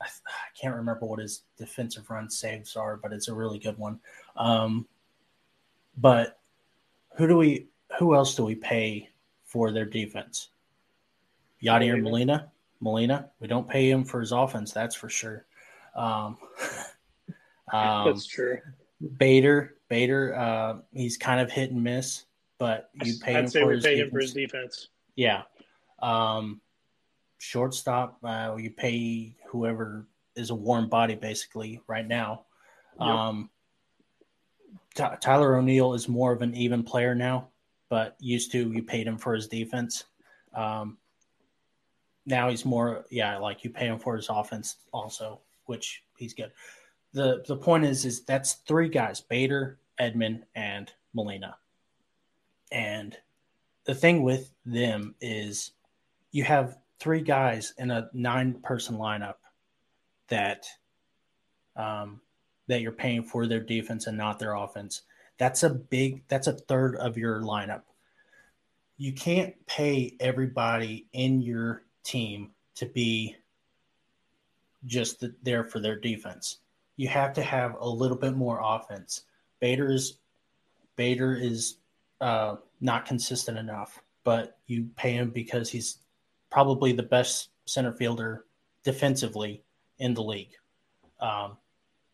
I, 0.00 0.04
I, 0.04 0.58
can't 0.60 0.76
remember 0.76 1.06
what 1.06 1.18
his 1.18 1.42
defensive 1.58 2.08
run 2.10 2.30
saves 2.30 2.76
are, 2.76 2.96
but 2.96 3.12
it's 3.12 3.28
a 3.28 3.34
really 3.34 3.58
good 3.58 3.76
one. 3.78 3.98
Um, 4.36 4.86
but 5.96 6.38
who 7.16 7.26
do 7.26 7.36
we? 7.36 7.66
Who 7.98 8.14
else 8.14 8.34
do 8.34 8.44
we 8.44 8.54
pay 8.54 9.10
for 9.44 9.72
their 9.72 9.84
defense? 9.84 10.50
Yadier 11.62 12.00
Molina. 12.00 12.50
Molina. 12.80 13.30
We 13.40 13.48
don't 13.48 13.68
pay 13.68 13.90
him 13.90 14.04
for 14.04 14.20
his 14.20 14.32
offense. 14.32 14.72
That's 14.72 14.94
for 14.94 15.08
sure. 15.08 15.46
Um, 15.96 16.38
um, 17.72 18.06
that's 18.06 18.26
true. 18.26 18.58
Bader, 19.18 19.76
Bader, 19.88 20.34
uh, 20.36 20.76
he's 20.92 21.16
kind 21.16 21.40
of 21.40 21.50
hit 21.50 21.72
and 21.72 21.82
miss, 21.82 22.24
but 22.60 22.90
you 23.02 23.14
pay 23.20 23.34
I'd 23.34 23.44
him 23.44 23.48
say 23.48 23.60
for 23.62 23.66
we 23.66 23.74
his 23.74 23.84
pay 23.84 23.94
defense. 23.96 24.06
him 24.06 24.10
for 24.12 24.20
his 24.20 24.32
defense. 24.32 24.88
Yeah. 25.16 25.42
Um, 26.00 26.60
shortstop, 27.38 28.18
uh, 28.22 28.54
you 28.56 28.70
pay 28.70 29.34
whoever 29.48 30.06
is 30.36 30.50
a 30.50 30.54
warm 30.54 30.88
body 30.88 31.16
basically 31.16 31.80
right 31.88 32.06
now. 32.06 32.44
Yep. 33.00 33.08
Um, 33.08 33.50
T- 34.94 35.04
Tyler 35.20 35.56
O'Neill 35.56 35.94
is 35.94 36.08
more 36.08 36.32
of 36.32 36.42
an 36.42 36.54
even 36.54 36.84
player 36.84 37.16
now, 37.16 37.48
but 37.88 38.16
used 38.20 38.52
to 38.52 38.70
you 38.70 38.84
paid 38.84 39.08
him 39.08 39.18
for 39.18 39.34
his 39.34 39.48
defense. 39.48 40.04
Um, 40.54 40.98
now 42.26 42.48
he's 42.48 42.64
more, 42.64 43.06
yeah, 43.10 43.38
like 43.38 43.64
you 43.64 43.70
pay 43.70 43.86
him 43.86 43.98
for 43.98 44.14
his 44.16 44.28
offense 44.28 44.76
also, 44.92 45.40
which 45.66 46.04
he's 46.16 46.34
good 46.34 46.52
the 47.12 47.42
the 47.46 47.56
point 47.56 47.84
is 47.84 48.04
is 48.04 48.24
that's 48.24 48.54
three 48.66 48.88
guys: 48.88 49.20
Bader, 49.20 49.78
Edman, 50.00 50.42
and 50.54 50.92
Molina. 51.14 51.56
And 52.72 53.16
the 53.84 53.94
thing 53.94 54.22
with 54.22 54.50
them 54.64 55.14
is 55.20 55.72
you 56.32 56.44
have 56.44 56.78
three 56.98 57.22
guys 57.22 57.74
in 57.78 57.90
a 57.90 58.08
nine 58.12 58.54
person 58.62 58.96
lineup 58.96 59.36
that 60.28 60.66
um, 61.76 62.20
that 62.68 62.82
you're 62.82 62.92
paying 62.92 63.24
for 63.24 63.46
their 63.46 63.60
defense 63.60 64.06
and 64.06 64.16
not 64.16 64.38
their 64.38 64.54
offense. 64.54 65.02
That's 65.38 65.62
a 65.62 65.70
big 65.70 66.22
that's 66.28 66.46
a 66.46 66.52
third 66.52 66.96
of 66.96 67.16
your 67.16 67.40
lineup. 67.40 67.82
you 69.00 69.14
can't 69.14 69.54
pay 69.66 70.14
everybody 70.20 71.06
in 71.14 71.40
your 71.40 71.84
team 72.04 72.50
to 72.74 72.84
be 72.84 73.34
just 74.84 75.20
the, 75.20 75.34
there 75.42 75.64
for 75.64 75.80
their 75.80 75.96
defense. 75.98 76.58
You 76.96 77.08
have 77.08 77.32
to 77.34 77.42
have 77.42 77.76
a 77.80 77.88
little 77.88 78.16
bit 78.18 78.34
more 78.36 78.60
offense. 78.62 79.22
Bader 79.58 79.90
is 79.90 80.18
Bader 80.96 81.34
is 81.34 81.76
uh, 82.20 82.56
not 82.80 83.06
consistent 83.06 83.58
enough, 83.58 84.02
but 84.24 84.58
you 84.66 84.88
pay 84.96 85.12
him 85.12 85.30
because 85.30 85.70
he's 85.70 85.98
probably 86.50 86.92
the 86.92 87.02
best 87.02 87.50
center 87.66 87.92
fielder 87.92 88.44
defensively 88.84 89.62
in 89.98 90.14
the 90.14 90.22
league. 90.22 90.52
Um, 91.20 91.56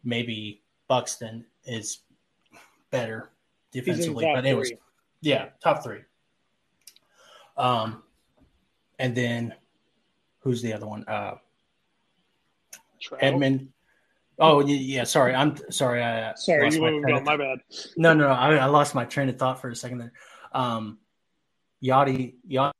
maybe 0.04 0.62
Buxton 0.88 1.44
is 1.64 2.00
better 2.90 3.30
defensively, 3.72 4.24
but 4.32 4.46
it 4.46 4.56
was 4.56 4.72
yeah, 5.20 5.48
top 5.62 5.82
three. 5.82 6.00
Um, 7.56 8.02
and 8.98 9.14
then 9.14 9.54
who's 10.40 10.62
the 10.62 10.72
other 10.72 10.86
one? 10.86 11.04
Uh, 11.08 11.36
Edman. 13.22 13.68
Oh 14.38 14.60
yeah, 14.60 15.04
sorry. 15.04 15.34
I'm 15.34 15.56
sorry. 15.70 16.02
I 16.02 16.30
uh, 16.30 16.34
sorry. 16.34 16.70
You 16.74 16.80
my, 16.80 17.10
go, 17.10 17.20
my 17.22 17.36
bad. 17.36 17.58
No, 17.96 18.12
no, 18.12 18.28
no. 18.28 18.34
I, 18.34 18.56
I, 18.56 18.66
lost 18.66 18.94
my 18.94 19.06
train 19.06 19.28
of 19.30 19.38
thought 19.38 19.60
for 19.60 19.70
a 19.70 19.76
second 19.76 19.98
there. 19.98 20.12
Um, 20.52 20.98
Yadi, 21.82 22.34
Yadi 22.48 22.72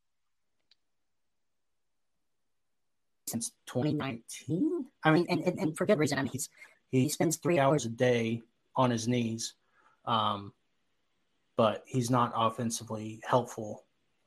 since 3.27 3.53
2019. 3.67 4.87
I 5.03 5.11
mean, 5.11 5.27
and, 5.29 5.41
and, 5.41 5.59
and, 5.59 5.77
for 5.77 5.87
good 5.87 5.99
reason. 5.99 6.19
I 6.19 6.23
mean, 6.23 6.33
he's 6.33 6.49
he 6.91 7.09
spends 7.09 7.37
three 7.37 7.59
hours 7.59 7.85
a 7.85 7.89
day 7.89 8.43
on 8.77 8.91
his 8.91 9.09
knees, 9.09 9.55
um, 10.05 10.53
but 11.57 11.83
he's 11.87 12.11
not 12.11 12.33
offensively 12.37 13.21
helpful, 13.25 13.85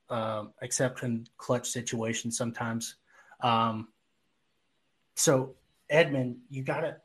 um, 0.09 0.53
except 0.61 1.03
in 1.03 1.25
clutch 1.37 1.69
situations 1.69 2.37
sometimes. 2.37 2.95
Um, 3.41 3.89
so 5.15 5.55
Edman, 5.91 6.37
you 6.49 6.63
gotta. 6.63 6.97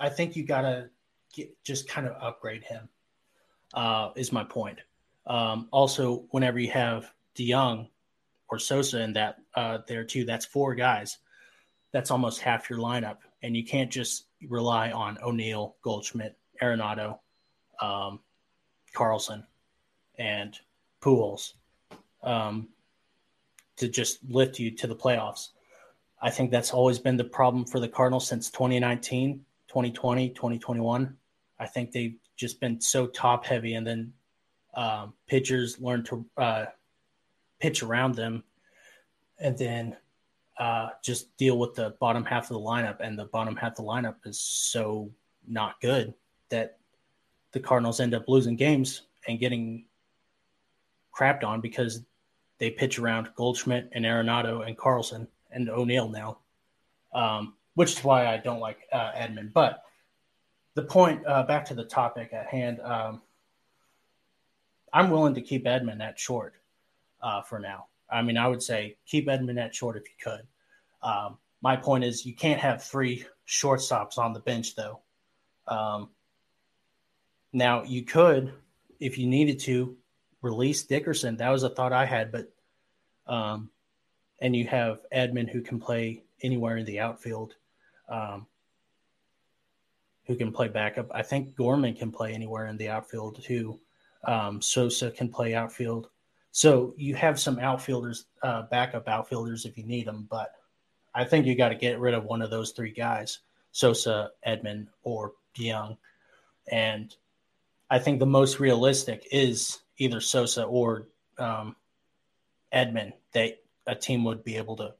I 0.00 0.08
think 0.08 0.36
you 0.36 0.44
gotta 0.44 0.90
get, 1.32 1.54
just 1.64 1.88
kind 1.88 2.06
of 2.06 2.16
upgrade 2.20 2.64
him. 2.64 2.88
Uh, 3.72 4.10
is 4.14 4.32
my 4.32 4.44
point. 4.44 4.78
Um, 5.26 5.68
also, 5.72 6.26
whenever 6.30 6.60
you 6.60 6.70
have 6.70 7.12
DeJong 7.34 7.88
or 8.48 8.58
Sosa 8.58 9.02
in 9.02 9.12
that 9.14 9.38
uh, 9.56 9.78
there 9.88 10.04
too, 10.04 10.24
that's 10.24 10.44
four 10.44 10.74
guys. 10.74 11.18
That's 11.92 12.10
almost 12.10 12.40
half 12.40 12.70
your 12.70 12.78
lineup, 12.78 13.18
and 13.42 13.56
you 13.56 13.64
can't 13.64 13.90
just 13.90 14.26
rely 14.48 14.90
on 14.92 15.18
O'Neill, 15.22 15.76
Goldschmidt, 15.82 16.36
Arenado, 16.62 17.18
um, 17.80 18.20
Carlson, 18.92 19.44
and 20.18 20.58
Pujols 21.00 21.54
um, 22.22 22.68
to 23.76 23.88
just 23.88 24.18
lift 24.28 24.58
you 24.58 24.70
to 24.70 24.86
the 24.86 24.96
playoffs. 24.96 25.50
I 26.22 26.30
think 26.30 26.50
that's 26.50 26.72
always 26.72 26.98
been 26.98 27.16
the 27.16 27.24
problem 27.24 27.64
for 27.64 27.80
the 27.80 27.88
Cardinals 27.88 28.26
since 28.26 28.50
2019, 28.50 29.44
2020, 29.74 30.28
2021. 30.28 31.16
I 31.58 31.66
think 31.66 31.90
they've 31.90 32.14
just 32.36 32.60
been 32.60 32.80
so 32.80 33.08
top 33.08 33.44
heavy, 33.44 33.74
and 33.74 33.84
then 33.84 34.12
um, 34.74 35.14
pitchers 35.26 35.80
learn 35.80 36.04
to 36.04 36.24
uh, 36.36 36.66
pitch 37.58 37.82
around 37.82 38.14
them, 38.14 38.44
and 39.40 39.58
then 39.58 39.96
uh, 40.60 40.90
just 41.02 41.36
deal 41.36 41.58
with 41.58 41.74
the 41.74 41.96
bottom 41.98 42.24
half 42.24 42.44
of 42.44 42.54
the 42.54 42.60
lineup. 42.60 42.98
And 43.00 43.18
the 43.18 43.24
bottom 43.24 43.56
half 43.56 43.72
of 43.72 43.76
the 43.78 43.82
lineup 43.82 44.14
is 44.24 44.38
so 44.38 45.10
not 45.48 45.80
good 45.80 46.14
that 46.50 46.78
the 47.50 47.58
Cardinals 47.58 47.98
end 47.98 48.14
up 48.14 48.28
losing 48.28 48.54
games 48.54 49.02
and 49.26 49.40
getting 49.40 49.86
crapped 51.12 51.42
on 51.42 51.60
because 51.60 52.02
they 52.58 52.70
pitch 52.70 53.00
around 53.00 53.28
Goldschmidt 53.34 53.90
and 53.92 54.04
Arenado 54.04 54.64
and 54.64 54.78
Carlson 54.78 55.26
and 55.50 55.68
O'Neill 55.68 56.08
now, 56.08 56.38
um, 57.12 57.54
which 57.74 57.92
is 57.92 58.04
why 58.04 58.26
I 58.26 58.38
don't 58.38 58.60
like 58.60 58.78
uh. 58.92 59.12
But 59.52 59.82
the 60.74 60.82
point, 60.82 61.24
uh, 61.26 61.44
back 61.44 61.64
to 61.66 61.74
the 61.74 61.84
topic 61.84 62.32
at 62.32 62.46
hand, 62.46 62.80
um, 62.80 63.22
I'm 64.92 65.10
willing 65.10 65.34
to 65.34 65.40
keep 65.40 65.64
Edman 65.64 66.00
at 66.00 66.18
short 66.18 66.54
uh, 67.22 67.42
for 67.42 67.58
now. 67.58 67.86
I 68.10 68.22
mean, 68.22 68.36
I 68.36 68.48
would 68.48 68.62
say 68.62 68.96
keep 69.06 69.28
Edman 69.28 69.60
at 69.60 69.74
short 69.74 69.96
if 69.96 70.04
you 70.04 70.14
could. 70.22 70.46
Um, 71.02 71.38
my 71.62 71.76
point 71.76 72.04
is, 72.04 72.26
you 72.26 72.34
can't 72.34 72.60
have 72.60 72.82
three 72.82 73.24
shortstops 73.46 74.18
on 74.18 74.32
the 74.32 74.40
bench, 74.40 74.74
though. 74.74 75.00
Um, 75.66 76.10
now, 77.52 77.82
you 77.84 78.04
could, 78.04 78.52
if 79.00 79.16
you 79.18 79.26
needed 79.26 79.58
to, 79.60 79.96
release 80.44 80.82
Dickerson. 80.82 81.38
That 81.38 81.48
was 81.48 81.62
a 81.62 81.70
thought 81.70 81.92
I 81.92 82.04
had, 82.04 82.30
but 82.30 82.52
um, 83.26 83.70
and 84.40 84.54
you 84.54 84.66
have 84.66 85.00
Edman 85.12 85.48
who 85.50 85.62
can 85.62 85.80
play 85.80 86.22
anywhere 86.42 86.76
in 86.76 86.84
the 86.84 87.00
outfield, 87.00 87.54
um, 88.08 88.46
who 90.26 90.36
can 90.36 90.52
play 90.52 90.68
backup. 90.68 91.10
I 91.12 91.22
think 91.22 91.54
Gorman 91.56 91.94
can 91.94 92.10
play 92.10 92.32
anywhere 92.32 92.66
in 92.66 92.76
the 92.76 92.88
outfield 92.88 93.42
too. 93.42 93.80
Um, 94.24 94.60
Sosa 94.62 95.10
can 95.10 95.28
play 95.28 95.54
outfield. 95.54 96.08
So 96.50 96.94
you 96.96 97.14
have 97.16 97.38
some 97.38 97.58
outfielders, 97.58 98.26
uh, 98.42 98.62
backup 98.70 99.08
outfielders 99.08 99.66
if 99.66 99.76
you 99.76 99.84
need 99.84 100.06
them, 100.06 100.26
but 100.30 100.52
I 101.14 101.24
think 101.24 101.46
you 101.46 101.54
got 101.54 101.68
to 101.70 101.74
get 101.74 102.00
rid 102.00 102.14
of 102.14 102.24
one 102.24 102.42
of 102.42 102.50
those 102.50 102.72
three 102.72 102.92
guys, 102.92 103.40
Sosa, 103.72 104.30
Edman, 104.46 104.86
or 105.02 105.32
Young. 105.56 105.96
And 106.70 107.14
I 107.90 107.98
think 107.98 108.18
the 108.18 108.26
most 108.26 108.58
realistic 108.58 109.26
is 109.30 109.80
either 109.98 110.20
Sosa 110.20 110.64
or 110.64 111.08
um, 111.38 111.76
Edman 112.72 113.12
that 113.32 113.60
a 113.86 113.94
team 113.94 114.24
would 114.24 114.42
be 114.42 114.56
able 114.56 114.76
to 114.76 114.94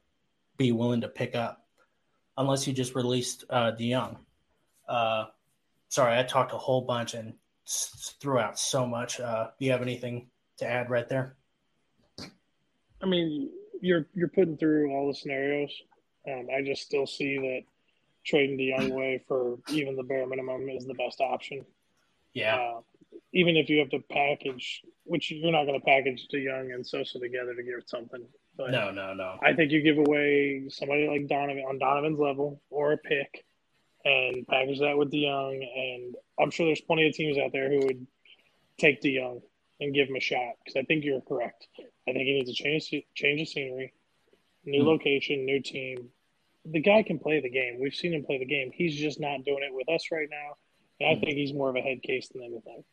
be 0.56 0.72
willing 0.72 1.00
to 1.00 1.08
pick 1.08 1.34
up, 1.34 1.63
unless 2.36 2.66
you 2.66 2.72
just 2.72 2.94
released 2.94 3.44
uh, 3.50 3.72
DeJong. 3.72 4.16
Uh, 4.88 5.26
sorry, 5.88 6.18
I 6.18 6.22
talked 6.22 6.52
a 6.52 6.58
whole 6.58 6.82
bunch 6.82 7.14
and 7.14 7.34
threw 8.20 8.38
out 8.38 8.58
so 8.58 8.86
much. 8.86 9.20
Uh, 9.20 9.48
do 9.58 9.64
you 9.64 9.72
have 9.72 9.82
anything 9.82 10.28
to 10.58 10.66
add 10.66 10.90
right 10.90 11.08
there? 11.08 11.36
I 13.02 13.06
mean, 13.06 13.50
you're 13.80 14.06
you're 14.14 14.28
putting 14.28 14.56
through 14.56 14.92
all 14.92 15.08
the 15.08 15.14
scenarios. 15.14 15.70
Um, 16.26 16.48
I 16.54 16.62
just 16.62 16.82
still 16.82 17.06
see 17.06 17.36
that 17.38 17.60
trading 18.24 18.58
DeJong 18.58 18.90
away 18.90 19.22
for 19.28 19.58
even 19.68 19.96
the 19.96 20.02
bare 20.02 20.26
minimum 20.26 20.68
is 20.70 20.86
the 20.86 20.94
best 20.94 21.20
option. 21.20 21.64
Yeah. 22.32 22.56
Uh, 22.56 22.80
even 23.32 23.56
if 23.56 23.68
you 23.68 23.78
have 23.80 23.90
to 23.90 24.00
package, 24.10 24.82
which 25.04 25.30
you're 25.30 25.52
not 25.52 25.66
going 25.66 25.78
to 25.78 25.84
package 25.84 26.26
DeJong 26.32 26.74
and 26.74 26.86
Sosa 26.86 27.18
together 27.18 27.54
to 27.54 27.62
get 27.62 27.88
something. 27.88 28.24
But 28.56 28.70
no, 28.70 28.90
no, 28.90 29.14
no. 29.14 29.38
I 29.42 29.52
think 29.52 29.72
you 29.72 29.82
give 29.82 29.98
away 29.98 30.66
somebody 30.68 31.08
like 31.08 31.26
Donovan 31.26 31.64
on 31.68 31.78
Donovan's 31.78 32.20
level 32.20 32.60
or 32.70 32.92
a 32.92 32.98
pick 32.98 33.44
and 34.04 34.46
package 34.46 34.80
that 34.80 34.96
with 34.96 35.10
DeJong. 35.10 35.56
And 35.56 36.14
I'm 36.40 36.50
sure 36.50 36.66
there's 36.66 36.80
plenty 36.80 37.08
of 37.08 37.14
teams 37.14 37.38
out 37.38 37.52
there 37.52 37.68
who 37.68 37.80
would 37.86 38.06
take 38.78 39.02
DeJong 39.02 39.42
and 39.80 39.94
give 39.94 40.08
him 40.08 40.16
a 40.16 40.20
shot 40.20 40.54
because 40.64 40.78
I 40.78 40.84
think 40.84 41.04
you're 41.04 41.20
correct. 41.22 41.66
I 42.08 42.12
think 42.12 42.24
he 42.24 42.34
needs 42.34 42.54
to 42.54 42.62
change 42.62 42.94
change 43.14 43.40
of 43.40 43.48
scenery, 43.48 43.92
new 44.64 44.82
hmm. 44.82 44.88
location, 44.88 45.44
new 45.44 45.60
team. 45.60 46.10
The 46.66 46.80
guy 46.80 47.02
can 47.02 47.18
play 47.18 47.40
the 47.40 47.50
game. 47.50 47.78
We've 47.80 47.94
seen 47.94 48.14
him 48.14 48.24
play 48.24 48.38
the 48.38 48.46
game. 48.46 48.70
He's 48.72 48.96
just 48.96 49.20
not 49.20 49.44
doing 49.44 49.62
it 49.62 49.74
with 49.74 49.88
us 49.88 50.06
right 50.12 50.28
now. 50.30 50.56
And 51.00 51.10
I 51.10 51.14
hmm. 51.14 51.24
think 51.24 51.36
he's 51.36 51.52
more 51.52 51.70
of 51.70 51.76
a 51.76 51.80
head 51.80 52.02
case 52.02 52.28
than 52.28 52.42
anything. 52.42 52.84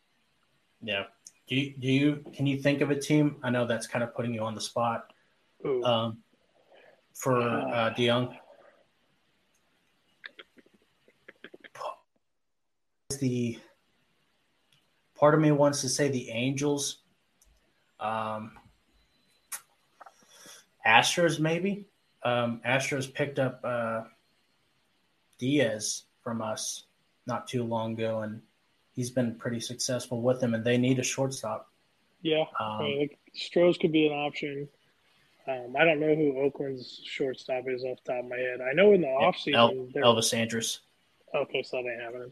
Yeah. 0.82 1.04
Do 1.48 1.56
you, 1.56 1.74
do 1.78 1.88
you 1.88 2.24
can 2.34 2.48
you 2.48 2.62
think 2.62 2.82
of 2.82 2.92
a 2.92 3.00
team? 3.00 3.36
I 3.44 3.50
know 3.50 3.68
that's 3.68 3.88
kind 3.88 4.04
of 4.04 4.16
putting 4.16 4.34
you 4.34 4.42
on 4.42 4.56
the 4.56 4.62
spot. 4.62 5.12
Um, 5.64 6.18
for 7.14 7.40
uh, 7.42 7.94
DeJong. 7.98 8.36
The 13.20 13.60
part 15.16 15.36
of 15.36 15.42
me 15.42 15.52
wants 15.52 15.82
to 15.82 15.90
say 15.90 16.08
the 16.08 16.32
Angels, 16.32 17.04
um, 18.00 18.54
Astros 20.88 21.40
maybe. 21.40 21.86
Um, 22.24 22.62
Astros 22.66 23.14
picked 23.14 23.38
up 23.38 23.60
uh, 23.64 24.02
Diaz 25.38 26.04
from 26.24 26.42
us 26.42 26.86
not 27.28 27.48
too 27.48 27.64
long 27.64 27.94
ago, 27.94 28.22
and 28.22 28.42
he's 28.94 29.12
been 29.12 29.36
pretty 29.36 29.60
successful 29.60 30.22
with 30.22 30.40
them, 30.40 30.54
and 30.54 30.64
they 30.64 30.78
need 30.78 30.98
a 30.98 31.04
shortstop. 31.04 31.70
Yeah, 32.24 32.46
um, 32.60 32.80
I 32.80 32.84
mean, 32.84 33.10
Strohs 33.36 33.80
could 33.80 33.92
be 33.92 34.08
an 34.08 34.14
option. 34.14 34.68
Um, 35.48 35.76
I 35.78 35.86
don't 35.86 36.00
know 36.00 36.14
who 36.14 36.40
Oakland's 36.40 37.02
shortstop 37.04 37.64
is 37.68 37.84
off 37.84 37.98
the 38.06 38.14
top 38.14 38.24
of 38.24 38.30
my 38.30 38.38
head. 38.38 38.60
I 38.62 38.74
know 38.74 38.94
in 38.94 39.02
the 39.02 39.08
yeah, 39.08 39.32
offseason 39.32 39.96
El- 39.96 40.16
Elvis 40.16 40.34
Andrus. 40.34 40.80
Okay, 41.34 41.64
so 41.64 41.78
that 41.78 41.90
ain't 41.90 42.02
happening. 42.02 42.32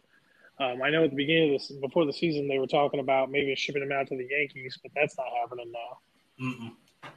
Um, 0.59 0.81
I 0.81 0.89
know 0.89 1.05
at 1.05 1.09
the 1.09 1.15
beginning 1.15 1.55
of 1.55 1.61
this, 1.61 1.71
before 1.71 2.05
the 2.05 2.13
season, 2.13 2.47
they 2.47 2.59
were 2.59 2.67
talking 2.67 2.99
about 2.99 3.31
maybe 3.31 3.55
shipping 3.55 3.81
him 3.81 3.91
out 3.91 4.07
to 4.07 4.17
the 4.17 4.27
Yankees, 4.29 4.77
but 4.83 4.91
that's 4.93 5.17
not 5.17 5.27
happening 5.41 5.71
now. 5.71 5.97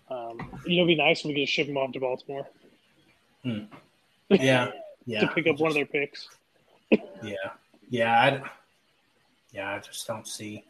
Um, 0.08 0.38
you 0.64 0.76
know, 0.76 0.84
it'd 0.84 0.86
be 0.86 0.94
nice 0.94 1.20
if 1.20 1.26
we 1.26 1.34
could 1.34 1.48
ship 1.48 1.66
him 1.66 1.76
off 1.76 1.92
to 1.92 2.00
Baltimore. 2.00 2.48
Hmm. 3.42 3.64
Yeah, 4.30 4.70
yeah. 5.06 5.20
to 5.20 5.26
pick 5.28 5.46
up 5.48 5.58
one 5.58 5.70
of 5.70 5.74
their 5.74 5.86
picks. 5.86 6.28
yeah, 6.90 7.34
yeah. 7.90 8.20
I, 8.20 8.42
yeah, 9.52 9.74
I 9.74 9.78
just 9.80 10.06
don't 10.06 10.26
see 10.26 10.64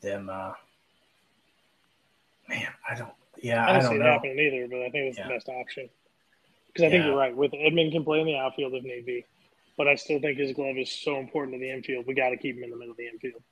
them. 0.00 0.28
Uh, 0.30 0.52
Man, 2.48 2.68
I 2.88 2.94
don't. 2.94 3.12
Yeah, 3.44 3.62
I 3.62 3.66
don't, 3.66 3.76
I 3.76 3.80
don't 3.82 3.90
see 3.90 3.96
it 3.96 4.02
happening 4.02 4.38
either, 4.38 4.68
but 4.68 4.78
I 4.78 4.90
think 4.90 5.10
it's 5.10 5.18
Yeah. 5.18 5.28
the 5.28 5.34
best 5.34 5.48
option. 5.50 5.90
Because 6.68 6.84
I 6.84 6.90
think 6.90 7.02
Yeah. 7.02 7.08
you're 7.08 7.18
right. 7.18 7.36
With 7.36 7.52
Edman 7.52 7.92
can 7.92 8.02
play 8.04 8.20
in 8.20 8.26
the 8.26 8.36
outfield 8.36 8.72
if 8.74 8.82
need 8.84 9.04
be, 9.04 9.24
but 9.76 9.86
I 9.86 9.96
still 9.96 10.18
think 10.18 10.38
his 10.38 10.52
glove 10.52 10.78
is 10.78 10.90
so 10.90 11.18
important 11.18 11.54
to 11.54 11.58
the 11.60 11.70
infield. 11.70 12.06
We 12.06 12.14
got 12.14 12.30
to 12.30 12.36
keep 12.38 12.56
him 12.56 12.64
in 12.64 12.70
the 12.70 12.76
middle 12.76 12.92
of 12.92 12.96
the 12.96 13.06
infield. 13.06 13.42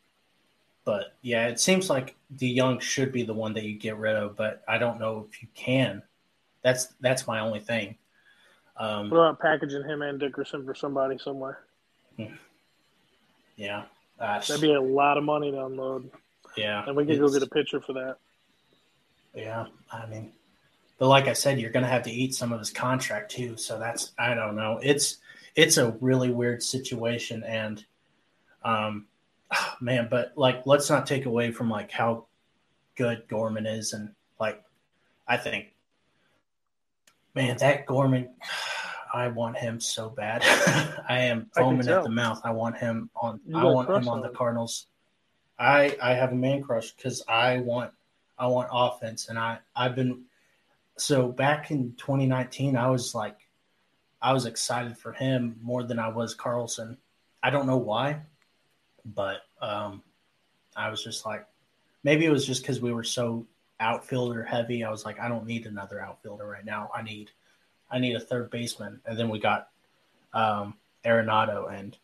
But 0.85 1.15
yeah, 1.21 1.47
it 1.49 1.61
seems 1.61 1.91
like 1.91 2.17
the 2.31 2.49
young 2.49 2.81
should 2.81 3.13
be 3.13 3.23
the 3.23 3.35
one 3.35 3.53
that 3.53 3.65
you 3.65 3.79
get 3.79 3.97
rid 3.99 4.17
of, 4.17 4.35
but 4.35 4.65
I 4.67 4.79
don't 4.79 4.99
know 4.99 5.29
if 5.31 5.43
you 5.43 5.49
can. 5.55 6.03
That's 6.63 6.87
that's 7.01 7.27
my 7.27 7.41
only 7.41 7.61
thing. 7.61 7.99
Um, 8.79 9.11
What 9.11 9.19
about 9.19 9.41
packaging 9.41 9.85
him 9.85 10.01
and 10.03 10.19
Dickerson 10.19 10.65
for 10.65 10.75
somebody 10.75 11.19
somewhere? 11.19 11.61
yeah, 13.57 13.85
That'd 14.19 14.61
be 14.61 14.73
a 14.73 14.81
lot 14.81 15.19
of 15.19 15.25
money 15.25 15.51
to 15.53 15.67
unload, 15.67 16.11
yeah, 16.57 16.85
and 16.87 16.97
we 16.97 17.05
could 17.07 17.19
go 17.19 17.29
get 17.31 17.43
a 17.43 17.47
pitcher 17.47 17.81
for 17.81 17.93
that. 17.93 18.17
Yeah, 19.35 19.67
I 19.91 20.07
mean, 20.07 20.33
but 20.99 21.09
like 21.09 21.27
I 21.27 21.33
said, 21.33 21.59
you're 21.59 21.71
going 21.71 21.85
to 21.85 21.89
have 21.89 22.05
to 22.05 22.13
eat 22.13 22.35
some 22.35 22.53
of 22.53 22.59
his 22.59 22.71
contract 22.71 23.33
too. 23.33 23.57
So 23.57 23.79
that's 23.79 24.13
I 24.19 24.35
don't 24.35 24.57
know. 24.57 24.79
It's 24.83 25.19
it's 25.55 25.77
a 25.77 25.93
really 26.01 26.31
weird 26.31 26.63
situation, 26.63 27.43
and 27.45 27.85
um, 28.65 29.07
man, 29.81 30.09
but 30.11 30.33
like 30.37 30.67
let's 30.67 30.91
not 30.91 31.07
take 31.07 31.27
away 31.27 31.51
from 31.51 31.71
like 31.71 31.91
how 31.91 32.27
good 32.97 33.25
Gorman 33.29 33.67
is, 33.67 33.93
and 33.93 34.11
like 34.39 34.63
I 35.27 35.37
think, 35.39 35.73
man, 37.35 37.57
that 37.59 37.87
Gorman, 37.87 38.29
I 39.15 39.29
want 39.29 39.57
him 39.57 39.81
so 39.81 40.09
bad. 40.09 40.43
I 41.09 41.21
am 41.23 41.51
I 41.57 41.61
foaming 41.61 41.89
at 41.89 42.03
the 42.03 42.11
mouth. 42.11 42.41
I 42.45 42.51
want 42.51 42.79
him 42.79 43.11
on. 43.17 43.41
I 43.55 43.65
want 43.65 43.89
him 43.89 44.09
on 44.09 44.09
on 44.09 44.21
the. 44.21 44.29
Cardinals. 44.29 44.87
I 45.59 45.97
I 46.03 46.15
have 46.15 46.33
a 46.33 46.37
man 46.37 46.63
crush 46.63 46.93
because 46.93 47.23
I 47.29 47.59
want 47.59 47.93
I 48.43 48.49
want 48.49 48.69
offense, 48.73 49.29
and 49.29 49.39
I 49.39 49.59
I've 49.77 49.95
been 49.95 50.25
so 50.97 51.29
back 51.29 51.71
in 51.71 51.95
2019. 51.97 52.77
I 52.77 52.91
was 52.91 53.15
like, 53.15 53.37
I 54.21 54.33
was 54.33 54.47
excited 54.47 54.99
for 54.99 55.13
him 55.13 55.57
more 55.63 55.85
than 55.85 56.01
I 56.01 56.09
was 56.09 56.35
Carlson. 56.35 56.99
I 57.41 57.51
don't 57.51 57.69
know 57.69 57.77
why, 57.77 58.21
but 59.05 59.43
um, 59.61 60.03
I 60.77 60.91
was 60.91 61.05
just 61.05 61.25
like, 61.25 61.47
maybe 62.03 62.25
it 62.25 62.31
was 62.31 62.45
just 62.45 62.63
because 62.63 62.81
we 62.81 62.93
were 62.93 63.05
so 63.05 63.47
outfielder 63.79 64.43
heavy. 64.43 64.83
I 64.83 64.91
was 64.91 65.05
like, 65.05 65.21
I 65.21 65.29
don't 65.29 65.47
need 65.47 65.67
another 65.67 66.01
outfielder 66.01 66.45
right 66.45 66.65
now. 66.65 66.91
I 66.93 67.03
need 67.03 67.31
I 67.93 68.01
need 68.01 68.17
a 68.17 68.21
third 68.21 68.51
baseman, 68.51 69.01
and 69.07 69.17
then 69.17 69.29
we 69.29 69.39
got 69.39 69.69
um, 70.35 70.75
Arenado, 71.05 71.73
and 71.73 71.97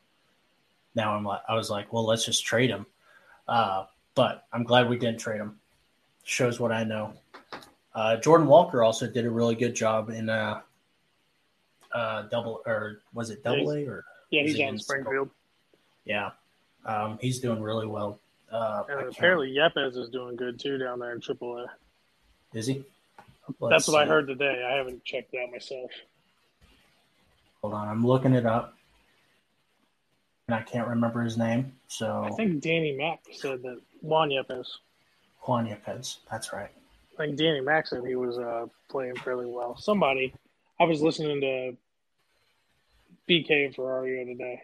now 0.94 1.16
I'm 1.16 1.24
like, 1.24 1.40
I 1.48 1.56
was 1.56 1.68
like, 1.68 1.92
well, 1.92 2.06
let's 2.06 2.24
just 2.24 2.46
trade 2.46 2.70
him. 2.70 2.86
Uh, 3.48 3.86
but 4.14 4.46
I'm 4.52 4.62
glad 4.62 4.88
we 4.88 4.98
didn't 4.98 5.18
trade 5.18 5.40
him. 5.40 5.57
Shows 6.28 6.60
what 6.60 6.72
I 6.72 6.84
know. 6.84 7.14
Uh, 7.94 8.16
Jordan 8.16 8.46
Walker 8.46 8.82
also 8.82 9.06
did 9.06 9.24
a 9.24 9.30
really 9.30 9.54
good 9.54 9.74
job 9.74 10.10
in 10.10 10.28
uh, 10.28 10.60
uh, 11.90 12.22
double 12.24 12.60
or 12.66 13.00
was 13.14 13.30
it 13.30 13.42
double 13.42 13.70
A 13.72 13.86
or 13.86 14.04
Yeah, 14.28 14.42
he's 14.42 14.56
he 14.56 14.62
in 14.62 14.68
in 14.74 14.78
Springfield, 14.78 15.30
yeah, 16.04 16.32
um, 16.84 17.18
he's 17.22 17.40
doing 17.40 17.62
really 17.62 17.86
well. 17.86 18.20
Uh, 18.52 18.82
and 18.90 19.08
apparently 19.08 19.54
Yepez 19.54 19.96
is 19.96 20.10
doing 20.10 20.36
good 20.36 20.60
too 20.60 20.76
down 20.76 20.98
there 20.98 21.12
in 21.12 21.20
AAA. 21.20 21.66
is 22.52 22.66
he? 22.66 22.84
That's 23.48 23.60
Let's 23.60 23.88
what 23.88 24.02
I 24.02 24.04
heard 24.04 24.26
today. 24.26 24.68
I 24.70 24.76
haven't 24.76 25.02
checked 25.06 25.34
out 25.34 25.50
myself. 25.50 25.90
Hold 27.62 27.72
on, 27.72 27.88
I'm 27.88 28.06
looking 28.06 28.34
it 28.34 28.44
up, 28.44 28.76
and 30.46 30.54
I 30.54 30.60
can't 30.60 30.88
remember 30.88 31.22
his 31.22 31.38
name. 31.38 31.72
So 31.88 32.22
I 32.22 32.30
think 32.32 32.60
Danny 32.60 32.92
Mack 32.92 33.20
said 33.32 33.62
that 33.62 33.80
Juan 34.02 34.28
Yepez. 34.28 34.66
Juan 35.42 35.66
Yepez. 35.66 36.18
That's 36.30 36.52
right. 36.52 36.70
I 37.18 37.26
think 37.26 37.36
Danny 37.36 37.60
said 37.84 38.04
he 38.06 38.14
was 38.14 38.38
uh, 38.38 38.66
playing 38.88 39.16
fairly 39.16 39.46
well. 39.46 39.76
Somebody, 39.76 40.32
I 40.78 40.84
was 40.84 41.02
listening 41.02 41.40
to 41.40 41.76
BK 43.28 43.66
and 43.66 43.74
Ferrario 43.74 44.24
today. 44.24 44.62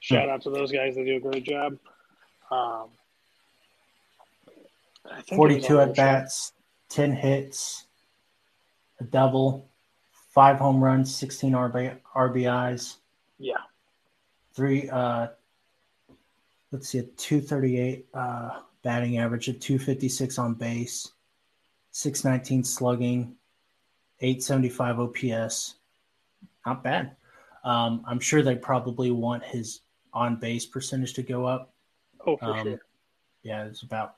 Shout 0.00 0.28
out 0.28 0.42
to 0.42 0.50
those 0.50 0.72
guys; 0.72 0.96
they 0.96 1.04
do 1.04 1.16
a 1.16 1.20
great 1.20 1.44
job. 1.44 1.78
Um, 2.50 2.88
I 5.06 5.20
think 5.22 5.32
it 5.32 5.38
was 5.38 5.66
42 5.66 5.80
at 5.80 5.94
bats, 5.94 6.52
10 6.88 7.12
hits, 7.12 7.86
a 9.00 9.04
double, 9.04 9.68
five 10.30 10.58
home 10.58 10.82
runs, 10.82 11.14
16 11.14 11.52
RB, 11.52 11.96
RBIs, 12.14 12.96
Yeah, 13.38 13.54
three, 14.54 14.88
uh, 14.90 15.28
let's 16.72 16.88
see, 16.88 16.98
a 16.98 17.02
238 17.02 18.06
uh, 18.12 18.60
batting 18.82 19.18
average, 19.18 19.48
of 19.48 19.60
256 19.60 20.38
on 20.38 20.54
base, 20.54 21.12
619 21.92 22.64
slugging, 22.64 23.36
875 24.20 25.00
OPS. 25.00 25.74
Not 26.66 26.82
bad. 26.82 27.16
Um, 27.64 28.04
I'm 28.06 28.20
sure 28.20 28.42
they 28.42 28.56
probably 28.56 29.10
want 29.10 29.44
his 29.44 29.80
on 30.12 30.36
base 30.36 30.66
percentage 30.66 31.14
to 31.14 31.22
go 31.22 31.46
up. 31.46 31.72
oh 32.26 32.36
for 32.36 32.44
Um, 32.56 32.62
sure. 32.66 32.80
Yeah, 33.42 33.64
it's 33.64 33.82
about 33.82 34.16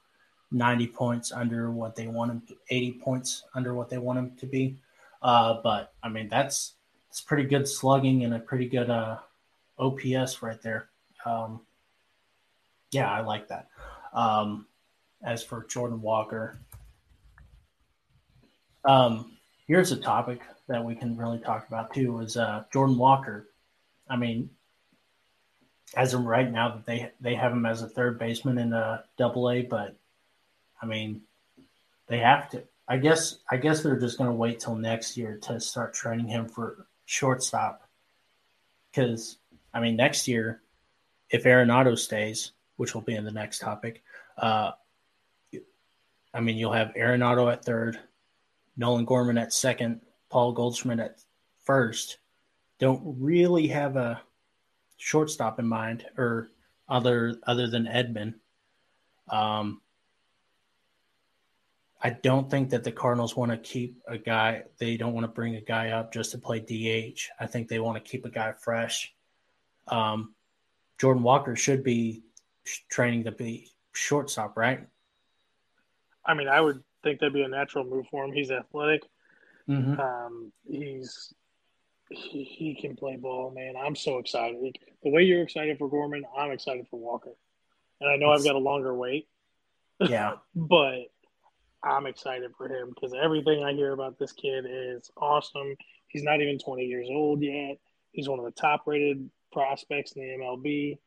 90 0.51 0.87
points 0.89 1.33
under 1.33 1.71
what 1.71 1.97
they 1.97 2.07
want 2.07 2.31
him 2.31 2.43
to, 2.49 2.57
80 2.71 2.93
points 2.93 3.45
under 3.55 3.75
what 3.75 3.89
they 3.89 3.99
want 3.99 4.19
him 4.19 4.37
to 4.37 4.47
be. 4.47 4.77
Uh, 5.23 5.61
but 5.62 5.95
I 6.03 6.09
mean, 6.09 6.29
that's 6.29 6.75
it's 7.09 7.21
pretty 7.21 7.45
good 7.45 7.67
slugging 7.69 8.25
and 8.25 8.35
a 8.35 8.39
pretty 8.39 8.69
good 8.69 8.91
uh, 8.91 9.19
OPS 9.79 10.43
right 10.43 10.61
there. 10.62 10.89
Um, 11.25 11.61
yeah, 12.91 13.11
I 13.11 13.21
like 13.21 13.49
that. 13.49 13.69
Um, 14.15 14.67
as 15.23 15.43
for 15.43 15.67
Jordan 15.69 16.01
Walker, 16.01 16.59
um, 18.85 19.33
here's 19.67 19.93
a 19.93 19.97
topic 19.97 20.41
that 20.69 20.85
we 20.85 20.95
can 20.95 21.17
really 21.17 21.39
talk 21.39 21.67
about 21.69 21.93
too 21.93 22.21
is 22.21 22.37
uh, 22.37 22.65
Jordan 22.73 22.97
Walker. 22.97 23.49
I 24.09 24.17
mean, 24.17 24.51
as 25.97 26.15
of 26.15 26.25
right 26.25 26.51
now 26.51 26.71
that 26.71 26.87
they 26.87 27.11
they 27.21 27.35
have 27.35 27.53
him 27.53 27.67
as 27.67 27.83
a 27.83 27.89
third 27.89 28.19
baseman 28.19 28.59
in 28.59 28.73
a 28.73 29.05
double 29.17 29.51
A, 29.51 29.62
but 29.62 29.97
I 30.81 30.87
mean 30.87 31.23
they 32.07 32.19
have 32.19 32.51
to. 32.51 32.62
I 32.87 32.99
guess 32.99 33.39
I 33.51 33.57
guess 33.57 33.83
they're 33.83 33.99
just 33.99 34.19
going 34.19 34.31
to 34.31 34.37
wait 34.37 34.61
till 34.61 34.77
next 34.77 35.17
year 35.17 35.39
to 35.43 35.61
start 35.61 35.95
training 35.95 36.29
him 36.29 36.49
for 36.49 36.87
shortstop. 37.07 37.83
Because 38.91 39.39
I 39.73 39.81
mean 39.81 39.97
next 39.97 40.29
year, 40.29 40.61
if 41.31 41.45
Arenado 41.45 41.99
stays, 41.99 42.53
which 42.77 42.95
will 42.95 43.03
be 43.03 43.15
in 43.15 43.25
the 43.25 43.33
next 43.33 43.61
topic, 43.61 44.03
uh, 44.39 44.72
I 46.32 46.41
mean 46.41 46.57
you'll 46.57 46.72
have 46.72 46.95
Arenado 46.95 47.53
at 47.53 47.64
third, 47.64 47.99
Nolan 48.76 49.05
Gorman 49.05 49.39
at 49.39 49.53
second, 49.53 50.01
Paul 50.30 50.53
Goldschmidt 50.53 51.01
at 51.01 51.20
first. 51.64 52.18
Don't 52.78 53.03
really 53.20 53.68
have 53.68 53.97
a 53.97 54.20
shortstop 54.97 55.59
in 55.59 55.66
mind, 55.66 56.07
or 56.16 56.51
other 56.89 57.37
other 57.47 57.68
than 57.68 57.85
Edman. 57.85 58.35
Um, 59.28 59.80
I 62.03 62.11
don't 62.11 62.51
think 62.51 62.68
that 62.70 62.85
the 62.85 62.93
Cardinals 62.93 63.35
want 63.35 63.51
to 63.51 63.57
keep 63.57 63.99
a 64.07 64.18
guy. 64.18 64.64
They 64.78 64.99
don't 64.99 65.14
want 65.14 65.24
to 65.24 65.32
bring 65.32 65.57
a 65.57 65.61
guy 65.62 65.91
up 65.91 66.12
just 66.12 66.32
to 66.32 66.39
play 66.39 66.61
DH. 66.61 67.20
I 67.41 67.47
think 67.47 67.66
they 67.66 67.80
want 67.80 67.97
to 67.97 68.11
keep 68.11 68.26
a 68.26 68.30
guy 68.30 68.53
fresh. 68.53 69.14
Um, 69.89 70.35
Jordan 70.99 71.22
Walker 71.22 71.57
should 71.57 71.82
be 71.82 72.22
training 72.91 73.24
to 73.24 73.32
be 73.32 73.70
shortstop, 73.95 74.57
right? 74.57 74.87
I 76.27 76.35
mean, 76.35 76.49
I 76.49 76.61
would 76.61 76.83
think 77.03 77.21
that'd 77.21 77.33
be 77.33 77.43
a 77.43 77.49
natural 77.49 77.85
move 77.85 78.07
for 78.11 78.25
him. 78.25 78.33
He's 78.33 78.51
athletic. 78.51 79.03
Mm-hmm. 79.69 80.01
Um, 80.01 80.53
he's 80.69 81.33
he, 82.11 82.45
he 82.45 82.75
can 82.75 82.97
play 82.97 83.17
ball, 83.17 83.51
man. 83.51 83.75
I'm 83.77 83.97
so 83.97 84.19
excited. 84.19 84.79
The 85.03 85.11
way 85.11 85.23
you're 85.23 85.43
excited 85.43 85.79
for 85.79 85.89
Gorman, 85.89 86.25
I'm 86.37 86.51
excited 86.51 86.87
for 86.91 86.99
Walker. 86.99 87.33
And 88.01 88.11
I 88.11 88.17
know 88.17 88.31
I've 88.31 88.45
got 88.45 88.55
a 88.55 88.59
longer 88.59 88.95
wait, 88.95 89.29
Yeah, 90.01 90.35
but 90.55 91.11
I'm 91.83 92.07
excited 92.07 92.53
for 92.57 92.69
him 92.69 92.91
because 92.91 93.15
everything 93.15 93.63
I 93.63 93.73
hear 93.73 93.93
about 93.93 94.19
this 94.19 94.33
kid 94.33 94.65
is 94.69 95.11
awesome. 95.17 95.77
He's 96.09 96.23
not 96.23 96.41
even 96.41 96.59
20 96.59 96.85
years 96.85 97.09
old 97.11 97.43
yet. 97.43 97.79
He's 98.13 98.29
one 98.29 98.39
of 98.39 98.45
the 98.45 98.51
top 98.51 98.83
rated 98.87 99.29
prospects 99.53 100.13
in 100.13 100.23
the 100.23 100.45
MLB. 100.45 100.99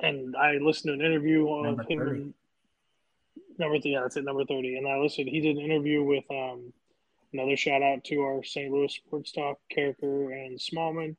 And 0.00 0.36
I 0.36 0.58
listened 0.58 0.90
to 0.90 1.04
an 1.04 1.10
interview 1.10 1.46
on 1.46 1.64
Number 1.64 1.82
him. 1.82 1.98
30. 1.98 2.34
Number 3.58 3.80
three, 3.80 3.92
yeah, 3.92 4.02
that's 4.02 4.16
it, 4.16 4.24
number 4.24 4.44
30. 4.44 4.76
And 4.76 4.86
I 4.86 4.98
listened, 4.98 5.28
he 5.28 5.40
did 5.40 5.56
an 5.56 5.62
interview 5.62 6.04
with 6.04 6.24
um, 6.30 6.72
another 7.32 7.56
shout 7.56 7.82
out 7.82 8.04
to 8.04 8.20
our 8.20 8.44
St. 8.44 8.72
Louis 8.72 8.92
Sports 8.92 9.32
Talk 9.32 9.58
character 9.68 10.30
and 10.30 10.58
Smallman. 10.58 11.16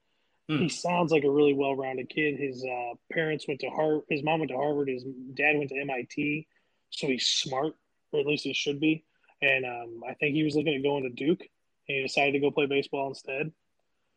Hmm. 0.47 0.57
He 0.57 0.69
sounds 0.69 1.11
like 1.11 1.23
a 1.23 1.29
really 1.29 1.53
well 1.53 1.75
rounded 1.75 2.09
kid. 2.09 2.39
His 2.39 2.63
uh, 2.63 2.95
parents 3.11 3.47
went 3.47 3.59
to 3.61 3.69
Harvard, 3.69 4.03
his 4.09 4.23
mom 4.23 4.39
went 4.39 4.51
to 4.51 4.57
Harvard, 4.57 4.87
his 4.87 5.03
dad 5.33 5.57
went 5.57 5.69
to 5.69 5.79
MIT. 5.79 6.47
So 6.91 7.07
he's 7.07 7.27
smart, 7.27 7.75
or 8.11 8.19
at 8.19 8.25
least 8.25 8.45
he 8.45 8.53
should 8.53 8.79
be. 8.79 9.03
And 9.41 9.65
um, 9.65 10.01
I 10.07 10.15
think 10.15 10.33
he 10.33 10.43
was 10.43 10.55
looking 10.55 10.75
at 10.75 10.83
going 10.83 11.03
to 11.03 11.09
Duke, 11.09 11.41
and 11.41 11.97
he 11.97 12.01
decided 12.01 12.33
to 12.33 12.39
go 12.39 12.51
play 12.51 12.65
baseball 12.65 13.09
instead. 13.09 13.51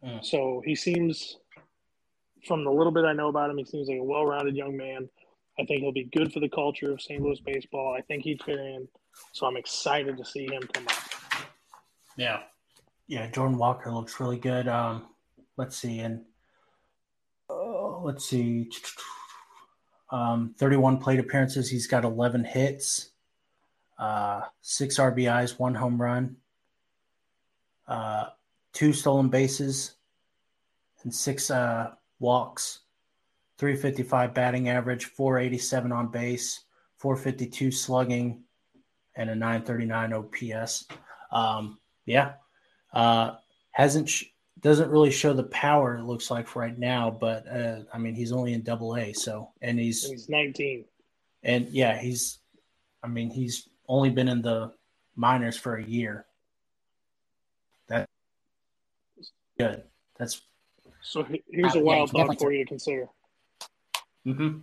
Hmm. 0.03 0.19
So 0.23 0.63
he 0.65 0.75
seems, 0.75 1.37
from 2.47 2.65
the 2.65 2.71
little 2.71 2.93
bit 2.93 3.05
I 3.05 3.13
know 3.13 3.29
about 3.29 3.51
him, 3.51 3.59
he 3.59 3.65
seems 3.65 3.89
like 3.89 3.99
a 3.99 4.05
well 4.05 4.25
rounded 4.25 4.57
young 4.57 4.77
man. 4.77 5.09
I 5.59 5.65
think 5.65 5.83
he'll 5.83 5.93
be 5.93 6.09
good 6.13 6.33
for 6.33 6.41
the 6.41 6.49
culture 6.49 6.93
of 6.93 7.01
St. 7.01 7.21
Louis 7.21 7.41
baseball. 7.45 7.95
I 7.97 8.01
think 8.03 8.25
he'd 8.25 8.43
fit 8.43 8.59
in 8.59 8.89
So 9.33 9.47
I'm 9.47 9.57
excited 9.57 10.17
to 10.17 10.25
see 10.25 10.47
him 10.47 10.63
come 10.73 10.87
up. 10.89 10.95
Yeah. 12.17 12.41
Yeah, 13.07 13.31
Jordan 13.31 13.59
Walker 13.59 13.93
looks 13.93 14.19
really 14.21 14.39
good. 14.39 14.69
Um, 14.69 15.09
let's 15.57 15.77
see, 15.77 15.99
and 15.99 16.23
uh, 17.51 17.99
let's 18.01 18.25
see, 18.25 18.71
um, 20.11 20.55
31 20.59 20.99
plate 20.99 21.21
appearances. 21.21 21.69
He's 21.69 21.87
got 21.87 22.05
11 22.05 22.45
hits, 22.45 23.11
uh, 23.99 24.43
six 24.63 24.99
RBIs, 24.99 25.59
one 25.59 25.75
home 25.75 26.01
run, 26.01 26.37
uh, 27.87 28.27
two 28.73 28.93
stolen 28.93 29.29
bases, 29.29 29.97
and 31.03 31.15
six 31.15 31.51
uh, 31.51 31.91
walks. 32.23 32.79
355 33.59 34.33
batting 34.35 34.69
average, 34.71 35.05
487 35.05 35.93
on 35.93 36.09
base, 36.09 36.65
452 36.97 37.71
slugging, 37.71 38.43
and 39.15 39.31
a 39.31 39.35
939 39.35 40.13
OPS. 40.15 40.87
Um, 41.31 41.79
yeah, 42.07 42.33
uh, 42.93 43.33
hasn't 43.73 44.09
sh- 44.09 44.25
doesn't 44.61 44.91
really 44.91 45.11
show 45.11 45.33
the 45.33 45.45
power 45.45 45.97
it 45.97 46.05
looks 46.05 46.31
like 46.31 46.57
right 46.57 46.79
now, 46.79 47.11
but 47.11 47.47
uh, 47.49 47.81
I 47.93 47.99
mean 47.99 48.15
he's 48.15 48.33
only 48.33 48.53
in 48.53 48.63
Double 48.63 48.97
A, 48.97 49.13
so 49.13 49.51
and 49.61 49.79
he's 49.79 50.09
he's 50.09 50.29
19, 50.29 50.85
and 51.43 51.69
yeah, 51.69 51.99
he's 51.99 52.39
I 53.03 53.09
mean 53.09 53.31
he's 53.31 53.69
only 53.89 54.11
been 54.11 54.29
in 54.29 54.43
the 54.43 54.73
minors 55.17 55.57
for 55.57 55.77
a 55.77 55.85
year. 55.85 56.27
That's 57.89 58.09
good. 59.59 59.83
That's 60.19 60.41
so. 61.03 61.27
Here's 61.51 61.75
a 61.75 61.81
uh, 61.81 61.83
wild 61.83 62.11
yeah, 62.13 62.27
thought 62.27 62.39
for 62.39 62.53
you 62.53 62.65
to 62.65 62.69
consider. 62.69 63.09
Mm-hmm. 64.27 64.59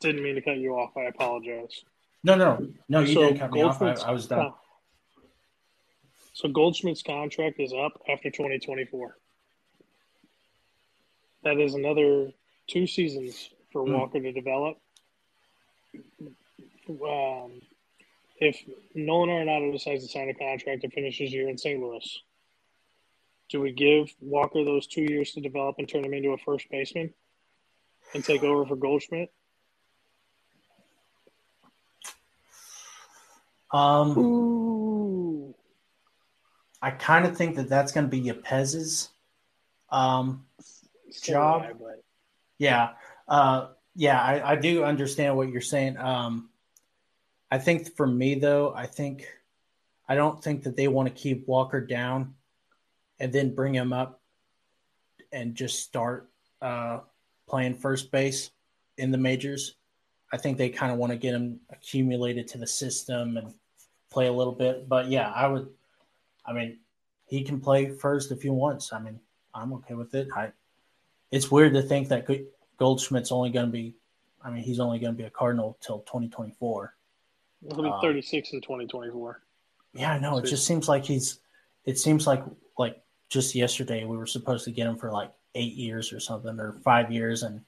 Didn't 0.00 0.22
mean 0.22 0.34
to 0.34 0.42
cut 0.42 0.58
you 0.58 0.74
off. 0.74 0.96
I 0.96 1.02
apologize. 1.02 1.84
No, 2.22 2.34
no, 2.34 2.66
no. 2.88 3.00
You 3.00 3.14
so 3.14 3.20
didn't 3.22 3.38
cut 3.38 3.52
me 3.52 3.62
off. 3.62 3.80
I, 3.80 3.92
I 3.92 4.12
was 4.12 4.26
done. 4.26 4.52
So 6.32 6.48
Goldschmidt's 6.48 7.02
contract 7.02 7.60
is 7.60 7.72
up 7.72 8.00
after 8.08 8.30
2024. 8.30 9.16
That 11.44 11.58
is 11.58 11.74
another 11.74 12.30
two 12.66 12.86
seasons 12.86 13.50
for 13.72 13.84
mm. 13.84 13.98
Walker 13.98 14.20
to 14.20 14.32
develop. 14.32 14.78
Um, 16.88 17.60
if 18.38 18.58
Nolan 18.94 19.28
Arenado 19.28 19.72
decides 19.72 20.04
to 20.04 20.10
sign 20.10 20.28
a 20.28 20.34
contract 20.34 20.84
and 20.84 20.92
finish 20.92 21.18
his 21.18 21.32
year 21.32 21.48
in 21.48 21.58
St. 21.58 21.80
Louis, 21.80 22.22
do 23.50 23.60
we 23.60 23.72
give 23.72 24.14
Walker 24.20 24.64
those 24.64 24.86
two 24.86 25.02
years 25.02 25.32
to 25.32 25.40
develop 25.40 25.76
and 25.78 25.88
turn 25.88 26.04
him 26.04 26.14
into 26.14 26.30
a 26.30 26.38
first 26.38 26.70
baseman 26.70 27.12
and 28.14 28.24
take 28.24 28.42
over 28.42 28.64
for 28.64 28.76
Goldschmidt? 28.76 29.32
Um, 33.72 34.18
Ooh. 34.18 35.54
I 36.80 36.90
kind 36.90 37.26
of 37.26 37.36
think 37.36 37.56
that 37.56 37.68
that's 37.68 37.92
going 37.92 38.06
to 38.06 38.10
be 38.10 38.22
Yepez's 38.22 39.10
um, 39.90 40.46
job. 41.22 41.64
but... 41.78 42.02
Yeah, 42.58 42.90
uh, 43.28 43.68
yeah, 43.94 44.20
I, 44.20 44.52
I, 44.52 44.56
do 44.56 44.84
understand 44.84 45.36
what 45.36 45.50
you're 45.50 45.60
saying. 45.60 45.96
Um, 45.96 46.50
I 47.50 47.58
think 47.58 47.96
for 47.96 48.06
me 48.06 48.34
though, 48.36 48.72
I 48.74 48.86
think 48.86 49.26
I 50.08 50.14
don't 50.14 50.42
think 50.42 50.64
that 50.64 50.76
they 50.76 50.88
want 50.88 51.08
to 51.08 51.14
keep 51.14 51.46
Walker 51.48 51.80
down 51.80 52.34
and 53.20 53.32
then 53.32 53.54
bring 53.54 53.74
him 53.74 53.92
up 53.92 54.20
and 55.32 55.54
just 55.54 55.80
start 55.80 56.28
uh, 56.60 57.00
playing 57.48 57.74
first 57.74 58.10
base 58.10 58.50
in 58.98 59.10
the 59.10 59.18
majors. 59.18 59.76
I 60.32 60.36
think 60.36 60.58
they 60.58 60.68
kind 60.68 60.92
of 60.92 60.98
want 60.98 61.12
to 61.12 61.18
get 61.18 61.34
him 61.34 61.60
accumulated 61.70 62.48
to 62.48 62.58
the 62.58 62.66
system 62.66 63.36
and 63.36 63.54
play 64.10 64.26
a 64.26 64.32
little 64.32 64.52
bit. 64.52 64.88
But 64.88 65.08
yeah, 65.08 65.30
I 65.30 65.46
would 65.46 65.68
I 66.50 66.52
mean, 66.52 66.78
he 67.26 67.42
can 67.42 67.60
play 67.60 67.90
first 67.90 68.32
if 68.32 68.42
he 68.42 68.50
wants. 68.50 68.92
I 68.92 69.00
mean, 69.00 69.20
I'm 69.54 69.72
okay 69.74 69.94
with 69.94 70.14
it. 70.14 70.28
I, 70.34 70.50
it's 71.30 71.50
weird 71.50 71.74
to 71.74 71.82
think 71.82 72.08
that 72.08 72.26
Goldschmidt's 72.76 73.30
only 73.30 73.50
going 73.50 73.66
to 73.66 73.72
be. 73.72 73.94
I 74.42 74.50
mean, 74.50 74.62
he's 74.62 74.80
only 74.80 74.98
going 74.98 75.12
to 75.12 75.16
be 75.16 75.24
a 75.24 75.30
Cardinal 75.30 75.76
till 75.80 76.00
2024. 76.00 76.94
He'll 77.68 77.82
be 77.82 77.88
um, 77.88 78.00
36 78.00 78.52
in 78.52 78.60
2024. 78.60 79.42
Yeah, 79.92 80.12
I 80.12 80.18
know. 80.18 80.38
It 80.38 80.46
just 80.46 80.66
seems 80.66 80.88
like 80.88 81.04
he's. 81.04 81.38
It 81.84 81.98
seems 81.98 82.26
like 82.26 82.42
like 82.78 83.00
just 83.30 83.54
yesterday 83.54 84.04
we 84.04 84.16
were 84.16 84.26
supposed 84.26 84.64
to 84.64 84.72
get 84.72 84.86
him 84.86 84.96
for 84.96 85.10
like 85.10 85.30
eight 85.54 85.74
years 85.74 86.12
or 86.12 86.20
something 86.20 86.58
or 86.60 86.74
five 86.84 87.10
years, 87.10 87.42
and 87.44 87.62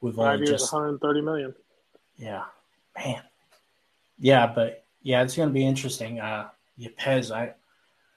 we've 0.00 0.14
five 0.14 0.34
only 0.34 0.46
years, 0.46 0.60
just 0.60 0.72
130 0.72 1.20
million. 1.22 1.54
Yeah, 2.16 2.44
man. 2.96 3.22
Yeah, 4.18 4.46
but 4.46 4.84
yeah, 5.02 5.22
it's 5.22 5.34
going 5.34 5.48
to 5.48 5.52
be 5.52 5.66
interesting. 5.66 6.20
Uh, 6.20 6.48
Yepez, 6.78 7.34
I 7.34 7.54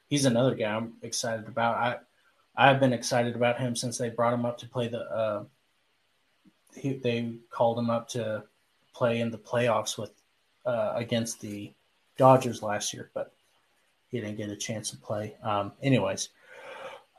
he's 0.09 0.25
another 0.25 0.53
guy 0.53 0.75
I'm 0.75 0.93
excited 1.01 1.47
about. 1.47 1.77
I 1.77 1.97
I've 2.57 2.79
been 2.79 2.93
excited 2.93 3.35
about 3.35 3.59
him 3.59 3.75
since 3.75 3.97
they 3.97 4.09
brought 4.09 4.33
him 4.33 4.45
up 4.45 4.57
to 4.59 4.67
play 4.67 4.87
the. 4.87 4.99
Uh, 4.99 5.43
he, 6.75 6.93
they 6.93 7.35
called 7.49 7.79
him 7.79 7.89
up 7.89 8.09
to 8.09 8.43
play 8.93 9.21
in 9.21 9.31
the 9.31 9.37
playoffs 9.37 9.97
with 9.97 10.11
uh, 10.65 10.91
against 10.95 11.39
the 11.39 11.71
Dodgers 12.17 12.61
last 12.61 12.93
year, 12.93 13.09
but 13.13 13.33
he 14.11 14.19
didn't 14.19 14.37
get 14.37 14.49
a 14.49 14.55
chance 14.55 14.91
to 14.91 14.97
play. 14.97 15.35
Um, 15.43 15.71
anyways, 15.81 16.29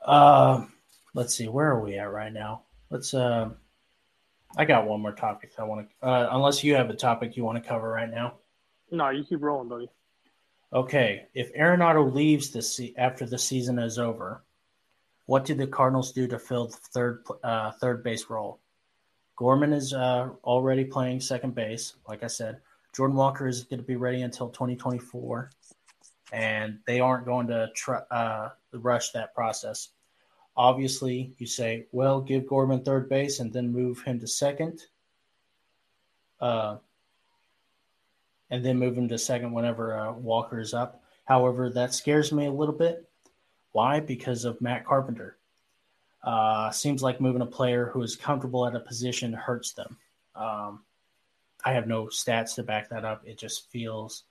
uh, 0.05 0.65
let's 1.13 1.35
see, 1.35 1.47
where 1.47 1.69
are 1.69 1.81
we 1.81 1.97
at 1.97 2.11
right 2.11 2.31
now? 2.31 2.63
Let's. 2.89 3.13
Uh, 3.13 3.49
I 4.55 4.65
got 4.65 4.87
one 4.87 5.01
more 5.01 5.11
topic 5.11 5.51
I 5.59 5.63
want 5.63 5.87
to. 5.89 6.07
Uh, 6.07 6.29
unless 6.31 6.63
you 6.63 6.75
have 6.75 6.89
a 6.89 6.95
topic 6.95 7.35
you 7.35 7.43
want 7.43 7.61
to 7.61 7.67
cover 7.67 7.89
right 7.89 8.09
now. 8.09 8.35
No, 8.91 9.09
you 9.09 9.23
keep 9.23 9.41
rolling, 9.41 9.67
buddy. 9.67 9.89
Okay, 10.73 11.27
if 11.33 11.53
Arenado 11.53 12.13
leaves 12.13 12.51
this 12.51 12.79
after 12.97 13.25
the 13.25 13.37
season 13.37 13.79
is 13.79 13.99
over, 13.99 14.43
what 15.25 15.45
do 15.45 15.53
the 15.53 15.67
Cardinals 15.67 16.11
do 16.11 16.27
to 16.27 16.39
fill 16.39 16.67
the 16.67 16.77
third 16.77 17.23
uh, 17.43 17.71
third 17.71 18.03
base 18.03 18.29
role? 18.29 18.59
Gorman 19.35 19.71
is 19.71 19.93
uh, 19.93 20.29
already 20.43 20.83
playing 20.83 21.21
second 21.21 21.53
base, 21.53 21.93
like 22.07 22.23
I 22.23 22.27
said. 22.27 22.57
Jordan 22.93 23.15
Walker 23.15 23.47
is 23.47 23.63
going 23.63 23.79
to 23.79 23.85
be 23.85 23.95
ready 23.95 24.23
until 24.23 24.49
2024, 24.49 25.51
and 26.33 26.79
they 26.87 26.99
aren't 26.99 27.25
going 27.25 27.47
to 27.47 27.69
try, 27.75 27.99
uh, 28.09 28.49
rush 28.73 29.11
that 29.11 29.33
process. 29.33 29.89
Obviously, 30.55 31.33
you 31.37 31.45
say, 31.45 31.85
well, 31.91 32.19
give 32.19 32.47
Gorman 32.47 32.83
third 32.83 33.09
base 33.09 33.39
and 33.39 33.53
then 33.53 33.71
move 33.71 34.01
him 34.01 34.19
to 34.19 34.27
second. 34.27 34.81
Uh, 36.39 36.77
and 38.49 38.63
then 38.63 38.79
move 38.79 38.97
him 38.97 39.07
to 39.09 39.17
second 39.17 39.51
whenever 39.51 39.97
uh, 39.97 40.13
Walker 40.13 40.59
is 40.59 40.73
up. 40.73 41.03
However, 41.25 41.69
that 41.69 41.93
scares 41.93 42.31
me 42.31 42.45
a 42.45 42.51
little 42.51 42.73
bit. 42.73 43.07
Why? 43.73 43.99
Because 43.99 44.45
of 44.45 44.61
Matt 44.61 44.85
Carpenter. 44.85 45.37
Uh, 46.23 46.71
seems 46.71 47.03
like 47.03 47.21
moving 47.21 47.41
a 47.41 47.45
player 47.45 47.87
who 47.87 48.01
is 48.01 48.15
comfortable 48.15 48.65
at 48.65 48.75
a 48.75 48.79
position 48.79 49.33
hurts 49.33 49.73
them. 49.73 49.97
Um, 50.35 50.83
I 51.63 51.73
have 51.73 51.87
no 51.87 52.05
stats 52.05 52.55
to 52.55 52.63
back 52.63 52.89
that 52.89 53.05
up. 53.05 53.23
It 53.25 53.37
just 53.37 53.69
feels 53.69 54.23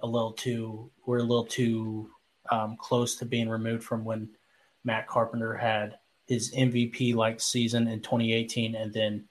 a 0.00 0.06
little 0.06 0.32
too. 0.32 0.90
We're 1.06 1.18
a 1.18 1.22
little 1.22 1.44
too 1.44 2.10
um, 2.50 2.76
close 2.78 3.16
to 3.16 3.24
being 3.24 3.48
removed 3.48 3.84
from 3.84 4.04
when 4.04 4.28
Matt 4.84 5.06
Carpenter 5.06 5.54
had 5.54 5.98
his 6.26 6.54
MVP 6.54 7.14
like 7.14 7.40
season 7.40 7.88
in 7.88 8.00
2018, 8.00 8.74
and 8.74 8.92
then 8.92 9.24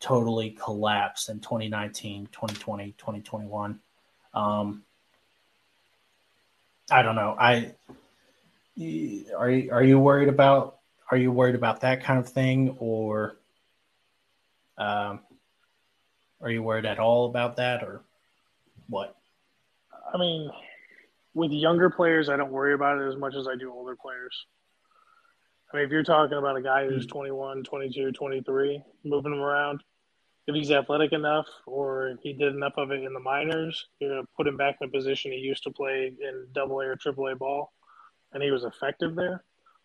totally 0.00 0.50
collapsed 0.50 1.28
in 1.28 1.40
2019, 1.40 2.28
2020, 2.32 2.94
2021. 2.98 3.80
Um, 4.34 4.82
I 6.90 7.02
don't 7.02 7.14
know. 7.14 7.36
I 7.38 7.74
are 9.36 9.50
you 9.50 9.70
are 9.70 9.82
you 9.82 9.98
worried 9.98 10.28
about 10.28 10.78
are 11.10 11.16
you 11.16 11.30
worried 11.30 11.54
about 11.54 11.82
that 11.82 12.02
kind 12.02 12.18
of 12.18 12.28
thing 12.28 12.76
or 12.78 13.36
um, 14.78 15.20
are 16.40 16.50
you 16.50 16.62
worried 16.62 16.86
at 16.86 16.98
all 16.98 17.26
about 17.26 17.56
that 17.56 17.82
or 17.82 18.02
what? 18.88 19.16
I 20.12 20.18
mean, 20.18 20.50
with 21.34 21.52
younger 21.52 21.90
players, 21.90 22.28
I 22.28 22.36
don't 22.36 22.52
worry 22.52 22.74
about 22.74 23.00
it 23.00 23.08
as 23.08 23.16
much 23.16 23.34
as 23.34 23.48
I 23.48 23.56
do 23.56 23.72
older 23.72 23.96
players. 23.96 24.46
I 25.72 25.76
mean, 25.76 25.86
if 25.86 25.90
you're 25.90 26.02
talking 26.02 26.36
about 26.36 26.56
a 26.56 26.62
guy 26.62 26.86
who's 26.86 27.04
hmm. 27.04 27.10
21, 27.10 27.64
22, 27.64 28.12
23, 28.12 28.82
moving 29.04 29.32
him 29.32 29.40
around, 29.40 29.82
if 30.46 30.54
he's 30.54 30.70
athletic 30.70 31.12
enough 31.12 31.46
or 31.66 32.16
he 32.22 32.32
did 32.32 32.54
enough 32.54 32.74
of 32.76 32.90
it 32.90 33.04
in 33.04 33.12
the 33.12 33.20
minors, 33.20 33.86
you're 33.98 34.10
going 34.10 34.22
to 34.22 34.28
put 34.36 34.46
him 34.46 34.56
back 34.56 34.76
in 34.80 34.88
a 34.88 34.90
position 34.90 35.32
he 35.32 35.38
used 35.38 35.62
to 35.62 35.70
play 35.70 36.12
in 36.20 36.46
double 36.52 36.80
A 36.80 36.86
or 36.86 36.96
triple 36.96 37.28
A 37.28 37.36
ball, 37.36 37.72
and 38.32 38.42
he 38.42 38.50
was 38.50 38.64
effective 38.64 39.14
there, 39.14 39.44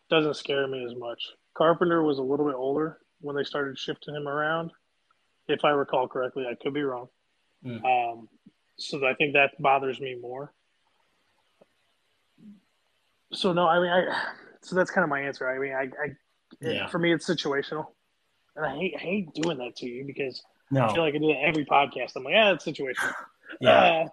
doesn't 0.09 0.35
scare 0.35 0.67
me 0.67 0.83
as 0.83 0.95
much. 0.97 1.21
Carpenter 1.55 2.03
was 2.03 2.19
a 2.19 2.23
little 2.23 2.45
bit 2.45 2.55
older 2.55 2.97
when 3.21 3.35
they 3.35 3.43
started 3.43 3.77
shifting 3.77 4.15
him 4.15 4.27
around. 4.27 4.71
If 5.47 5.63
I 5.63 5.69
recall 5.69 6.07
correctly, 6.07 6.45
I 6.49 6.55
could 6.61 6.73
be 6.73 6.83
wrong. 6.83 7.07
Mm. 7.65 7.83
Um, 7.85 8.29
so 8.77 9.05
I 9.07 9.13
think 9.13 9.33
that 9.33 9.51
bothers 9.59 9.99
me 9.99 10.15
more. 10.19 10.53
So 13.33 13.53
no, 13.53 13.67
I 13.67 13.79
mean, 13.79 13.89
I 13.89 14.23
so 14.61 14.75
that's 14.75 14.91
kind 14.91 15.03
of 15.03 15.09
my 15.09 15.21
answer. 15.21 15.49
I 15.49 15.59
mean, 15.59 15.73
I, 15.73 15.83
I 16.03 16.11
yeah. 16.61 16.87
for 16.87 16.99
me, 16.99 17.13
it's 17.13 17.27
situational. 17.27 17.87
And 18.55 18.65
I 18.65 18.75
hate, 18.75 18.93
I 18.95 18.99
hate 18.99 19.33
doing 19.33 19.57
that 19.59 19.75
to 19.77 19.85
you 19.85 20.03
because 20.05 20.41
no. 20.71 20.85
I 20.85 20.93
feel 20.93 21.03
like 21.03 21.15
I 21.15 21.19
do 21.19 21.27
that 21.27 21.43
every 21.43 21.65
podcast. 21.65 22.13
I'm 22.15 22.23
like, 22.23 22.33
yeah, 22.33 22.53
it's 22.53 22.65
situational. 22.65 23.13
Yeah. 23.61 24.03
Uh, 24.03 24.07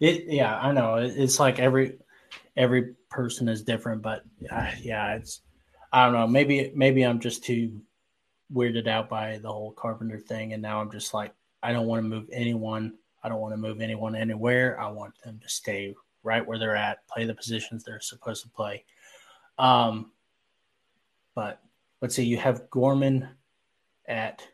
It 0.00 0.26
yeah, 0.28 0.56
I 0.56 0.70
know. 0.70 0.94
It's 0.96 1.40
like 1.40 1.58
every 1.58 1.98
every 2.56 2.94
person 3.10 3.48
is 3.48 3.64
different, 3.64 4.02
but 4.02 4.22
uh, 4.48 4.70
yeah, 4.80 5.16
it's 5.16 5.40
I 5.92 6.04
don't 6.04 6.14
know. 6.14 6.28
Maybe 6.28 6.70
maybe 6.76 7.02
I'm 7.02 7.18
just 7.18 7.42
too 7.42 7.80
weirded 8.54 8.86
out 8.86 9.08
by 9.08 9.38
the 9.38 9.48
whole 9.48 9.72
Carpenter 9.72 10.20
thing, 10.20 10.52
and 10.52 10.62
now 10.62 10.80
I'm 10.80 10.92
just 10.92 11.12
like 11.12 11.34
I 11.60 11.72
don't 11.72 11.88
want 11.88 12.04
to 12.04 12.08
move 12.08 12.28
anyone. 12.32 12.94
I 13.22 13.28
don't 13.28 13.40
want 13.40 13.52
to 13.54 13.58
move 13.58 13.80
anyone 13.80 14.14
anywhere. 14.14 14.80
I 14.80 14.88
want 14.90 15.14
them 15.24 15.40
to 15.42 15.48
stay 15.48 15.96
right 16.28 16.46
where 16.46 16.58
they're 16.58 16.76
at, 16.76 17.06
play 17.08 17.24
the 17.24 17.34
positions 17.34 17.82
they're 17.82 18.00
supposed 18.00 18.42
to 18.42 18.50
play. 18.50 18.84
Um, 19.58 20.12
but 21.34 21.60
let's 22.00 22.14
see, 22.14 22.24
you 22.24 22.36
have 22.36 22.68
Gorman 22.70 23.28
at 24.06 24.46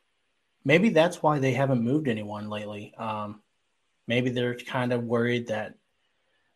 maybe 0.65 0.89
that's 0.91 1.23
why 1.23 1.39
they 1.39 1.53
haven't 1.53 1.83
moved 1.83 2.09
anyone 2.09 2.49
lately. 2.49 2.95
Um, 2.97 3.43
maybe 4.07 4.31
they're 4.31 4.57
kind 4.57 4.93
of 4.93 5.05
worried 5.05 5.49
that 5.49 5.75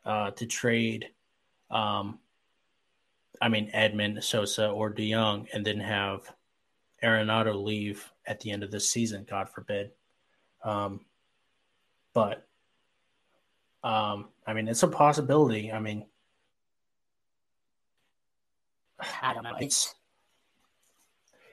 uh, 0.04 0.30
to 0.32 0.46
trade, 0.46 1.08
um, 1.70 2.18
I 3.40 3.48
mean, 3.48 3.70
Edman, 3.72 4.22
Sosa, 4.22 4.68
or 4.68 4.92
DeJong, 4.92 5.48
and 5.52 5.64
then 5.64 5.80
have 5.80 6.22
Arenado 7.02 7.54
leave 7.54 8.10
at 8.26 8.40
the 8.40 8.50
end 8.50 8.62
of 8.62 8.70
the 8.70 8.80
season, 8.80 9.26
God 9.28 9.48
forbid. 9.50 9.92
Um, 10.64 11.00
but 12.14 12.47
um, 13.84 14.28
I 14.46 14.52
mean, 14.54 14.68
it's 14.68 14.82
a 14.82 14.88
possibility. 14.88 15.70
I 15.72 15.78
mean, 15.78 16.04
I 19.22 19.32
don't 19.32 19.44
know. 19.44 19.56
It's 19.60 19.94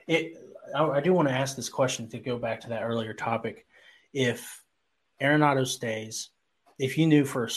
it. 0.06 0.36
I, 0.74 0.84
I 0.84 1.00
do 1.00 1.12
want 1.12 1.28
to 1.28 1.34
ask 1.34 1.54
this 1.54 1.68
question 1.68 2.08
to 2.08 2.18
go 2.18 2.38
back 2.38 2.60
to 2.62 2.68
that 2.70 2.82
earlier 2.82 3.14
topic. 3.14 3.66
If 4.12 4.64
Arenado 5.20 5.66
stays, 5.66 6.30
if 6.78 6.98
you 6.98 7.06
knew 7.06 7.24
for 7.24 7.48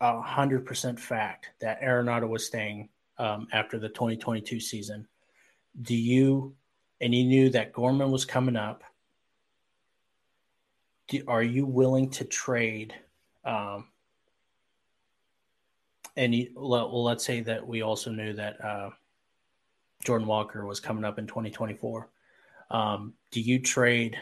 a 0.00 0.20
hundred 0.20 0.64
percent 0.64 0.98
fact 0.98 1.50
that 1.60 1.82
Arenado 1.82 2.28
was 2.28 2.46
staying 2.46 2.88
um, 3.18 3.48
after 3.52 3.78
the 3.78 3.88
2022 3.88 4.60
season, 4.60 5.06
do 5.80 5.94
you, 5.94 6.54
and 7.00 7.14
you 7.14 7.24
knew 7.24 7.50
that 7.50 7.72
Gorman 7.72 8.10
was 8.10 8.24
coming 8.24 8.56
up, 8.56 8.82
do, 11.08 11.22
are 11.28 11.42
you 11.42 11.66
willing 11.66 12.10
to 12.10 12.24
trade? 12.24 12.94
Um, 13.44 13.88
and 16.16 16.34
you, 16.34 16.50
well, 16.54 17.02
let's 17.02 17.24
say 17.24 17.40
that 17.40 17.66
we 17.66 17.82
also 17.82 18.10
knew 18.10 18.32
that 18.34 18.64
uh, 18.64 18.90
Jordan 20.04 20.28
Walker 20.28 20.64
was 20.64 20.80
coming 20.80 21.04
up 21.04 21.18
in 21.18 21.26
2024. 21.26 22.08
Um, 22.70 23.14
do 23.30 23.40
you 23.40 23.58
trade 23.60 24.16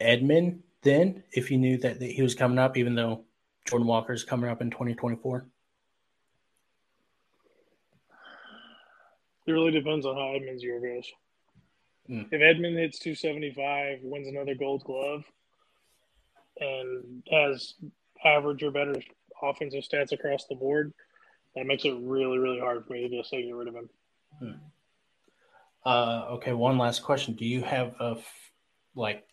Edman 0.00 0.60
then 0.82 1.22
if 1.32 1.50
you 1.50 1.58
knew 1.58 1.76
that 1.78 2.00
he 2.00 2.22
was 2.22 2.34
coming 2.34 2.58
up, 2.58 2.76
even 2.76 2.94
though 2.94 3.24
Jordan 3.66 3.86
Walker 3.86 4.12
is 4.12 4.24
coming 4.24 4.48
up 4.48 4.62
in 4.62 4.70
2024? 4.70 5.46
It 9.46 9.52
really 9.52 9.72
depends 9.72 10.04
on 10.04 10.14
how 10.14 10.34
Edman's 10.38 10.62
year 10.62 10.80
goes. 10.80 11.10
Mm. 12.08 12.26
If 12.30 12.40
Edman 12.40 12.76
hits 12.76 12.98
275, 12.98 14.00
wins 14.02 14.28
another 14.28 14.54
gold 14.54 14.84
glove, 14.84 15.24
and 16.60 17.22
has 17.30 17.74
average 18.24 18.62
or 18.62 18.70
better 18.70 18.94
offensive 19.42 19.84
stats 19.84 20.12
across 20.12 20.46
the 20.46 20.54
board, 20.54 20.92
that 21.54 21.66
makes 21.66 21.84
it 21.84 21.96
really, 22.00 22.38
really 22.38 22.60
hard 22.60 22.86
for 22.86 22.92
me 22.92 23.08
to 23.08 23.16
just 23.16 23.30
say 23.30 23.42
get 23.42 23.54
rid 23.54 23.68
of 23.68 23.74
him. 23.74 23.90
Hmm. 24.38 24.52
Uh, 25.84 26.26
okay, 26.32 26.52
one 26.52 26.78
last 26.78 27.02
question. 27.02 27.34
Do 27.34 27.44
you 27.44 27.62
have 27.62 27.94
a 28.00 28.16
like? 28.94 29.24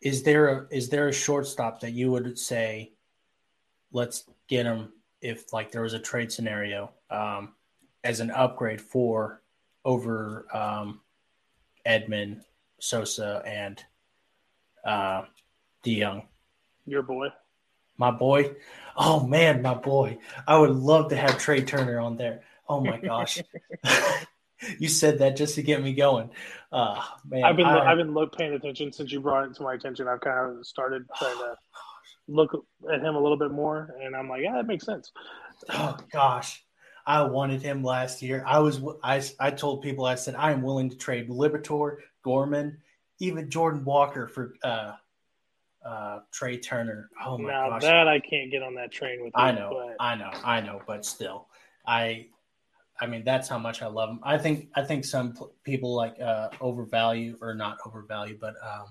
Is 0.00 0.22
there 0.22 0.48
a 0.48 0.66
is 0.70 0.88
there 0.88 1.08
a 1.08 1.12
shortstop 1.12 1.80
that 1.80 1.92
you 1.92 2.10
would 2.10 2.38
say, 2.38 2.92
let's 3.92 4.24
get 4.48 4.66
him 4.66 4.92
if 5.20 5.52
like 5.52 5.70
there 5.70 5.82
was 5.82 5.94
a 5.94 5.98
trade 5.98 6.32
scenario 6.32 6.90
um, 7.10 7.54
as 8.02 8.20
an 8.20 8.30
upgrade 8.30 8.80
for 8.80 9.42
over 9.84 10.46
um, 10.56 11.00
Edman, 11.86 12.40
Sosa, 12.80 13.42
and 13.46 13.84
uh, 14.84 15.22
DeJong? 15.84 16.24
Your 16.86 17.02
boy. 17.02 17.28
My 18.02 18.10
boy. 18.10 18.56
Oh 18.96 19.24
man, 19.24 19.62
my 19.62 19.74
boy. 19.74 20.18
I 20.48 20.58
would 20.58 20.74
love 20.74 21.10
to 21.10 21.16
have 21.16 21.38
Trea 21.38 21.62
Turner 21.62 22.00
on 22.00 22.16
there. 22.16 22.42
Oh 22.68 22.80
my 22.80 22.98
gosh. 22.98 23.40
you 24.80 24.88
said 24.88 25.20
that 25.20 25.36
just 25.36 25.54
to 25.54 25.62
get 25.62 25.80
me 25.80 25.94
going. 25.94 26.30
Uh, 26.72 27.00
man, 27.24 27.44
I've 27.44 27.54
been 27.54 27.64
I, 27.64 27.88
have 27.88 27.98
been 27.98 28.12
look, 28.12 28.36
paying 28.36 28.54
attention 28.54 28.92
since 28.92 29.12
you 29.12 29.20
brought 29.20 29.44
it 29.48 29.54
to 29.54 29.62
my 29.62 29.74
attention. 29.74 30.08
I've 30.08 30.20
kind 30.20 30.58
of 30.58 30.66
started 30.66 31.06
trying 31.16 31.36
to 31.36 31.54
look 32.26 32.66
at 32.92 32.98
him 32.98 33.14
a 33.14 33.20
little 33.20 33.38
bit 33.38 33.52
more, 33.52 33.94
and 34.02 34.16
I'm 34.16 34.28
like, 34.28 34.42
yeah, 34.42 34.54
that 34.54 34.66
makes 34.66 34.84
sense. 34.84 35.12
Oh 35.68 35.96
gosh, 36.12 36.60
I 37.06 37.22
wanted 37.22 37.62
him 37.62 37.84
last 37.84 38.20
year. 38.20 38.42
I 38.44 38.58
was 38.58 38.80
I 39.04 39.22
I 39.38 39.52
told 39.52 39.82
people 39.82 40.06
I 40.06 40.16
said 40.16 40.34
I 40.34 40.50
am 40.50 40.62
willing 40.62 40.90
to 40.90 40.96
trade 40.96 41.28
Liberatore, 41.28 41.98
Gorman, 42.24 42.78
even 43.20 43.48
Jordan 43.48 43.84
Walker 43.84 44.26
for 44.26 44.54
uh, 44.64 44.94
uh, 45.84 46.20
Trea 46.32 46.58
Turner. 46.58 47.10
Oh 47.24 47.38
my 47.38 47.50
now 47.50 47.70
gosh, 47.70 47.82
that 47.82 48.08
I 48.08 48.20
can't 48.20 48.50
get 48.50 48.62
on 48.62 48.74
that 48.76 48.92
train 48.92 49.22
with. 49.22 49.32
You, 49.36 49.42
I 49.42 49.52
know, 49.52 49.70
but... 49.72 49.96
I 50.02 50.14
know, 50.14 50.30
I 50.44 50.60
know, 50.60 50.80
but 50.86 51.04
still, 51.04 51.48
I 51.86 52.26
I 53.00 53.06
mean, 53.06 53.24
that's 53.24 53.48
how 53.48 53.58
much 53.58 53.82
I 53.82 53.86
love 53.86 54.10
him. 54.10 54.20
I 54.22 54.38
think 54.38 54.68
I 54.76 54.82
think 54.82 55.04
some 55.04 55.36
people 55.64 55.94
like 55.94 56.20
uh, 56.20 56.50
overvalue 56.60 57.36
or 57.40 57.52
not 57.52 57.78
overvalue, 57.84 58.38
but 58.40 58.54
um, 58.62 58.86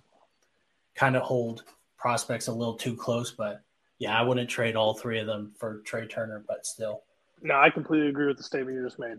kind 0.96 1.16
of 1.16 1.22
hold 1.22 1.64
prospects 1.98 2.48
a 2.48 2.52
little 2.52 2.76
too 2.76 2.96
close. 2.96 3.32
But 3.32 3.62
yeah, 4.00 4.18
I 4.18 4.22
wouldn't 4.22 4.50
trade 4.50 4.76
all 4.76 4.94
three 4.94 5.20
of 5.20 5.28
them 5.28 5.54
for 5.58 5.82
Trea 5.86 6.08
Turner, 6.08 6.44
but 6.46 6.66
still. 6.66 7.04
No, 7.42 7.56
I 7.56 7.70
completely 7.70 8.10
agree 8.10 8.28
with 8.28 8.38
the 8.38 8.44
statement 8.44 8.76
you 8.76 8.84
just 8.84 9.00
made 9.00 9.18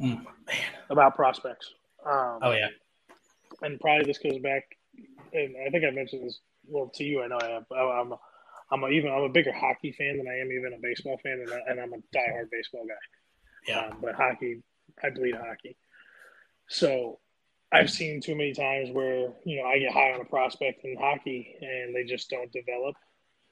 mm, 0.00 0.24
about 0.90 1.14
prospects. 1.14 1.72
Um, 2.04 2.40
oh 2.42 2.50
yeah, 2.50 2.68
and 3.62 3.78
probably 3.78 4.06
this 4.06 4.18
goes 4.18 4.38
back, 4.38 4.64
and 5.32 5.54
I 5.64 5.70
think 5.70 5.84
I 5.84 5.90
mentioned 5.90 6.26
this 6.26 6.40
well 6.66 6.90
to 6.94 7.04
you. 7.04 7.22
I 7.22 7.28
know 7.28 7.38
I 7.40 7.48
have. 7.48 7.64
I'm, 7.72 8.14
I'm 8.70 8.84
a, 8.84 8.88
even 8.88 9.10
I'm 9.10 9.22
a 9.22 9.28
bigger 9.28 9.52
hockey 9.52 9.92
fan 9.92 10.18
than 10.18 10.28
I 10.28 10.38
am 10.38 10.50
even 10.50 10.72
a 10.72 10.80
baseball 10.80 11.18
fan, 11.22 11.44
and, 11.44 11.52
I, 11.52 11.58
and 11.70 11.80
I'm 11.80 11.92
a 11.92 11.98
diehard 12.16 12.50
baseball 12.50 12.86
guy. 12.86 12.94
Yeah. 13.66 13.86
Um, 13.86 13.98
but 14.00 14.14
hockey, 14.14 14.62
I 15.02 15.10
bleed 15.10 15.34
hockey. 15.36 15.76
So 16.68 17.18
I've 17.72 17.90
seen 17.90 18.20
too 18.20 18.34
many 18.34 18.52
times 18.52 18.90
where, 18.90 19.32
you 19.44 19.60
know, 19.60 19.66
I 19.66 19.78
get 19.78 19.92
high 19.92 20.12
on 20.12 20.20
a 20.20 20.24
prospect 20.24 20.84
in 20.84 20.96
hockey 20.96 21.56
and 21.60 21.94
they 21.94 22.04
just 22.04 22.28
don't 22.28 22.50
develop. 22.52 22.96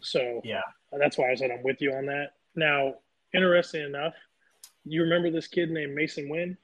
So 0.00 0.40
yeah, 0.44 0.62
that's 0.98 1.18
why 1.18 1.30
I 1.30 1.34
said 1.34 1.50
I'm 1.50 1.62
with 1.62 1.80
you 1.80 1.92
on 1.92 2.06
that. 2.06 2.28
Now, 2.54 2.94
interesting 3.34 3.82
enough, 3.82 4.14
you 4.84 5.02
remember 5.02 5.30
this 5.30 5.46
kid 5.46 5.70
named 5.70 5.96
Masyn 5.96 6.28
Winn? 6.28 6.56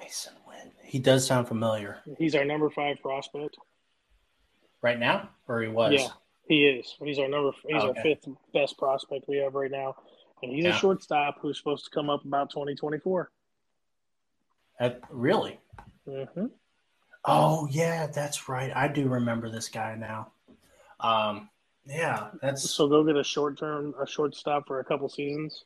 Masyn 0.00 0.34
Winn. 0.46 0.72
He 0.84 0.98
does 0.98 1.26
sound 1.26 1.48
familiar. 1.48 1.98
He's 2.18 2.34
our 2.34 2.44
number 2.44 2.70
five 2.70 3.00
prospect. 3.02 3.56
Right 4.86 5.00
now? 5.00 5.30
Or 5.48 5.60
he 5.60 5.68
was? 5.68 5.92
Yeah, 5.92 6.08
he 6.48 6.64
is. 6.66 6.94
He's 7.02 7.18
our 7.18 7.28
number 7.28 7.50
he's 7.66 7.82
okay. 7.82 7.86
our 7.86 8.02
fifth 8.02 8.28
best 8.54 8.78
prospect 8.78 9.28
we 9.28 9.38
have 9.38 9.54
right 9.54 9.70
now 9.70 9.96
and 10.42 10.52
he's 10.52 10.64
yeah. 10.64 10.76
a 10.76 10.78
shortstop 10.78 11.38
who's 11.40 11.58
supposed 11.58 11.84
to 11.84 11.90
come 11.90 12.10
up 12.10 12.24
about 12.24 12.50
2024. 12.50 13.30
At, 14.78 15.00
really? 15.10 15.58
Mm-hmm. 16.06 16.46
Oh 17.24 17.66
yeah, 17.70 18.06
that's 18.06 18.48
right. 18.48 18.70
I 18.74 18.88
do 18.88 19.08
remember 19.08 19.50
this 19.50 19.68
guy 19.68 19.96
now. 19.96 20.32
Um, 21.00 21.48
yeah, 21.86 22.28
that's 22.40 22.70
so 22.70 22.86
go 22.86 23.02
get 23.02 23.16
a 23.16 23.24
short 23.24 23.58
term, 23.58 23.94
a 24.00 24.06
shortstop 24.06 24.66
for 24.66 24.78
a 24.78 24.84
couple 24.84 25.08
seasons 25.08 25.64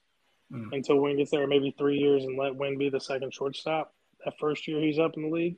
mm. 0.51 0.73
until 0.73 1.01
Winn 1.01 1.19
gets 1.19 1.31
there, 1.31 1.47
maybe 1.47 1.75
three 1.77 1.99
years, 1.99 2.25
and 2.25 2.39
let 2.39 2.57
Winn 2.57 2.79
be 2.79 2.89
the 2.89 3.01
second 3.01 3.35
shortstop. 3.35 3.93
That 4.25 4.39
first 4.39 4.67
year 4.69 4.81
he's 4.81 4.99
up 4.99 5.17
in 5.17 5.25
the 5.25 5.29
league. 5.29 5.57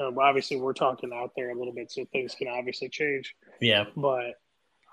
Um, 0.00 0.18
obviously, 0.18 0.58
we're 0.58 0.72
talking 0.72 1.10
out 1.12 1.32
there 1.36 1.50
a 1.50 1.54
little 1.54 1.72
bit, 1.72 1.90
so 1.90 2.04
things 2.12 2.34
can 2.34 2.48
obviously 2.48 2.88
change. 2.88 3.36
Yeah, 3.60 3.84
but 3.96 4.40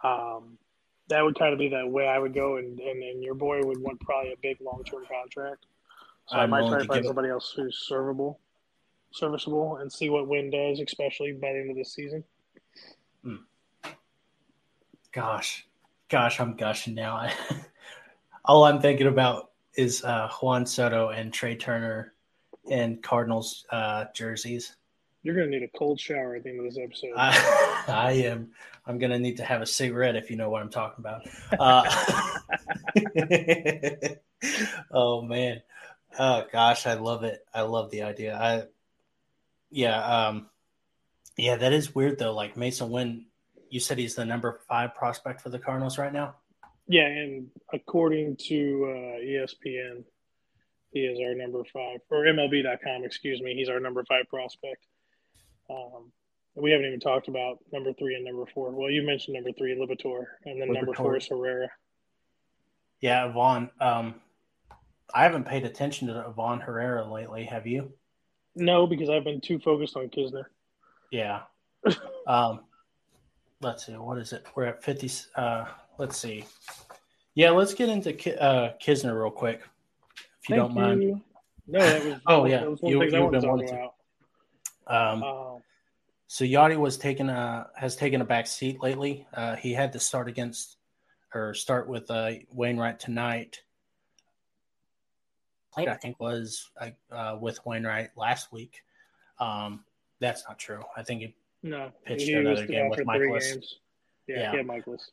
um, 0.03 0.57
that 1.09 1.23
would 1.23 1.37
kind 1.37 1.53
of 1.53 1.59
be 1.59 1.69
the 1.69 1.85
way 1.87 2.07
I 2.07 2.19
would 2.19 2.33
go, 2.33 2.57
and, 2.57 2.79
and, 2.79 3.03
and 3.03 3.23
your 3.23 3.33
boy 3.33 3.61
would 3.63 3.79
want 3.79 3.99
probably 4.01 4.31
a 4.31 4.37
big 4.41 4.57
long 4.61 4.83
term 4.83 5.03
contract. 5.05 5.65
So 6.27 6.37
I'm 6.37 6.53
i 6.53 6.61
might 6.61 6.69
try 6.69 6.79
to 6.79 6.85
find 6.85 7.05
somebody 7.05 7.29
else 7.29 7.53
who's 7.55 7.87
servable, 7.89 8.37
serviceable, 9.11 9.77
and 9.77 9.91
see 9.91 10.09
what 10.09 10.27
Winn 10.27 10.51
does, 10.51 10.79
especially 10.79 11.33
by 11.33 11.53
the 11.53 11.59
end 11.59 11.71
of 11.71 11.75
this 11.75 11.93
season. 11.93 12.23
Hmm. 13.23 13.35
Gosh, 15.11 15.65
gosh, 16.07 16.39
I'm 16.39 16.55
gushing 16.55 16.93
now. 16.93 17.29
All 18.45 18.63
I'm 18.65 18.79
thinking 18.79 19.07
about 19.07 19.51
is 19.75 20.03
uh, 20.03 20.29
Juan 20.41 20.65
Soto 20.65 21.09
and 21.09 21.33
Trea 21.33 21.55
Turner 21.55 22.13
and 22.69 23.01
Cardinals 23.01 23.65
uh, 23.71 24.05
jerseys. 24.13 24.75
You're 25.23 25.35
gonna 25.35 25.47
need 25.47 25.63
a 25.63 25.77
cold 25.77 25.99
shower 25.99 26.35
at 26.35 26.43
the 26.43 26.49
end 26.49 26.59
of 26.59 26.65
this 26.65 26.77
episode. 26.81 27.13
I, 27.17 27.83
I 27.87 28.11
am. 28.13 28.51
I'm 28.85 28.99
gonna 28.99 29.19
need 29.19 29.37
to 29.37 29.45
have 29.45 29.61
a 29.61 29.65
cigarette 29.65 30.15
if 30.15 30.29
you 30.29 30.37
know 30.37 30.49
what 30.49 30.61
I'm 30.61 30.69
talking 30.69 31.03
about. 31.03 31.27
Uh, 31.59 31.83
oh 34.91 35.21
man, 35.21 35.61
oh 36.17 36.45
gosh, 36.51 36.87
I 36.87 36.93
love 36.93 37.23
it. 37.23 37.45
I 37.53 37.61
love 37.61 37.91
the 37.91 38.03
idea. 38.03 38.37
I, 38.37 38.63
yeah, 39.69 40.27
um, 40.27 40.49
yeah, 41.37 41.57
that 41.57 41.73
is 41.73 41.93
weird 41.93 42.17
though. 42.17 42.33
Like 42.33 42.55
Masyn 42.55 42.89
Winn, 42.89 43.25
you 43.69 43.79
said 43.79 43.97
he's 43.97 44.15
the 44.15 44.25
number 44.25 44.61
five 44.67 44.95
prospect 44.95 45.41
for 45.41 45.49
the 45.49 45.59
Cardinals 45.59 45.97
right 45.97 46.13
now. 46.13 46.35
Yeah, 46.87 47.05
and 47.05 47.49
according 47.71 48.37
to 48.47 48.85
uh, 48.85 49.19
ESPN, 49.21 50.03
he 50.91 51.01
is 51.01 51.19
our 51.19 51.35
number 51.35 51.63
five, 51.71 51.99
or 52.09 52.23
MLB.com, 52.23 53.03
excuse 53.03 53.41
me. 53.41 53.53
He's 53.53 53.69
our 53.69 53.79
number 53.79 54.03
five 54.05 54.27
prospect. 54.27 54.87
Um, 55.69 56.11
we 56.55 56.71
haven't 56.71 56.87
even 56.87 56.99
talked 56.99 57.27
about 57.27 57.59
number 57.71 57.93
three 57.93 58.15
and 58.15 58.25
number 58.25 58.45
four. 58.53 58.71
Well, 58.71 58.89
you 58.89 59.03
mentioned 59.03 59.35
number 59.35 59.51
three, 59.57 59.75
Liberatore, 59.75 60.25
and 60.45 60.61
then 60.61 60.73
number 60.73 60.93
four 60.93 61.15
is 61.17 61.27
Herrera. 61.27 61.69
Yeah, 63.01 63.31
Vaughn. 63.31 63.69
Um, 63.79 64.15
I 65.13 65.23
haven't 65.23 65.45
paid 65.45 65.63
attention 65.63 66.07
to 66.07 66.25
Ivan 66.27 66.59
Herrera 66.59 67.11
lately. 67.11 67.45
Have 67.45 67.65
you? 67.65 67.93
No, 68.55 68.85
because 68.87 69.09
I've 69.09 69.23
been 69.23 69.41
too 69.41 69.59
focused 69.59 69.95
on 69.95 70.09
Knizner. 70.09 70.45
Yeah. 71.11 71.41
um, 72.27 72.61
let's 73.61 73.85
see. 73.85 73.93
What 73.93 74.17
is 74.17 74.33
it? 74.33 74.45
We're 74.55 74.65
at 74.65 74.83
fifty. 74.83 75.09
Uh, 75.35 75.65
let's 75.97 76.17
see. 76.17 76.45
Yeah, 77.35 77.51
let's 77.51 77.73
get 77.73 77.89
into 77.89 78.11
uh, 78.41 78.73
Knizner 78.83 79.19
real 79.19 79.31
quick, 79.31 79.61
if 80.17 80.49
you 80.49 80.55
Thank 80.55 80.73
don't 80.73 80.99
you. 81.01 81.11
mind. 81.11 81.21
No, 81.67 81.79
that 81.79 82.05
was. 82.05 82.19
oh 82.27 82.45
yeah, 82.45 82.59
that 82.59 82.71
was 82.71 82.81
one 82.81 82.91
you, 82.91 83.03
you 83.03 83.15
I 83.15 83.19
wanting 83.21 83.67
to. 83.67 83.89
Um, 84.89 85.23
uh, 85.23 85.59
so 86.27 86.45
Yadi 86.45 86.77
was 86.77 86.97
taking 86.97 87.29
a 87.29 87.67
has 87.75 87.95
taken 87.95 88.21
a 88.21 88.25
back 88.25 88.47
seat 88.47 88.81
lately. 88.81 89.27
Uh, 89.33 89.55
he 89.55 89.73
had 89.73 89.93
to 89.93 89.99
start 89.99 90.27
against 90.27 90.77
or 91.33 91.53
start 91.53 91.87
with 91.87 92.09
uh, 92.09 92.31
Wainwright 92.51 92.99
tonight. 92.99 93.61
Played, 95.73 95.87
I 95.87 95.95
think, 95.95 96.19
was 96.19 96.69
uh, 97.11 97.37
with 97.39 97.63
Wainwright 97.65 98.09
last 98.17 98.51
week. 98.51 98.81
Um, 99.39 99.85
that's 100.19 100.43
not 100.47 100.57
true. 100.57 100.83
I 100.97 101.03
think 101.03 101.21
he 101.21 101.35
no 101.63 101.91
pitched 102.05 102.23
he 102.23 102.33
another 102.33 102.65
game 102.65 102.89
with 102.89 102.99
Mikolas. 102.99 103.63
Yeah, 104.27 104.53
yeah. 104.53 104.63
Mikolas. 104.63 105.09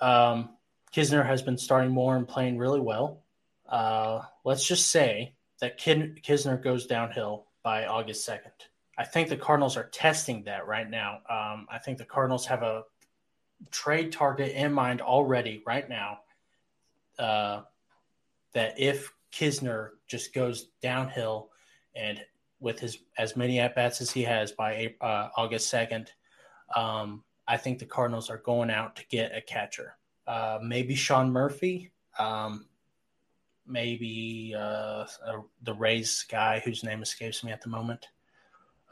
Um, 0.00 0.50
Knizner 0.94 1.24
has 1.24 1.42
been 1.42 1.58
starting 1.58 1.90
more 1.90 2.16
and 2.16 2.26
playing 2.26 2.58
really 2.58 2.80
well. 2.80 3.22
Uh, 3.68 4.22
let's 4.44 4.66
just 4.66 4.88
say 4.88 5.34
that 5.60 5.78
Knizner 5.78 6.62
goes 6.62 6.86
downhill 6.86 7.46
by 7.62 7.86
August 7.86 8.28
2nd. 8.28 8.50
I 8.98 9.04
think 9.04 9.28
the 9.28 9.36
Cardinals 9.36 9.76
are 9.76 9.88
testing 9.88 10.44
that 10.44 10.66
right 10.66 10.88
now. 10.88 11.20
Um, 11.28 11.66
I 11.70 11.78
think 11.78 11.98
the 11.98 12.04
Cardinals 12.04 12.46
have 12.46 12.62
a 12.62 12.84
trade 13.70 14.12
target 14.12 14.52
in 14.52 14.72
mind 14.72 15.00
already 15.00 15.62
right 15.66 15.88
now. 15.88 16.18
Uh, 17.18 17.62
that 18.52 18.78
if 18.78 19.12
Knizner 19.32 19.90
just 20.06 20.34
goes 20.34 20.68
downhill 20.82 21.50
and 21.94 22.20
with 22.60 22.78
his 22.78 22.98
as 23.18 23.36
many 23.36 23.58
at 23.58 23.74
bats 23.74 24.00
as 24.00 24.10
he 24.10 24.22
has 24.22 24.52
by 24.52 24.94
uh, 25.00 25.28
August 25.36 25.68
second, 25.68 26.10
um, 26.76 27.24
I 27.48 27.56
think 27.56 27.78
the 27.78 27.86
Cardinals 27.86 28.30
are 28.30 28.38
going 28.38 28.70
out 28.70 28.96
to 28.96 29.04
get 29.08 29.36
a 29.36 29.40
catcher. 29.40 29.96
Uh, 30.26 30.58
maybe 30.62 30.94
Sean 30.94 31.32
Murphy, 31.32 31.90
um, 32.18 32.66
maybe 33.66 34.54
uh, 34.56 35.04
the 35.62 35.74
Rays 35.74 36.24
guy 36.30 36.60
whose 36.60 36.84
name 36.84 37.02
escapes 37.02 37.42
me 37.42 37.52
at 37.52 37.62
the 37.62 37.68
moment. 37.68 38.06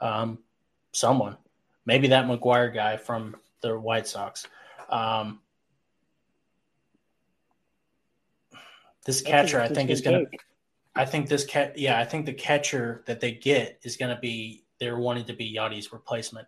Um, 0.01 0.39
someone, 0.91 1.37
maybe 1.85 2.07
that 2.09 2.25
McGuire 2.25 2.73
guy 2.73 2.97
from 2.97 3.35
the 3.61 3.79
White 3.79 4.07
Sox. 4.07 4.47
Um, 4.89 5.39
this 9.05 9.21
catcher, 9.21 9.61
I 9.61 9.67
think, 9.67 9.89
is 9.89 10.01
going 10.01 10.25
to. 10.25 10.37
I 10.93 11.05
think 11.05 11.29
this 11.29 11.45
cat, 11.45 11.77
yeah, 11.77 11.99
I 11.99 12.03
think 12.03 12.25
the 12.25 12.33
catcher 12.33 13.03
that 13.05 13.21
they 13.21 13.31
get 13.31 13.79
is 13.83 13.95
going 13.95 14.13
to 14.13 14.19
be 14.19 14.65
they're 14.79 14.97
wanting 14.97 15.25
to 15.25 15.33
be 15.33 15.55
Yadi's 15.55 15.93
replacement. 15.93 16.47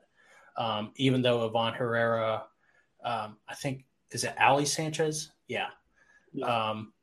Um, 0.57 0.91
even 0.97 1.21
though 1.21 1.47
Ivan 1.47 1.73
Herrera, 1.73 2.43
um, 3.05 3.37
I 3.47 3.55
think 3.55 3.85
is 4.11 4.23
it 4.23 4.35
Ali 4.39 4.65
Sanchez, 4.65 5.31
yeah, 5.47 5.67
yeah. 6.33 6.45
Um, 6.45 6.93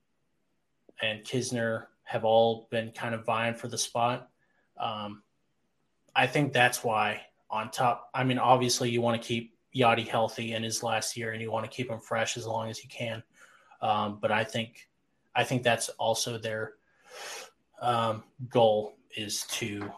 and 1.01 1.25
Knizner 1.25 1.87
have 2.05 2.25
all 2.25 2.69
been 2.71 2.91
kind 2.91 3.15
of 3.15 3.25
vying 3.25 3.55
for 3.55 3.69
the 3.69 3.79
spot. 3.79 4.29
Um, 4.79 5.23
I 6.15 6.27
think 6.27 6.53
that's 6.53 6.83
why 6.85 7.23
on 7.51 7.71
top. 7.71 8.11
I 8.15 8.25
mean, 8.25 8.39
obviously 8.39 8.91
you 8.91 9.01
want 9.01 9.21
to 9.21 9.27
keep 9.27 9.55
Yadi 9.75 10.07
healthy 10.07 10.55
in 10.55 10.63
his 10.63 10.83
last 10.83 11.17
year, 11.17 11.33
and 11.33 11.41
you 11.41 11.51
want 11.51 11.65
to 11.65 11.71
keep 11.71 11.91
him 11.91 12.01
fresh 12.01 12.37
as 12.37 12.47
long 12.47 12.69
as 12.69 12.83
you 12.83 12.91
can. 12.91 13.23
Um, 13.83 14.19
but 14.21 14.31
I 14.31 14.45
think 14.45 14.89
I 15.35 15.45
think 15.45 15.63
that's 15.63 15.89
also 15.91 16.39
their 16.39 16.75
um, 17.81 18.25
goal 18.49 18.97
is 19.17 19.45
to 19.45 19.91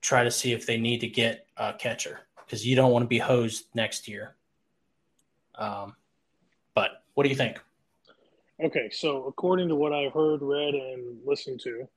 try 0.00 0.24
to 0.24 0.30
see 0.30 0.52
if 0.52 0.66
they 0.66 0.76
need 0.76 1.00
to 1.00 1.08
get 1.08 1.46
a 1.56 1.72
catcher 1.72 2.20
because 2.44 2.66
you 2.66 2.76
don't 2.76 2.92
want 2.92 3.02
to 3.02 3.08
be 3.08 3.18
hosed 3.18 3.66
next 3.74 4.08
year. 4.08 4.36
Um, 5.56 5.94
but 6.74 7.02
what 7.14 7.24
do 7.24 7.28
you 7.28 7.36
think? 7.36 7.60
Okay, 8.62 8.90
so 8.90 9.24
according 9.24 9.68
to 9.68 9.74
what 9.74 9.92
I've 9.92 10.12
heard, 10.12 10.42
read, 10.42 10.74
and 10.74 11.18
listened 11.24 11.60
to, 11.60 11.88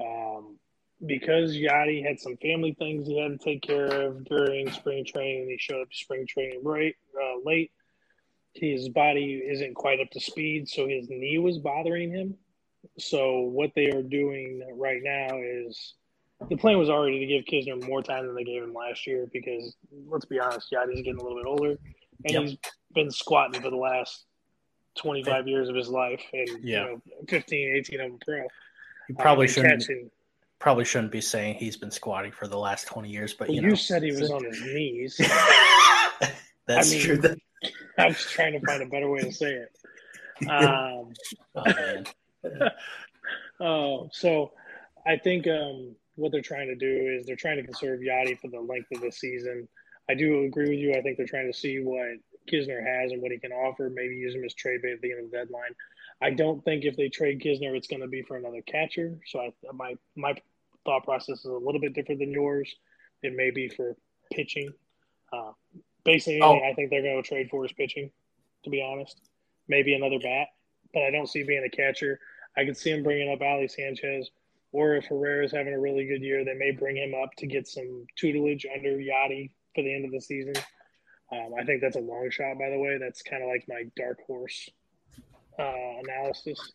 um, 0.00 0.58
because 1.04 1.54
Yadi 1.54 2.04
had 2.04 2.18
some 2.18 2.36
family 2.38 2.74
things 2.78 3.06
he 3.06 3.20
had 3.20 3.38
to 3.38 3.44
take 3.44 3.62
care 3.62 3.86
of 3.86 4.24
during 4.24 4.70
spring 4.70 5.04
training. 5.04 5.42
And 5.42 5.50
he 5.50 5.58
showed 5.58 5.82
up 5.82 5.90
to 5.90 5.96
spring 5.96 6.26
training 6.26 6.60
right 6.64 6.94
uh, 7.14 7.40
late. 7.44 7.70
His 8.54 8.88
body 8.88 9.42
isn't 9.46 9.74
quite 9.74 10.00
up 10.00 10.10
to 10.12 10.20
speed, 10.20 10.68
so 10.68 10.88
his 10.88 11.08
knee 11.10 11.38
was 11.38 11.58
bothering 11.58 12.10
him. 12.10 12.36
So 12.98 13.40
what 13.40 13.72
they 13.74 13.90
are 13.90 14.02
doing 14.02 14.62
right 14.74 15.02
now 15.02 15.38
is 15.42 15.94
the 16.48 16.56
plan 16.56 16.78
was 16.78 16.88
already 16.88 17.18
to 17.18 17.26
give 17.26 17.44
Knizner 17.44 17.86
more 17.86 18.02
time 18.02 18.26
than 18.26 18.34
they 18.34 18.44
gave 18.44 18.62
him 18.62 18.72
last 18.72 19.06
year 19.06 19.28
because 19.32 19.74
let's 20.08 20.24
be 20.24 20.38
honest, 20.38 20.72
Yadi's 20.72 21.02
getting 21.02 21.18
a 21.18 21.22
little 21.22 21.36
bit 21.36 21.46
older 21.46 21.78
and 22.24 22.32
yep. 22.32 22.42
he's 22.42 22.58
been 22.94 23.10
squatting 23.10 23.60
for 23.60 23.70
the 23.70 23.76
last 23.76 24.24
25 24.98 25.46
years 25.46 25.68
of 25.68 25.74
his 25.74 25.88
life 25.88 26.22
and 26.32 26.48
yeah. 26.62 26.84
you 26.84 26.90
know 26.90 27.02
15 27.28 27.76
18 27.76 28.00
of 28.00 28.10
them 28.10 28.18
pro. 28.24 28.46
He 29.08 29.14
probably 29.14 29.46
um, 29.46 29.52
shouldn't 29.52 29.80
catching, 29.80 30.10
probably 30.58 30.84
shouldn't 30.84 31.12
be 31.12 31.20
saying 31.20 31.54
he's 31.56 31.76
been 31.76 31.90
squatting 31.90 32.32
for 32.32 32.46
the 32.48 32.58
last 32.58 32.86
20 32.86 33.08
years, 33.08 33.34
but 33.34 33.48
well, 33.48 33.54
you, 33.54 33.62
know. 33.62 33.68
you 33.68 33.76
said 33.76 34.02
he 34.02 34.12
was 34.12 34.30
on 34.30 34.44
his 34.44 34.60
knees. 34.62 35.16
That's 36.66 36.90
I 36.90 36.94
mean, 36.94 37.02
true. 37.02 37.36
I 37.98 38.06
was 38.06 38.16
trying 38.30 38.52
to 38.52 38.66
find 38.66 38.82
a 38.82 38.86
better 38.86 39.08
way 39.10 39.20
to 39.20 39.32
say 39.32 39.52
it. 39.52 40.48
Um, 40.48 41.12
oh, 41.54 42.68
oh, 43.60 44.08
so 44.12 44.52
I 45.06 45.16
think 45.16 45.46
um, 45.46 45.94
what 46.16 46.32
they're 46.32 46.42
trying 46.42 46.68
to 46.68 46.74
do 46.74 47.16
is 47.18 47.26
they're 47.26 47.36
trying 47.36 47.56
to 47.56 47.62
conserve 47.62 48.00
Yadi 48.00 48.38
for 48.38 48.48
the 48.48 48.60
length 48.60 48.88
of 48.92 49.00
the 49.00 49.12
season. 49.12 49.68
I 50.08 50.14
do 50.14 50.44
agree 50.44 50.70
with 50.70 50.78
you. 50.78 50.94
I 50.94 51.02
think 51.02 51.16
they're 51.16 51.26
trying 51.26 51.50
to 51.50 51.58
see 51.58 51.78
what 51.78 52.18
Knizner 52.50 52.84
has 52.84 53.12
and 53.12 53.22
what 53.22 53.32
he 53.32 53.38
can 53.38 53.52
offer. 53.52 53.90
Maybe 53.92 54.14
use 54.14 54.34
him 54.34 54.44
as 54.44 54.54
trade 54.54 54.82
bait 54.82 54.92
at 54.92 55.00
the 55.00 55.12
end 55.12 55.24
of 55.24 55.30
the 55.30 55.36
deadline. 55.36 55.74
I 56.20 56.30
don't 56.30 56.64
think 56.64 56.84
if 56.84 56.96
they 56.96 57.08
trade 57.08 57.40
Knizner, 57.40 57.76
it's 57.76 57.88
going 57.88 58.00
to 58.00 58.08
be 58.08 58.22
for 58.22 58.36
another 58.36 58.62
catcher. 58.62 59.18
So 59.26 59.40
I, 59.40 59.52
my 59.72 59.94
my 60.16 60.34
thought 60.84 61.04
process 61.04 61.40
is 61.40 61.44
a 61.44 61.52
little 61.52 61.80
bit 61.80 61.94
different 61.94 62.20
than 62.20 62.32
yours. 62.32 62.74
It 63.22 63.34
may 63.34 63.50
be 63.50 63.68
for 63.68 63.96
pitching. 64.32 64.72
Uh, 65.32 65.52
basically, 66.04 66.40
oh. 66.42 66.58
I 66.58 66.72
think 66.74 66.90
they're 66.90 67.02
going 67.02 67.22
to 67.22 67.28
trade 67.28 67.48
for 67.50 67.62
his 67.62 67.72
pitching. 67.72 68.10
To 68.64 68.70
be 68.70 68.82
honest, 68.82 69.20
maybe 69.68 69.94
another 69.94 70.18
bat, 70.18 70.48
but 70.92 71.02
I 71.02 71.10
don't 71.10 71.28
see 71.28 71.44
being 71.44 71.64
a 71.64 71.76
catcher. 71.76 72.18
I 72.56 72.64
could 72.64 72.76
see 72.76 72.90
him 72.90 73.02
bringing 73.04 73.30
up 73.30 73.40
Ali 73.42 73.68
Sanchez, 73.68 74.30
or 74.72 74.94
if 74.94 75.04
Herrera's 75.04 75.52
having 75.52 75.74
a 75.74 75.78
really 75.78 76.06
good 76.06 76.22
year, 76.22 76.44
they 76.44 76.54
may 76.54 76.72
bring 76.72 76.96
him 76.96 77.14
up 77.14 77.30
to 77.38 77.46
get 77.46 77.68
some 77.68 78.06
tutelage 78.16 78.66
under 78.74 78.96
Yadi 78.96 79.50
for 79.74 79.82
the 79.82 79.94
end 79.94 80.04
of 80.04 80.10
the 80.10 80.20
season. 80.20 80.54
Um, 81.30 81.52
I 81.58 81.64
think 81.64 81.80
that's 81.80 81.96
a 81.96 82.00
long 82.00 82.28
shot, 82.30 82.58
by 82.58 82.70
the 82.70 82.78
way. 82.78 82.98
That's 82.98 83.22
kind 83.22 83.42
of 83.42 83.48
like 83.48 83.66
my 83.68 83.84
dark 83.96 84.18
horse 84.26 84.68
uh, 85.58 86.00
analysis. 86.04 86.72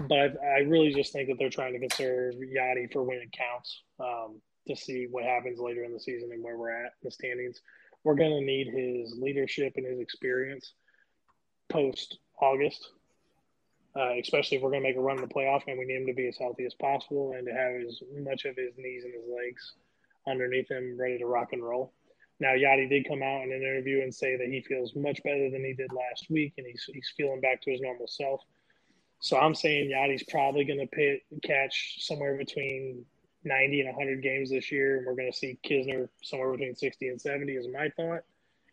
But 0.00 0.36
I 0.42 0.60
really 0.60 0.92
just 0.92 1.12
think 1.12 1.28
that 1.28 1.38
they're 1.38 1.50
trying 1.50 1.72
to 1.72 1.78
conserve 1.78 2.34
Yadi 2.34 2.92
for 2.92 3.02
when 3.02 3.18
it 3.18 3.32
counts 3.32 3.82
um, 3.98 4.40
to 4.66 4.76
see 4.76 5.06
what 5.10 5.24
happens 5.24 5.58
later 5.58 5.84
in 5.84 5.92
the 5.92 6.00
season 6.00 6.30
and 6.32 6.44
where 6.44 6.56
we're 6.56 6.70
at 6.70 6.92
in 7.02 7.04
the 7.04 7.10
standings. 7.10 7.60
We're 8.04 8.14
going 8.14 8.38
to 8.38 8.44
need 8.44 8.68
his 8.68 9.18
leadership 9.18 9.74
and 9.76 9.86
his 9.86 9.98
experience 9.98 10.74
post 11.68 12.18
August, 12.40 12.90
uh, 13.96 14.14
especially 14.20 14.58
if 14.58 14.62
we're 14.62 14.70
going 14.70 14.82
to 14.82 14.88
make 14.88 14.96
a 14.96 15.00
run 15.00 15.16
in 15.16 15.22
the 15.22 15.34
playoff 15.34 15.62
and 15.66 15.78
we 15.78 15.84
need 15.84 16.02
him 16.02 16.06
to 16.06 16.14
be 16.14 16.28
as 16.28 16.36
healthy 16.38 16.64
as 16.64 16.74
possible 16.74 17.32
and 17.36 17.46
to 17.46 17.52
have 17.52 17.72
as 17.86 18.00
much 18.22 18.44
of 18.44 18.56
his 18.56 18.72
knees 18.76 19.04
and 19.04 19.14
his 19.14 19.24
legs 19.24 19.74
underneath 20.28 20.70
him 20.70 20.96
ready 20.98 21.18
to 21.18 21.26
rock 21.26 21.52
and 21.52 21.62
roll. 21.62 21.92
Now, 22.40 22.50
Yadi 22.50 22.88
did 22.88 23.08
come 23.08 23.22
out 23.22 23.42
in 23.42 23.52
an 23.52 23.62
interview 23.62 24.02
and 24.02 24.14
say 24.14 24.36
that 24.36 24.46
he 24.46 24.60
feels 24.60 24.94
much 24.94 25.20
better 25.24 25.50
than 25.50 25.64
he 25.64 25.74
did 25.74 25.90
last 25.92 26.30
week, 26.30 26.54
and 26.56 26.66
he's 26.66 26.84
he's 26.92 27.12
feeling 27.16 27.40
back 27.40 27.60
to 27.62 27.70
his 27.70 27.80
normal 27.80 28.06
self. 28.06 28.42
So 29.20 29.36
I'm 29.36 29.54
saying 29.54 29.90
Yadi's 29.90 30.22
probably 30.24 30.64
going 30.64 30.86
to 30.86 31.18
catch 31.42 31.96
somewhere 32.06 32.36
between 32.36 33.04
90 33.44 33.80
and 33.80 33.88
100 33.96 34.22
games 34.22 34.50
this 34.50 34.70
year, 34.70 34.98
and 34.98 35.06
we're 35.06 35.16
going 35.16 35.30
to 35.30 35.36
see 35.36 35.58
Knizner 35.64 36.08
somewhere 36.22 36.52
between 36.52 36.76
60 36.76 37.08
and 37.08 37.20
70, 37.20 37.52
is 37.52 37.66
my 37.72 37.88
thought, 37.96 38.22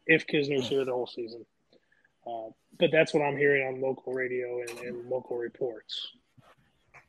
if 0.05 0.27
Knizner's 0.27 0.67
here 0.67 0.85
the 0.85 0.91
whole 0.91 1.07
season. 1.07 1.45
Uh, 2.27 2.49
but 2.79 2.91
that's 2.91 3.13
what 3.13 3.23
I'm 3.23 3.37
hearing 3.37 3.67
on 3.67 3.81
local 3.81 4.13
radio 4.13 4.59
and, 4.59 4.79
and 4.79 5.09
local 5.09 5.37
reports. 5.37 6.11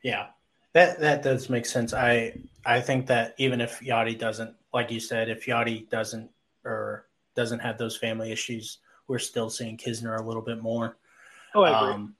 Yeah, 0.02 0.28
that 0.72 1.00
that 1.00 1.22
does 1.22 1.50
make 1.50 1.66
sense. 1.66 1.92
I 1.92 2.38
I 2.64 2.80
think 2.80 3.06
that 3.06 3.34
even 3.38 3.60
if 3.60 3.80
Yadi 3.80 4.18
doesn't, 4.18 4.54
like 4.72 4.90
you 4.90 5.00
said, 5.00 5.28
if 5.28 5.46
Yadi 5.46 5.88
doesn't 5.88 6.30
or 6.66 7.06
doesn't 7.34 7.60
have 7.60 7.78
those 7.78 7.96
family 7.96 8.32
issues 8.32 8.78
we're 9.08 9.18
still 9.18 9.50
seeing 9.50 9.76
Knizner 9.76 10.18
a 10.18 10.22
little 10.22 10.42
bit 10.42 10.60
more. 10.60 10.96
Oh, 11.54 11.62
I 11.62 11.80
agree. 11.80 11.94
Um, 11.94 12.14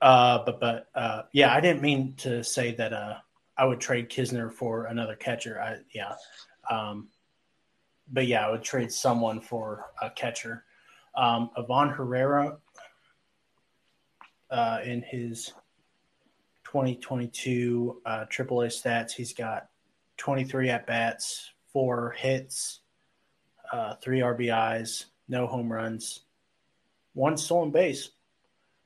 uh, 0.00 0.44
but 0.44 0.60
but 0.60 0.88
uh, 0.94 1.22
yeah, 1.32 1.52
I 1.52 1.60
didn't 1.60 1.82
mean 1.82 2.14
to 2.18 2.42
say 2.42 2.74
that. 2.74 2.92
Uh, 2.92 3.16
I 3.56 3.64
would 3.64 3.80
trade 3.80 4.08
Knizner 4.08 4.52
for 4.52 4.84
another 4.84 5.16
catcher. 5.16 5.60
I 5.60 5.78
yeah, 5.92 6.14
um, 6.70 7.08
but 8.10 8.26
yeah, 8.26 8.46
I 8.46 8.50
would 8.50 8.62
trade 8.62 8.92
someone 8.92 9.40
for 9.40 9.86
a 10.00 10.10
catcher. 10.10 10.64
Um, 11.16 11.50
Herrera, 11.56 12.58
uh, 14.50 14.78
in 14.84 15.02
his 15.02 15.52
2022 16.64 18.02
uh, 18.06 18.24
AAA 18.30 18.68
stats, 18.68 19.10
he's 19.10 19.32
got 19.32 19.68
23 20.18 20.70
at 20.70 20.86
bats, 20.86 21.50
four 21.72 22.14
hits, 22.16 22.80
uh, 23.72 23.94
three 23.96 24.20
RBIs, 24.20 25.06
no 25.28 25.46
home 25.46 25.72
runs, 25.72 26.20
one 27.14 27.36
stolen 27.36 27.70
base, 27.70 28.10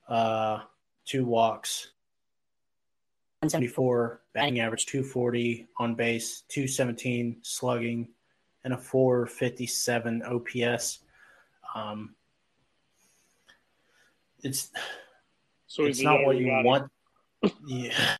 uh, 0.07 0.59
two 1.05 1.25
walks, 1.25 1.89
174 3.41 4.21
batting 4.33 4.59
average, 4.59 4.85
240 4.85 5.67
on 5.77 5.95
base, 5.95 6.43
217 6.49 7.37
slugging, 7.41 8.07
and 8.63 8.73
a 8.73 8.77
457 8.77 10.23
OPS. 10.23 10.99
Um, 11.75 12.15
it's 14.43 14.71
So 15.67 15.85
it's 15.85 16.01
not 16.01 16.23
what 16.23 16.37
you 16.37 16.47
got 16.47 16.59
it. 16.59 16.65
want. 16.65 16.91
yeah, 17.67 18.15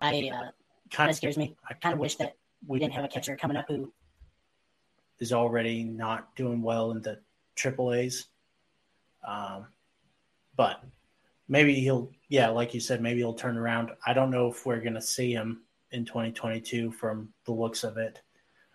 I 0.00 0.08
uh, 0.08 0.10
kind 0.10 0.52
kind 0.90 1.08
of 1.08 1.14
of 1.14 1.16
scares 1.16 1.38
me. 1.38 1.56
I 1.68 1.74
kind 1.74 1.94
of 1.94 1.98
wish 1.98 2.16
that 2.16 2.36
we 2.66 2.78
didn't 2.78 2.94
have 2.94 3.04
a 3.04 3.08
catcher 3.08 3.36
coming 3.36 3.56
up 3.56 3.66
who 3.68 3.92
is 5.18 5.32
already 5.32 5.84
not 5.84 6.34
doing 6.36 6.62
well 6.62 6.90
in 6.90 7.02
the 7.02 7.18
triple 7.54 7.92
A's. 7.92 8.26
Um, 9.26 9.66
but 10.56 10.82
maybe 11.48 11.74
he'll, 11.74 12.10
yeah, 12.28 12.48
like 12.48 12.74
you 12.74 12.80
said, 12.80 13.02
maybe 13.02 13.18
he'll 13.18 13.34
turn 13.34 13.56
around. 13.56 13.90
I 14.06 14.12
don't 14.12 14.30
know 14.30 14.48
if 14.48 14.64
we're 14.64 14.80
going 14.80 14.94
to 14.94 15.02
see 15.02 15.32
him 15.32 15.62
in 15.90 16.04
2022 16.04 16.92
from 16.92 17.32
the 17.44 17.52
looks 17.52 17.84
of 17.84 17.96
it, 17.96 18.20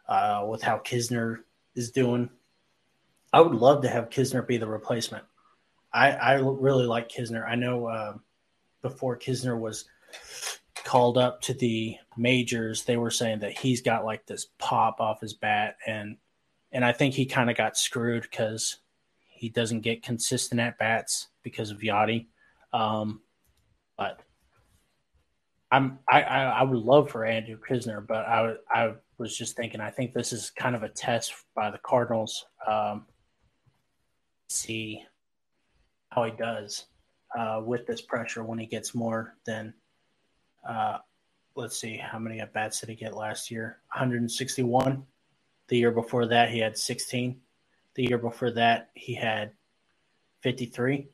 uh, 0.08 0.46
with 0.48 0.62
how 0.62 0.78
Knizner 0.80 1.40
is 1.76 1.92
doing. 1.92 2.30
I 3.34 3.42
would 3.42 3.56
love 3.56 3.82
to 3.84 3.90
have 3.90 4.10
Knizner 4.10 4.46
be 4.46 4.58
the 4.58 4.68
replacement. 4.68 5.24
I, 5.94 6.12
I 6.12 6.34
really 6.34 6.86
like 6.86 7.10
Knizner. 7.10 7.48
I 7.48 7.56
know 7.56 7.88
uh, 7.88 8.14
before 8.82 9.18
Knizner 9.18 9.60
was 9.60 9.86
called 10.84 11.18
up 11.18 11.42
to 11.44 11.54
the 11.54 11.98
majors, 12.18 12.84
they 12.84 12.98
were 12.98 13.12
saying 13.12 13.40
that 13.40 13.58
he's 13.58 13.82
got 13.82 14.06
like 14.06 14.26
this 14.26 14.48
pop 14.58 15.00
off 15.00 15.22
his 15.22 15.34
bat, 15.34 15.78
and 15.86 16.18
and 16.72 16.86
I 16.86 16.92
think 16.92 17.14
he 17.14 17.26
kind 17.26 17.50
of 17.50 17.58
got 17.58 17.78
screwed 17.78 18.24
because 18.24 18.78
he 19.28 19.50
doesn't 19.50 19.82
get 19.82 20.04
consistent 20.04 20.62
at 20.62 20.78
bats 20.78 21.28
because 21.44 21.72
of 21.72 21.80
Yadi. 21.80 22.28
Um, 22.74 23.22
but 23.98 24.22
I'm 25.72 26.00
I, 26.10 26.22
I 26.22 26.44
I 26.44 26.64
would 26.64 26.80
love 26.80 27.10
for 27.10 27.26
Andrew 27.26 27.58
Knizner, 27.58 28.06
but 28.06 28.26
I 28.26 28.54
I 28.70 28.94
was 29.18 29.38
just 29.38 29.56
thinking 29.56 29.82
I 29.82 29.90
think 29.90 30.14
this 30.14 30.34
is 30.34 30.50
kind 30.52 30.76
of 30.76 30.84
a 30.84 30.90
test 30.90 31.34
by 31.56 31.72
the 31.72 31.80
Cardinals. 31.80 32.46
Um, 32.68 33.06
see 34.50 35.04
how 36.10 36.26
he 36.26 36.32
does 36.32 36.86
uh, 37.38 37.62
with 37.64 37.88
this 37.88 38.02
pressure 38.02 38.44
when 38.44 38.60
he 38.60 38.66
gets 38.66 38.94
more 38.94 39.36
than 39.46 39.74
uh, 40.68 40.98
let's 41.56 41.80
see 41.80 41.98
how 41.98 42.20
many 42.20 42.40
at 42.40 42.54
bats 42.54 42.80
did 42.80 42.90
he 42.90 42.96
get 42.96 43.16
last 43.16 43.52
year? 43.52 43.80
161 43.94 45.06
the 45.68 45.78
year 45.78 45.92
before 45.92 46.26
that 46.28 46.50
he 46.50 46.60
had 46.60 46.78
16 46.78 47.40
the 47.96 48.04
year 48.04 48.18
before 48.18 48.52
that 48.52 48.90
he 48.94 49.14
had 49.14 49.54
53 50.42 51.08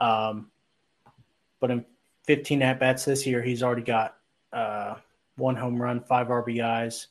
um, 0.00 0.48
but 1.58 1.72
in 1.72 1.84
15 2.24 2.62
at 2.62 2.78
bats 2.78 3.04
this 3.04 3.26
year 3.26 3.42
he's 3.42 3.64
already 3.64 3.82
got 3.82 4.16
uh, 4.52 4.94
one 5.36 5.56
home 5.56 5.82
run 5.82 6.00
five 6.00 6.28
rbis 6.28 7.06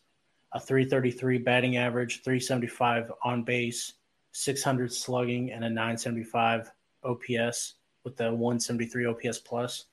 a 0.54 0.60
333 0.60 1.38
batting 1.40 1.76
average 1.76 2.24
375 2.24 3.12
on 3.24 3.44
base 3.44 3.94
600 4.32 4.94
slugging 4.94 5.52
and 5.52 5.66
a 5.66 5.70
975 5.70 6.72
ops 7.04 7.74
with 8.04 8.16
the 8.18 8.26
173 8.26 9.06
ops 9.06 9.40
plus. 9.40 9.86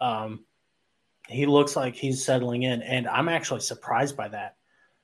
Um, 0.00 0.44
he 1.30 1.46
looks 1.46 1.76
like 1.76 1.94
he's 1.94 2.24
settling 2.24 2.62
in, 2.62 2.82
and 2.82 3.06
I'm 3.08 3.28
actually 3.28 3.60
surprised 3.60 4.16
by 4.16 4.28
that. 4.28 4.56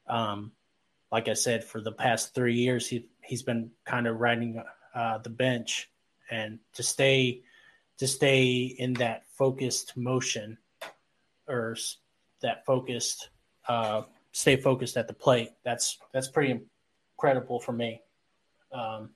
Um, 0.08 0.52
like 1.12 1.28
I 1.28 1.34
said, 1.34 1.64
for 1.64 1.80
the 1.80 1.92
past 1.92 2.34
three 2.34 2.56
years, 2.56 2.88
he 2.88 3.08
he's 3.22 3.42
been 3.42 3.70
kind 3.84 4.06
of 4.06 4.18
riding 4.18 4.62
uh, 4.94 5.18
the 5.18 5.30
bench, 5.30 5.90
and 6.30 6.58
to 6.74 6.82
stay 6.82 7.42
to 7.98 8.06
stay 8.06 8.74
in 8.78 8.94
that 8.94 9.24
focused 9.38 9.96
motion 9.96 10.58
or 11.48 11.76
that 12.42 12.64
focused 12.66 13.30
uh, 13.68 14.02
stay 14.32 14.56
focused 14.56 14.96
at 14.96 15.08
the 15.08 15.14
plate. 15.14 15.50
That's 15.64 15.98
that's 16.12 16.28
pretty 16.28 16.60
incredible 17.16 17.60
for 17.60 17.72
me, 17.72 18.02
um, 18.72 19.10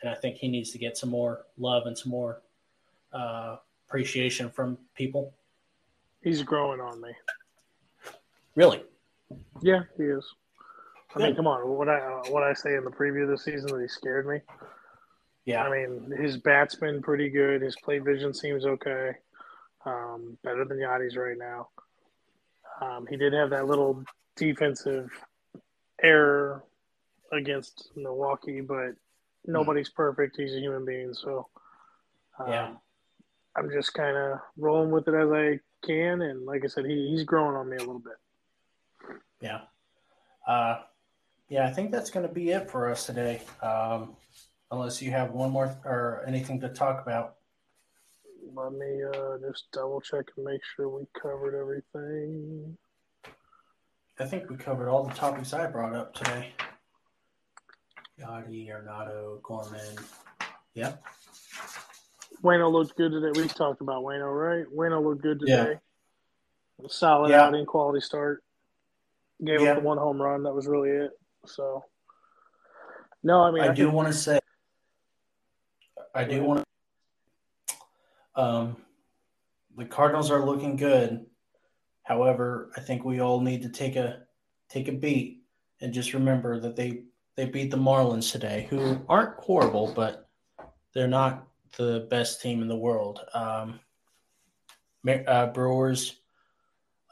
and 0.00 0.10
I 0.10 0.14
think 0.14 0.36
he 0.36 0.48
needs 0.48 0.70
to 0.72 0.78
get 0.78 0.96
some 0.96 1.10
more 1.10 1.46
love 1.56 1.86
and 1.86 1.96
some 1.96 2.10
more 2.10 2.42
uh, 3.12 3.56
appreciation 3.88 4.50
from 4.50 4.78
people. 4.94 5.34
He's 6.22 6.42
growing 6.42 6.80
on 6.80 7.00
me. 7.00 7.10
Really, 8.54 8.82
Yeah, 9.60 9.82
he 9.96 10.04
is. 10.04 10.26
I 11.14 11.18
mean, 11.18 11.34
come 11.36 11.46
on. 11.46 11.66
What 11.68 11.88
I 11.88 11.98
uh, 12.00 12.22
what 12.30 12.42
I 12.42 12.52
say 12.54 12.74
in 12.76 12.84
the 12.84 12.90
preview 12.90 13.28
this 13.28 13.44
season 13.44 13.66
that 13.68 13.80
he 13.80 13.88
scared 13.88 14.26
me. 14.26 14.40
yeah. 15.44 15.62
I 15.64 15.70
mean, 15.70 16.10
his 16.18 16.36
bat's 16.38 16.74
been 16.74 17.02
pretty 17.02 17.28
good. 17.28 17.60
His 17.62 17.76
play 17.76 17.98
vision 17.98 18.32
seems 18.32 18.64
okay. 18.64 19.12
Um, 19.84 20.38
better 20.44 20.64
than 20.64 20.78
Yadi's 20.78 21.16
right 21.16 21.36
now. 21.36 21.68
Um, 22.80 23.06
he 23.08 23.16
did 23.16 23.32
have 23.32 23.50
that 23.50 23.66
little 23.66 24.04
defensive 24.36 25.10
error 26.02 26.62
against 27.32 27.90
Milwaukee, 27.96 28.60
but 28.60 28.94
nobody's 29.46 29.88
perfect. 29.90 30.36
He's 30.36 30.54
a 30.54 30.60
human 30.60 30.84
being, 30.84 31.12
so 31.14 31.48
um, 32.38 32.48
Yeah. 32.48 32.70
I'm 33.56 33.70
just 33.70 33.92
kind 33.92 34.16
of 34.16 34.38
rolling 34.56 34.90
with 34.90 35.08
it 35.08 35.14
as 35.14 35.30
I 35.30 35.60
can. 35.82 36.22
And 36.22 36.46
like 36.46 36.64
I 36.64 36.68
said, 36.68 36.86
he, 36.86 37.10
he's 37.10 37.24
growing 37.24 37.56
on 37.56 37.68
me 37.68 37.76
a 37.76 37.80
little 37.80 37.98
bit. 37.98 39.18
Yeah. 39.40 39.62
Uh, 40.46 40.80
yeah, 41.48 41.66
I 41.66 41.70
think 41.70 41.90
that's 41.90 42.10
going 42.10 42.26
to 42.26 42.32
be 42.32 42.50
it 42.50 42.70
for 42.70 42.90
us 42.90 43.06
today. 43.06 43.42
Um, 43.62 44.16
unless 44.72 45.02
you 45.02 45.10
have 45.10 45.32
one 45.32 45.50
more 45.50 45.76
or 45.84 46.24
anything 46.26 46.58
to 46.60 46.68
talk 46.70 47.02
about. 47.02 47.36
Let 48.54 48.72
me 48.72 49.02
uh, 49.04 49.36
just 49.46 49.70
double 49.72 50.00
check 50.00 50.26
and 50.36 50.46
make 50.46 50.62
sure 50.74 50.88
we 50.88 51.06
covered 51.20 51.54
everything. 51.54 52.76
I 54.18 54.24
think 54.24 54.50
we 54.50 54.56
covered 54.56 54.88
all 54.88 55.04
the 55.04 55.14
topics 55.14 55.52
I 55.52 55.66
brought 55.66 55.94
up 55.94 56.14
today. 56.14 56.52
Yadi, 58.20 58.68
Arenado, 58.68 59.40
Gorman. 59.42 59.96
Yep. 60.74 61.02
Waino 62.42 62.70
looked 62.72 62.96
good 62.96 63.12
today. 63.12 63.40
We 63.40 63.46
talked 63.48 63.80
about 63.80 64.02
Waino, 64.02 64.26
right? 64.32 64.66
Waino 64.74 65.02
looked 65.02 65.22
good 65.22 65.40
Yeah. 65.46 65.64
today. 65.64 65.80
Solid 66.88 67.30
Yeah. 67.30 67.44
outing, 67.44 67.66
quality 67.66 68.00
start. 68.00 68.42
Gave 69.44 69.60
Yeah. 69.62 69.72
up 69.72 69.78
the 69.78 69.82
one 69.84 69.98
home 69.98 70.20
run. 70.20 70.42
That 70.42 70.52
was 70.54 70.66
really 70.66 70.90
it. 70.90 71.12
So, 71.46 71.84
no, 73.22 73.42
I 73.42 73.50
mean, 73.50 73.62
I, 73.62 73.68
I, 73.68 73.74
do 73.74 73.84
think- 73.84 73.94
want 73.94 74.08
to 74.08 74.14
say, 74.14 74.38
I 76.14 76.24
do 76.24 76.42
want 76.42 76.64
to. 78.36 78.40
Um, 78.40 78.76
the 79.76 79.84
Cardinals 79.84 80.30
are 80.30 80.44
looking 80.44 80.76
good. 80.76 81.26
However, 82.02 82.70
I 82.76 82.80
think 82.80 83.04
we 83.04 83.20
all 83.20 83.40
need 83.40 83.62
to 83.62 83.68
take 83.68 83.96
a 83.96 84.26
take 84.68 84.88
a 84.88 84.92
beat 84.92 85.44
and 85.80 85.92
just 85.92 86.14
remember 86.14 86.58
that 86.60 86.76
they 86.76 87.04
they 87.36 87.44
beat 87.46 87.70
the 87.70 87.76
Marlins 87.76 88.30
today, 88.32 88.66
who 88.68 88.98
aren't 89.08 89.38
horrible, 89.38 89.92
but 89.94 90.28
they're 90.92 91.06
not 91.08 91.46
the 91.76 92.06
best 92.10 92.40
team 92.40 92.62
in 92.62 92.68
the 92.68 92.76
world. 92.76 93.20
Um, 93.34 93.80
uh, 95.06 95.46
Brewers 95.46 96.20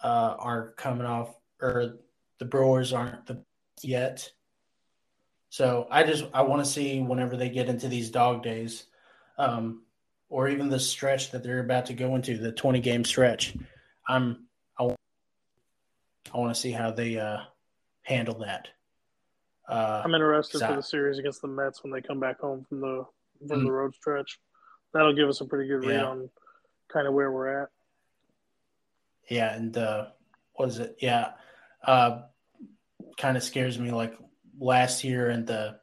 uh, 0.03 0.37
are 0.39 0.73
coming 0.77 1.07
off, 1.07 1.35
or 1.61 1.99
the 2.39 2.45
Brewers 2.45 2.93
aren't 2.93 3.27
the 3.27 3.43
yet. 3.83 4.31
So 5.49 5.89
I 5.91 6.05
just 6.05 6.25
I 6.33 6.43
want 6.43 6.65
to 6.65 6.71
see 6.71 7.01
whenever 7.01 7.37
they 7.37 7.49
get 7.49 7.69
into 7.69 7.89
these 7.89 8.11
dog 8.11 8.43
days, 8.43 8.85
um, 9.39 9.83
or 10.29 10.49
even 10.49 10.69
the 10.69 10.79
stretch 10.79 11.33
that 11.33 11.43
they're 11.43 11.61
about 11.61 11.87
to 11.87 11.95
go 11.95 12.15
into, 12.15 12.39
the 12.39 12.53
twenty 12.53 12.81
game 12.81 13.05
stretch. 13.05 13.57
I'm 14.09 14.47
I, 14.79 14.95
I 16.33 16.39
want 16.39 16.55
to 16.55 16.61
see 16.61 16.71
how 16.71 16.93
they 16.93 17.19
uh, 17.19 17.39
handle 18.03 18.39
that. 18.39 18.69
Uh, 19.69 20.03
I'm 20.05 20.15
interested 20.15 20.61
for 20.61 20.77
the 20.77 20.83
series 20.83 21.19
against 21.19 21.43
the 21.43 21.49
Mets 21.49 21.83
when 21.83 21.93
they 21.93 22.01
come 22.01 22.21
back 22.21 22.41
home 22.41 22.65
from 22.69 22.81
the 22.81 23.05
from 23.49 23.61
Mm. 23.61 23.65
the 23.65 23.73
road 23.73 23.95
stretch. 23.95 24.39
That'll 24.93 25.15
give 25.15 25.29
us 25.29 25.41
a 25.41 25.45
pretty 25.45 25.69
good 25.69 25.85
read 25.87 26.01
Yeah. 26.01 26.07
on 26.07 26.31
kind 26.89 27.07
of 27.07 27.15
where 27.15 27.31
we're 27.31 27.63
at. 27.63 27.69
Yeah, 29.29 29.55
and 29.55 29.77
uh, 29.77 30.07
what 30.55 30.69
is 30.69 30.79
it? 30.79 30.97
Yeah, 31.01 31.33
uh, 31.85 32.23
kind 33.17 33.37
of 33.37 33.43
scares 33.45 33.79
me. 33.79 33.91
Like 33.93 34.19
last 34.59 35.05
year 35.05 35.31
in 35.31 35.45
the 35.45 35.79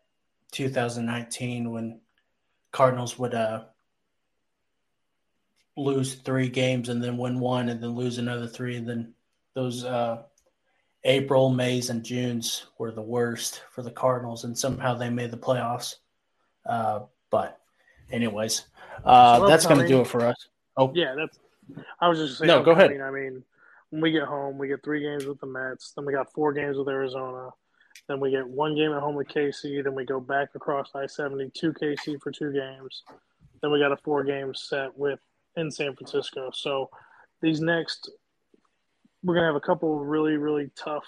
2019 0.52 1.72
when 1.72 2.02
Cardinals 2.72 3.18
would 3.18 3.34
uh, 3.34 3.64
lose 5.78 6.16
three 6.16 6.50
games 6.50 6.90
and 6.90 7.02
then 7.04 7.18
win 7.18 7.40
one 7.40 7.70
and 7.70 7.82
then 7.82 7.92
lose 7.92 8.18
another 8.18 8.48
three 8.48 8.76
and 8.76 8.88
then 8.88 9.14
those 9.54 9.84
uh, 9.84 10.24
April, 11.04 11.50
Mays, 11.50 11.90
and 11.90 12.04
Junes 12.04 12.66
were 12.78 12.92
the 12.92 13.02
worst 13.02 13.64
for 13.72 13.82
the 13.82 13.90
Cardinals, 13.92 14.44
and 14.44 14.58
somehow 14.58 14.94
they 14.94 15.10
made 15.10 15.32
the 15.32 15.38
playoffs. 15.38 15.96
Uh, 16.66 17.02
but, 17.32 17.60
anyways, 18.12 18.66
uh, 19.04 19.48
that's 19.48 19.66
going 19.66 19.80
to 19.80 19.88
do 19.88 20.02
it 20.02 20.08
for 20.08 20.22
us. 20.22 20.48
Oh, 20.76 20.92
yeah, 20.94 21.16
that's. 21.16 21.40
I 22.00 22.08
was 22.08 22.20
just 22.20 22.38
saying. 22.38 22.48
No, 22.48 22.64
go 22.64 22.72
ahead. 22.72 22.92
I 23.02 23.12
mean, 23.12 23.44
when 23.90 24.02
we 24.02 24.12
get 24.12 24.24
home, 24.24 24.58
we 24.58 24.68
get 24.68 24.84
three 24.84 25.02
games 25.02 25.26
with 25.26 25.40
the 25.40 25.48
Mets. 25.48 25.94
Then 25.96 26.06
we 26.06 26.14
got 26.14 26.32
four 26.34 26.54
games 26.54 26.78
with 26.78 26.88
Arizona. 26.88 27.50
Then 28.08 28.20
we 28.20 28.32
get 28.32 28.48
one 28.48 28.76
game 28.76 28.92
at 28.94 29.02
home 29.02 29.16
with 29.16 29.28
KC. 29.28 29.84
Then 29.84 29.96
we 29.96 30.06
go 30.06 30.20
back 30.20 30.50
across 30.56 30.90
I 30.96 31.08
seventy 31.08 31.50
to 31.50 31.74
KC 31.74 32.22
for 32.22 32.32
two 32.32 32.54
games. 32.54 33.04
Then 33.62 33.72
we 33.72 33.80
got 33.80 33.92
a 33.92 33.98
four 33.98 34.24
game 34.24 34.54
set 34.54 34.98
with 34.98 35.20
in 35.56 35.72
San 35.72 35.96
Francisco. 35.96 36.52
So 36.54 36.90
these 37.42 37.60
next, 37.60 38.12
we're 39.24 39.36
gonna 39.36 39.48
have 39.48 39.56
a 39.56 39.62
couple 39.62 40.00
really 40.00 40.38
really 40.38 40.70
tough 40.76 41.06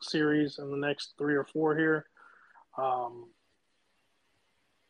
series 0.00 0.58
in 0.58 0.70
the 0.70 0.76
next 0.76 1.14
three 1.18 1.34
or 1.34 1.44
four 1.44 1.76
here. 1.76 2.06
Um, 2.76 3.28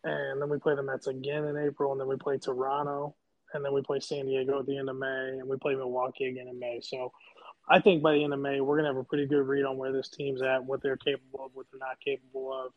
and 0.04 0.40
then 0.40 0.48
we 0.48 0.58
play 0.58 0.74
the 0.74 0.82
Mets 0.82 1.06
again 1.06 1.44
in 1.44 1.56
April, 1.56 1.92
and 1.92 2.00
then 2.00 2.08
we 2.08 2.16
play 2.16 2.38
Toronto, 2.38 3.14
and 3.54 3.64
then 3.64 3.72
we 3.72 3.82
play 3.82 4.00
San 4.00 4.26
Diego 4.26 4.60
at 4.60 4.66
the 4.66 4.76
end 4.76 4.88
of 4.88 4.96
May, 4.96 5.38
and 5.38 5.48
we 5.48 5.56
play 5.56 5.74
Milwaukee 5.74 6.26
again 6.26 6.48
in 6.48 6.58
May. 6.58 6.80
So 6.82 7.12
I 7.68 7.80
think 7.80 8.02
by 8.02 8.14
the 8.14 8.24
end 8.24 8.32
of 8.32 8.40
May, 8.40 8.60
we're 8.60 8.76
going 8.76 8.84
to 8.84 8.90
have 8.90 8.96
a 8.96 9.04
pretty 9.04 9.26
good 9.26 9.46
read 9.46 9.64
on 9.64 9.76
where 9.76 9.92
this 9.92 10.08
team's 10.08 10.42
at, 10.42 10.64
what 10.64 10.82
they're 10.82 10.96
capable 10.96 11.44
of, 11.44 11.52
what 11.54 11.66
they're 11.70 11.78
not 11.78 12.00
capable 12.04 12.52
of. 12.52 12.72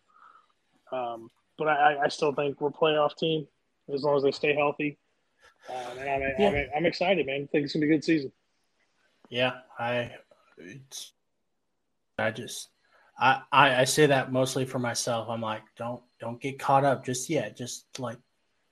Um, 0.92 1.30
but 1.58 1.68
I, 1.68 2.04
I, 2.04 2.08
still 2.10 2.34
think 2.34 2.62
we're 2.62 2.70
a 2.70 2.72
playoff 2.72 3.18
team 3.18 3.48
as 3.92 4.04
long 4.04 4.18
as 4.18 4.24
they 4.24 4.32
stay 4.32 4.54
healthy. 4.54 5.00
Um, 5.70 5.98
and 5.98 6.10
I'm, 6.10 6.22
yeah. 6.38 6.48
I'm, 6.50 6.70
I'm, 6.78 6.86
excited, 6.86 7.26
man. 7.26 7.36
I 7.36 7.48
think 7.52 7.66
it's 7.66 7.74
going 7.74 7.82
to 7.82 7.88
be 7.88 7.94
a 7.94 7.96
good 7.98 8.04
season. 8.04 8.32
Yeah, 9.30 9.54
I, 9.80 10.12
it's, 10.60 11.14
I 12.20 12.30
just, 12.30 12.70
I, 13.18 13.42
I, 13.52 13.82
I 13.82 13.84
say 13.86 14.06
that 14.08 14.32
mostly 14.32 14.66
for 14.66 14.80
myself. 14.80 15.30
I'm 15.30 15.42
like, 15.42 15.64
don't, 15.78 16.02
don't 16.20 16.42
get 16.42 16.60
caught 16.60 16.84
up 16.84 17.06
just 17.06 17.30
yet. 17.30 17.56
Just 17.56 18.00
like, 18.00 18.18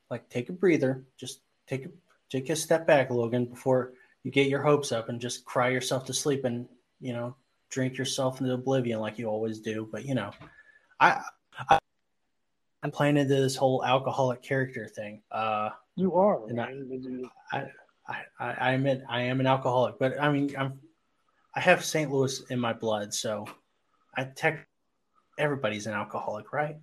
like 0.10 0.28
take 0.30 0.50
a 0.50 0.54
breather. 0.54 1.06
Just 1.18 1.42
take 1.68 1.86
a, 1.86 1.90
take 2.30 2.50
a 2.50 2.56
step 2.56 2.86
back, 2.86 3.10
Logan, 3.10 3.46
before 3.46 3.94
you 4.24 4.32
get 4.32 4.48
your 4.48 4.62
hopes 4.62 4.92
up 4.92 5.10
and 5.10 5.20
just 5.20 5.46
cry 5.46 5.70
yourself 5.70 6.06
to 6.06 6.14
sleep 6.14 6.46
and 6.46 6.68
you 7.00 7.14
know 7.14 7.36
drink 7.70 7.98
yourself 7.98 8.40
into 8.40 8.54
oblivion 8.54 9.00
like 9.00 9.20
you 9.20 9.28
always 9.28 9.60
do. 9.60 9.88
But 9.92 10.06
you 10.06 10.16
know, 10.16 10.32
I, 11.00 11.22
I 11.70 11.80
am 12.84 12.92
playing 12.92 13.18
into 13.18 13.36
this 13.36 13.56
whole 13.56 13.84
alcoholic 13.84 14.42
character 14.42 14.88
thing. 14.88 15.22
Uh, 15.32 15.70
you 15.96 16.16
are, 16.16 16.48
and 16.48 16.60
I, 16.60 16.74
I, 17.52 17.66
I, 18.08 18.22
I, 18.40 18.54
I 18.54 18.72
admit 18.72 19.04
I 19.10 19.22
am 19.22 19.40
an 19.40 19.48
alcoholic, 19.48 20.00
but 20.00 20.20
I 20.20 20.32
mean 20.32 20.56
I'm, 20.58 20.80
I 21.56 21.60
have 21.60 21.86
St. 21.86 22.12
Louis 22.12 22.42
in 22.50 22.60
my 22.60 22.74
blood, 22.74 23.14
so 23.14 23.46
I 24.16 24.26
tech 24.26 24.68
everybody's 25.38 25.88
an 25.88 25.94
alcoholic, 25.94 26.54
right? 26.54 26.76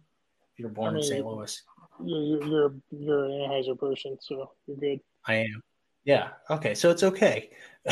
If 0.53 0.59
you're 0.59 0.68
born 0.68 0.91
I 0.91 0.95
mean, 0.95 1.05
in 1.05 1.09
St. 1.09 1.26
Louis, 1.26 1.62
you're 2.05 2.45
you're 2.45 2.74
you're 2.91 3.24
an 3.26 3.31
Anheuser 3.31 3.78
person, 3.78 4.18
so 4.20 4.51
you're 4.66 4.76
good. 4.76 5.01
I 5.26 5.35
am. 5.35 5.62
Yeah. 6.05 6.31
Okay. 6.49 6.74
So 6.74 6.91
it's 6.91 7.03
okay. 7.03 7.51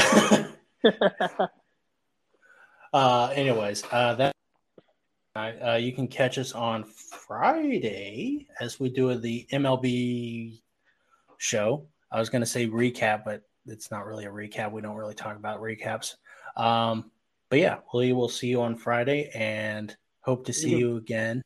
uh, 2.92 3.32
anyways, 3.34 3.84
uh, 3.92 4.14
that 4.14 4.34
uh, 5.36 5.78
you 5.80 5.92
can 5.92 6.08
catch 6.08 6.38
us 6.38 6.52
on 6.52 6.84
Friday 6.84 8.48
as 8.60 8.80
we 8.80 8.88
do 8.88 9.14
the 9.14 9.46
MLB 9.52 10.60
show. 11.36 11.86
I 12.10 12.18
was 12.18 12.28
going 12.28 12.42
to 12.42 12.46
say 12.46 12.66
recap, 12.66 13.24
but 13.24 13.42
it's 13.66 13.90
not 13.90 14.06
really 14.06 14.24
a 14.24 14.30
recap. 14.30 14.72
We 14.72 14.80
don't 14.80 14.96
really 14.96 15.14
talk 15.14 15.36
about 15.36 15.60
recaps. 15.60 16.16
Um, 16.56 17.10
but 17.50 17.58
yeah, 17.58 17.78
we 17.94 18.12
will 18.12 18.28
see 18.28 18.48
you 18.48 18.62
on 18.62 18.76
Friday 18.76 19.30
and 19.34 19.96
hope 20.20 20.46
to 20.46 20.52
see 20.52 20.70
you, 20.70 20.78
you 20.78 20.96
again. 20.96 21.42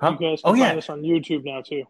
Huh? 0.00 0.16
You 0.18 0.30
guys 0.30 0.42
can 0.42 0.50
oh, 0.50 0.56
find 0.56 0.58
yeah. 0.58 0.74
us 0.74 0.88
on 0.88 1.02
YouTube 1.02 1.44
now 1.44 1.60
too. 1.62 1.84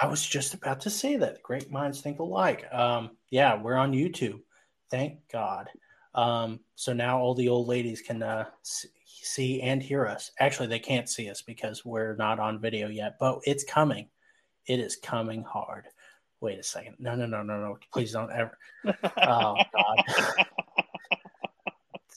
I 0.00 0.06
was 0.06 0.24
just 0.24 0.54
about 0.54 0.80
to 0.80 0.90
say 0.90 1.16
that. 1.16 1.42
Great 1.42 1.70
minds 1.70 2.00
think 2.00 2.18
alike. 2.18 2.66
Um, 2.72 3.10
yeah, 3.30 3.60
we're 3.60 3.76
on 3.76 3.92
YouTube. 3.92 4.40
Thank 4.90 5.18
God. 5.30 5.68
Um, 6.14 6.60
so 6.74 6.92
now 6.92 7.18
all 7.18 7.34
the 7.34 7.48
old 7.48 7.68
ladies 7.68 8.00
can 8.00 8.22
uh, 8.22 8.46
see 9.04 9.60
and 9.62 9.82
hear 9.82 10.06
us. 10.06 10.30
Actually, 10.40 10.68
they 10.68 10.78
can't 10.78 11.08
see 11.08 11.30
us 11.30 11.42
because 11.42 11.84
we're 11.84 12.16
not 12.16 12.38
on 12.38 12.60
video 12.60 12.88
yet, 12.88 13.16
but 13.20 13.40
it's 13.44 13.64
coming. 13.64 14.08
It 14.66 14.80
is 14.80 14.96
coming 14.96 15.42
hard. 15.42 15.86
Wait 16.40 16.58
a 16.58 16.62
second. 16.62 16.96
No, 16.98 17.14
no, 17.14 17.26
no, 17.26 17.42
no, 17.42 17.58
no. 17.60 17.78
Please 17.92 18.12
don't 18.12 18.32
ever. 18.32 18.58
oh 18.84 19.56
God. 19.74 20.46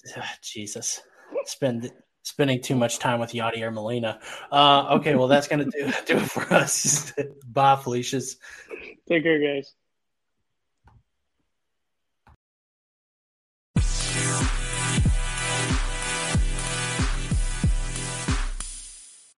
Jesus. 0.41 1.01
Spend 1.45 1.91
spending 2.23 2.59
too 2.59 2.75
much 2.75 2.97
time 2.99 3.19
with 3.19 3.31
Yadier 3.31 3.71
Molina. 3.71 4.19
Uh, 4.51 4.95
okay, 4.95 5.15
well, 5.15 5.27
that's 5.27 5.47
to 5.63 5.65
do, 5.65 5.91
do 6.05 6.17
it 6.17 6.29
for 6.29 6.53
us. 6.53 7.13
Bye, 7.47 7.75
Felicia's. 7.75 8.37
Take 9.07 9.23
care, 9.23 9.39
guys. 9.39 9.73